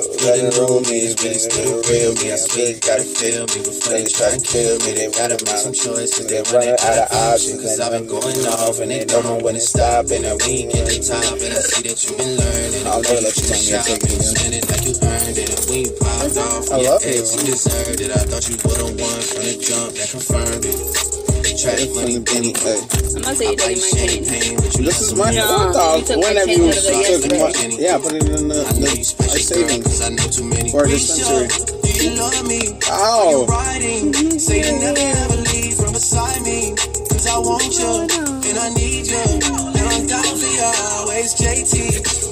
I'm 0.00 0.16
down 0.16 0.16
for 0.16 0.24
you 0.24 0.24
always. 0.24 0.24
Letting 0.24 0.50
room 0.56 0.82
me, 0.88 0.98
really 1.20 1.40
still 1.40 1.76
real 1.84 2.12
me. 2.16 2.32
I 2.32 2.36
swear 2.36 2.72
gotta 2.80 3.04
feel 3.04 3.44
me 3.52 3.58
before 3.60 3.92
they 3.92 4.04
try 4.08 4.30
to 4.32 4.40
kill 4.40 4.78
me. 4.80 4.90
They 4.96 5.10
gotta 5.10 5.36
make 5.44 5.60
some 5.60 5.72
choices. 5.72 6.26
They 6.26 6.40
running 6.52 6.76
out 6.80 6.98
of 6.98 7.08
options. 7.12 7.60
Cause 7.60 7.80
I've 7.80 7.92
been 7.92 8.06
going 8.06 8.46
off 8.46 8.80
and 8.80 8.90
they 8.90 9.04
don't 9.04 9.24
know 9.24 9.38
when 9.44 9.54
to 9.54 9.60
stop. 9.60 10.08
And 10.10 10.26
I 10.26 10.34
we 10.46 10.64
get 10.64 10.86
the 10.88 10.98
top. 11.04 11.36
And 11.36 11.52
I 11.52 11.60
see 11.60 11.82
that 11.84 11.98
you've 12.00 12.18
been 12.18 12.32
learning. 12.36 12.86
I'll 12.86 13.02
never 13.02 13.20
let 13.20 13.36
you 13.36 13.44
tell 13.44 13.60
me 13.60 13.70
to 13.76 13.80
take 13.84 14.04
in. 14.08 14.20
Spend 14.20 14.54
it 14.56 14.64
like 14.70 14.84
you 14.88 14.94
earned 15.04 15.36
it. 15.36 15.50
And 15.50 15.76
you 15.76 15.92
popped 16.00 16.36
off, 16.40 16.64
I 16.72 16.76
love 16.80 17.02
you. 17.04 17.20
you 17.20 17.42
deserved 17.44 18.00
it. 18.00 18.10
I 18.10 18.22
thought 18.24 18.44
you 18.48 18.56
would've 18.64 18.94
won 18.96 19.20
from 19.20 19.42
the 19.44 19.54
jump 19.60 19.92
that 20.00 20.08
confirmed 20.10 20.64
it. 20.64 21.29
Try 21.58 21.74
to 21.76 21.86
funny 21.94 22.18
Benny. 22.20 22.54
I'm 22.54 23.22
not 23.22 23.36
saying 23.36 23.52
you 23.52 23.56
taking 23.58 23.82
my 23.82 23.90
chain. 23.90 24.24
Champagne, 24.24 24.56
but 24.56 24.74
you 24.78 24.84
This 24.84 25.00
is 25.02 25.14
my 25.14 25.30
No, 25.32 25.42
I 25.42 25.66
you 25.66 25.72
thought 25.72 26.06
took 26.06 26.20
my 26.20 26.28
whenever 26.30 26.52
you 26.52 26.68
out 26.70 26.76
of 26.78 26.84
there 26.84 27.20
took 27.20 27.32
yesterday. 27.32 27.40
my, 27.42 27.50
yeah, 27.80 27.98
put 27.98 28.12
it 28.14 28.24
in 28.28 28.48
the, 28.48 28.60
I 28.62 28.72
know 28.72 28.86
the 28.86 28.94
you 28.94 29.02
our 29.02 29.04
special, 29.04 29.38
savings 29.40 29.84
cause 29.84 30.02
I 30.02 30.08
know 30.14 30.28
too 30.30 30.44
many. 30.46 30.70
for 30.70 30.84
a 30.84 30.88
dispensary. 30.88 31.48
Do 31.82 31.90
you 32.04 32.10
love 32.16 32.46
me? 32.46 32.60
Oh, 32.88 33.46
riding. 33.50 34.14
Say 34.38 34.62
you 34.62 34.78
never 34.78 35.00
ever 35.02 35.36
leave 35.50 35.74
from 35.74 35.92
beside 35.92 36.40
me. 36.42 36.74
Cause 37.10 37.26
I 37.26 37.38
want 37.38 37.66
you 37.76 37.88
oh, 38.08 38.46
and 38.46 38.58
I 38.58 38.68
need 38.78 39.06
you. 39.10 39.20
And 39.20 39.86
I'm 39.90 40.06
down 40.06 40.22
for 40.38 40.50
you 40.50 40.64
always, 41.02 41.34
JT. 41.34 41.74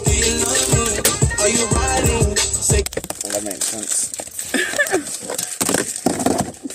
Do 0.06 0.12
you 0.14 0.34
love 0.46 0.66
me? 0.72 0.84
Are 1.42 1.50
you 1.50 1.64
riding? 1.74 2.36
Say 2.38 2.82
that 3.34 3.42
makes 3.44 3.66
sense. 3.66 4.14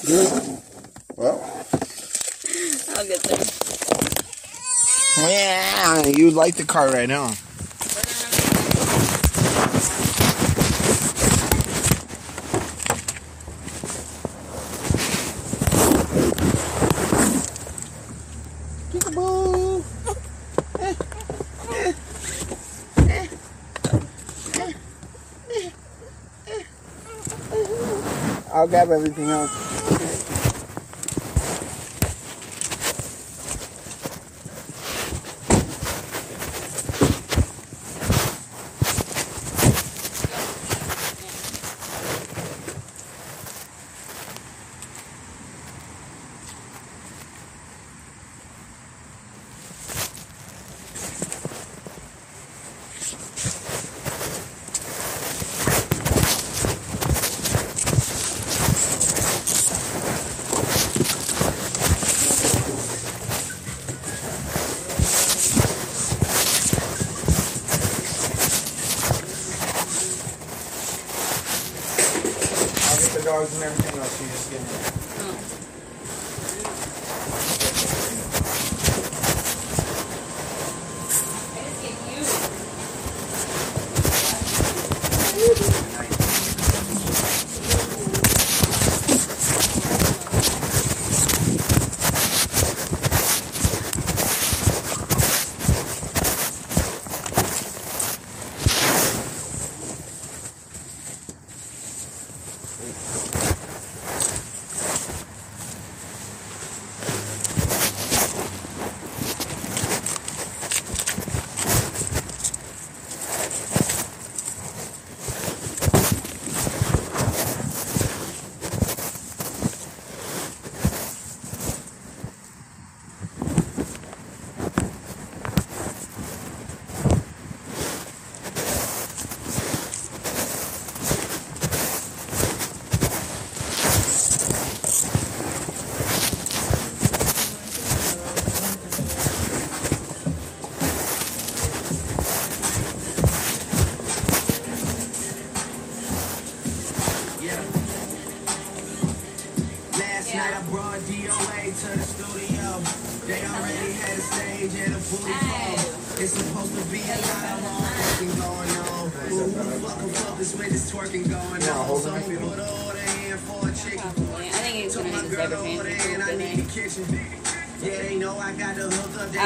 well, 1.17 1.39
I'll 2.95 3.07
get 3.07 3.23
there. 3.23 3.39
yeah, 5.29 6.05
you 6.05 6.29
like 6.29 6.55
the 6.55 6.65
car 6.65 6.89
right 6.89 7.09
now. 7.09 7.31
I'll 28.53 28.67
grab 28.67 28.91
everything 28.91 29.29
else. 29.29 29.62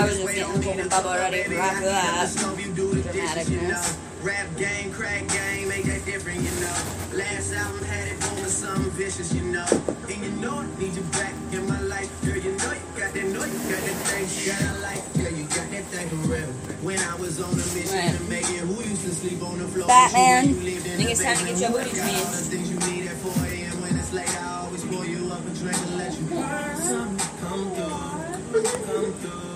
Was 0.08 0.18
just 0.18 0.28
just 0.28 0.36
getting 0.36 0.54
on 0.54 0.60
me 0.60 0.66
cool 0.66 0.74
to 0.76 0.82
and 0.82 0.90
bubble 0.90 1.10
cook 1.12 1.20
up, 1.20 1.32
ready 1.32 1.44
baby. 1.44 1.56
for 1.56 1.62
after 1.62 1.86
that. 1.86 2.22
the 2.22 2.40
stove, 2.40 2.60
you 2.60 2.72
do 2.74 2.88
the 2.94 3.02
dishes, 3.14 3.50
you 3.50 3.62
know. 3.62 3.68
Dramaticness. 3.76 3.98
Rap 4.24 4.48
game, 4.58 4.92
crack 4.92 5.28
game, 5.30 5.68
make 5.70 5.86
that 5.86 6.04
different, 6.06 6.42
you 6.42 6.50
know. 6.60 6.78
Last 7.14 7.54
album 7.54 7.84
had 7.86 8.08
it 8.10 8.20
booming, 8.20 8.46
something 8.50 8.92
vicious, 8.98 9.32
you 9.34 9.44
know. 9.44 9.66
And 10.10 10.20
you 10.24 10.32
know 10.42 10.58
I 10.58 10.66
need 10.80 10.94
you 10.96 11.04
back 11.14 11.34
in 11.54 11.68
my 11.68 11.80
life, 11.82 12.10
girl. 12.26 12.36
You 12.36 12.52
know 12.58 12.72
you 12.74 12.82
got 12.98 13.14
that, 13.14 13.24
know 13.30 13.46
you 13.46 13.60
got 13.70 13.82
that 13.86 13.98
thing 14.10 14.26
that 14.50 14.62
I 14.66 14.74
like, 14.82 15.04
girl. 15.14 15.32
You 15.38 15.44
got 15.54 15.70
that 15.70 15.86
thing 15.94 16.10
for 16.10 16.16
real. 16.34 16.50
When 16.82 16.98
I 17.00 17.16
was 17.16 17.40
on 17.40 17.54
a 17.54 17.58
mission 17.78 17.94
Right. 17.98 18.16
to 18.18 18.24
make 18.26 18.50
it, 18.50 18.66
who 18.66 18.82
used 18.90 19.04
to 19.06 19.14
sleep 19.14 19.42
on 19.44 19.60
the 19.60 19.68
floor? 19.68 19.88
Batman, 19.88 20.48
With 20.48 20.58
you 20.66 20.72
lived 20.74 20.86
in 20.88 20.98
think 20.98 21.10
it's 21.12 21.24
time 21.24 21.38
to 21.38 21.46
get 21.46 21.60
your 21.62 21.72
booty 21.72 21.96
Got 21.96 22.10
all 22.10 22.26
things 22.50 22.70
you 22.74 22.80
need 22.90 23.08
at 23.08 23.18
4 23.22 23.32
a.m. 23.54 23.82
when 23.86 23.96
it's 24.02 24.14
late. 24.14 24.30
I 24.42 24.66
always 24.66 24.84
pour 24.86 25.06
you 25.06 25.30
up 25.32 25.46
a 25.46 25.52
drink 25.62 25.78
and 25.78 25.98
let 25.98 26.12
you 26.18 26.26
come, 26.28 27.18
come 27.46 27.66
through, 27.78 28.64
come 28.64 29.14
through, 29.14 29.47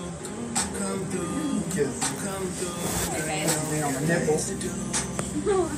come 0.82 1.04
through, 1.06 1.62
come 2.24 2.46
through. 2.58 3.14
They 3.70 3.82
on 3.82 3.92
the 3.94 4.00
nipple. 4.00 4.38
Girl, 5.44 5.70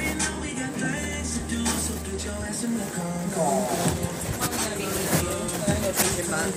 you 0.00 0.14
know 0.14 0.34
we 0.40 0.50
got 0.54 0.70
things 0.78 1.30
to 1.38 1.42
do, 1.50 1.66
so 1.66 1.94
get 2.06 2.24
your 2.24 2.34
ass 2.46 2.62
in 2.64 2.78
the 2.78 2.84
car. 2.94 3.14
Mom's 4.38 4.62
gonna 4.62 4.76
be 4.76 4.84
with 4.86 5.22
you. 5.22 5.26
So 5.26 5.34
I'm 5.58 5.66
gonna 5.66 5.80
go 5.82 5.90
change 5.98 6.16
your 6.18 6.28
butt. 6.30 6.52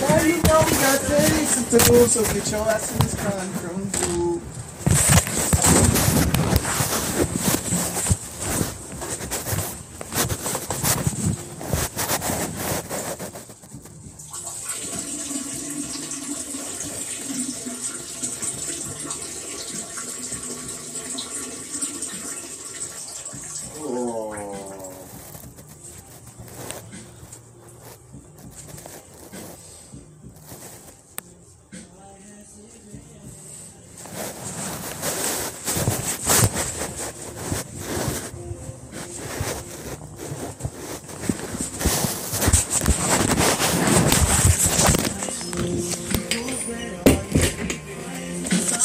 Now 0.00 0.20
you 0.24 0.36
know 0.48 0.60
we 0.64 0.72
got 0.80 1.00
things 1.04 1.52
to 1.56 1.76
do, 1.78 1.96
so 2.06 2.20
get 2.32 2.46
your 2.50 2.64
ass 2.70 2.92
in 2.92 2.98
this 3.00 3.14
concrete 3.16 3.96
food. 3.96 4.29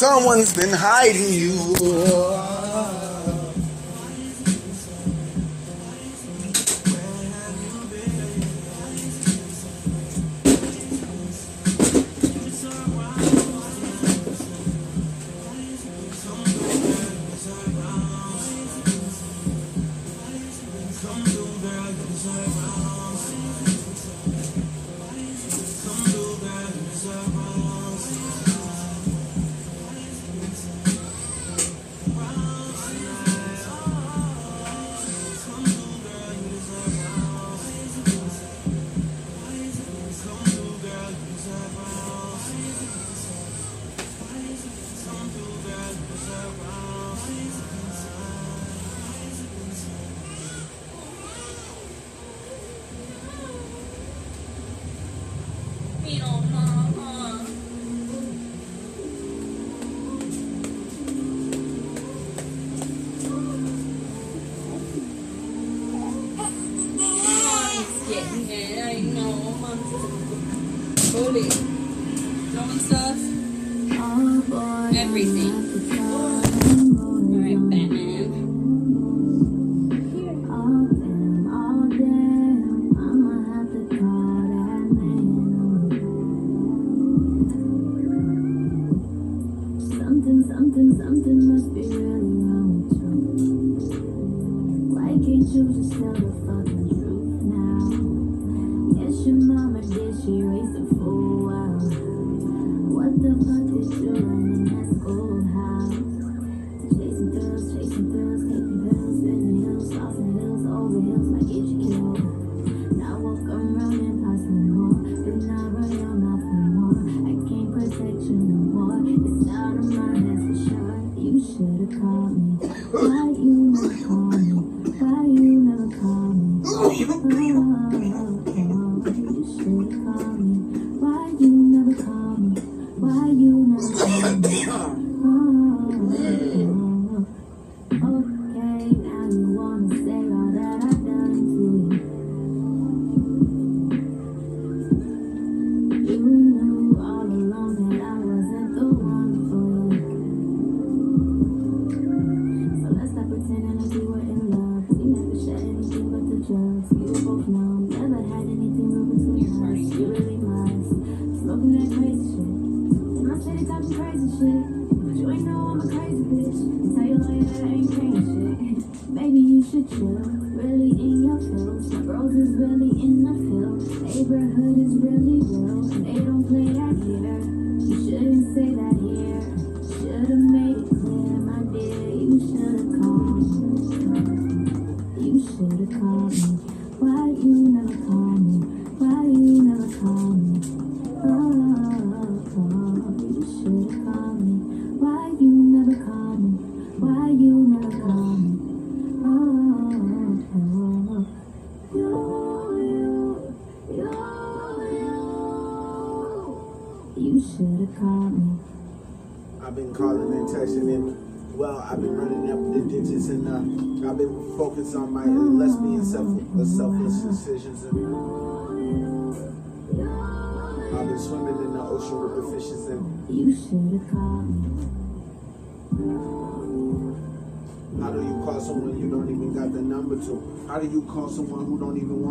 Someone's 0.06 0.54
been 0.54 0.72
hiding 0.72 1.34
you. 1.34 1.75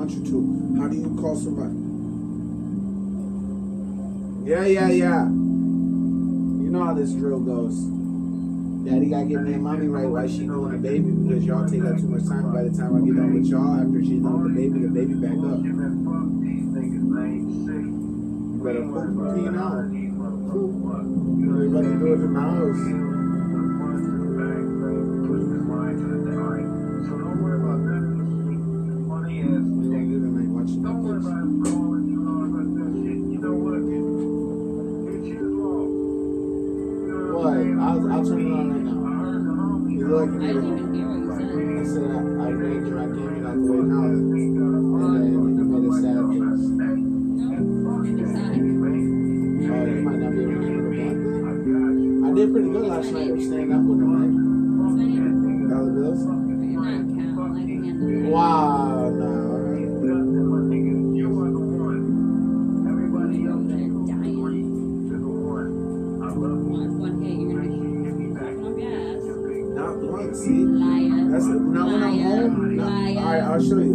Want 0.04 0.16
you 0.16 0.24
to? 0.30 0.80
How 0.80 0.88
do 0.88 0.96
you 0.96 1.16
call 1.18 1.34
somebody? 1.34 1.72
Yeah, 4.44 4.66
yeah, 4.66 4.88
yeah. 4.90 5.24
You 5.24 6.68
know 6.68 6.84
how 6.84 6.92
this 6.92 7.12
drill 7.12 7.40
goes. 7.40 7.74
Daddy 8.84 9.08
gotta 9.08 9.24
get 9.24 9.40
me 9.40 9.54
and 9.54 9.62
mommy 9.62 9.88
right 9.88 10.04
while 10.04 10.28
she 10.28 10.44
doing 10.44 10.72
the 10.72 10.78
baby 10.78 11.10
because 11.10 11.44
y'all 11.46 11.66
take 11.66 11.84
up 11.84 11.96
too 11.96 12.08
much 12.08 12.28
time. 12.28 12.52
By 12.52 12.64
the 12.64 12.76
time 12.76 12.92
I 12.92 13.00
get 13.00 13.16
done 13.16 13.32
with 13.32 13.46
y'all, 13.46 13.80
after 13.80 14.04
she's 14.04 14.20
done 14.20 14.44
with 14.44 14.52
the 14.52 14.60
baby, 14.60 14.84
the 14.84 14.92
baby 14.92 15.14
back 15.16 15.40
up. 15.40 15.64
You 15.64 15.72
better 18.60 18.84
put 18.84 19.08
me 19.08 19.48
on. 19.56 19.88
Everybody 21.48 21.88
do 21.96 22.12
it 22.12 22.20
in 22.20 22.34
the 22.34 22.40
house. 22.40 23.13
Look 40.14 40.30
at 40.30 40.34
I 40.34 40.38
me. 40.38 40.46
didn't 40.46 40.78
even 40.78 40.94
hear 40.94 41.08
what 41.08 41.20
you 41.20 41.32
said. 41.38 41.50
I 41.74 41.84
said 41.84 42.10
I, 42.10 42.18
I 42.18 42.50
read 42.50 42.82
your 42.86 43.02
game 43.14 43.46
out 43.46 43.58
the 43.58 43.66
way 43.72 43.82
now. 43.84 44.04
And 44.04 45.12
then 45.14 45.26
you 45.58 45.64
made 45.66 45.86
a 45.88 45.92
sad 46.00 46.22
face. 46.30 46.64
Oh, 49.66 49.84
you 49.86 49.98
might 50.04 50.20
not 50.20 50.32
be 50.32 50.42
able 50.42 50.60
to 50.60 50.68
hear 50.68 50.82
the 50.82 50.94
I 52.24 52.28
did 52.34 52.48
pretty 52.52 52.70
good 52.70 52.86
last 52.86 53.10
night 53.12 53.30
of 53.30 53.40
staying 53.42 53.72
up 53.72 53.82
with 53.82 53.98
them, 54.00 54.10
right? 54.14 54.34
Dollar 55.70 55.92
bills? 55.92 56.22
Wow, 58.30 58.63
right, 73.34 73.50
I'll 73.50 73.60
show 73.60 73.78
you. 73.78 73.94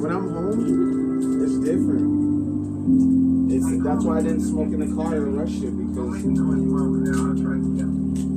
When 0.00 0.10
I'm 0.12 0.28
home, 0.32 1.42
it's 1.42 1.58
different. 1.60 2.08
It's 3.52 3.66
that's 3.84 4.04
why 4.04 4.18
I 4.18 4.22
didn't 4.22 4.40
smoke 4.42 4.72
in 4.72 4.80
the 4.80 4.86
car 4.94 5.14
or 5.14 5.30
rush 5.30 5.56
it 5.60 5.76
because 5.76 6.14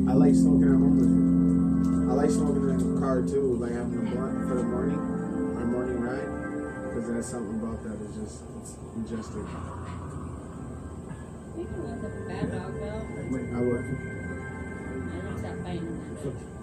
I 0.10 0.14
like 0.14 0.36
smoking 0.36 0.68
at 0.68 0.76
home 0.76 0.98
with 1.00 1.10
you. 1.10 1.24
I 2.12 2.14
like 2.14 2.32
smoking 2.32 2.70
in 2.70 2.96
the 2.96 3.00
car 3.00 3.22
too, 3.22 3.56
like 3.60 3.72
having 3.72 4.00
a 4.00 4.12
blunt 4.12 4.48
for 4.48 4.56
the 4.56 4.64
morning, 4.64 5.00
my 5.56 5.64
morning 5.64 6.00
ride, 6.02 6.28
because 6.90 7.08
there's 7.08 7.28
something 7.28 7.60
about 7.62 7.84
that. 7.84 7.98
It's 8.04 8.16
just 8.16 8.44
it's 8.60 8.76
majestic. 8.96 9.46
I 13.44 13.62
would. 13.62 13.86
Nah, 13.86 13.94
I'm 13.94 13.94
gonna 13.94 13.94
pick 13.94 14.12
it 14.12 14.32
up. 14.32 14.42
Who 15.14 15.22
does 15.22 15.42
that? 15.44 15.56
I 15.64 15.78
think 15.78 15.88
it's 16.12 16.24
that 16.24 16.63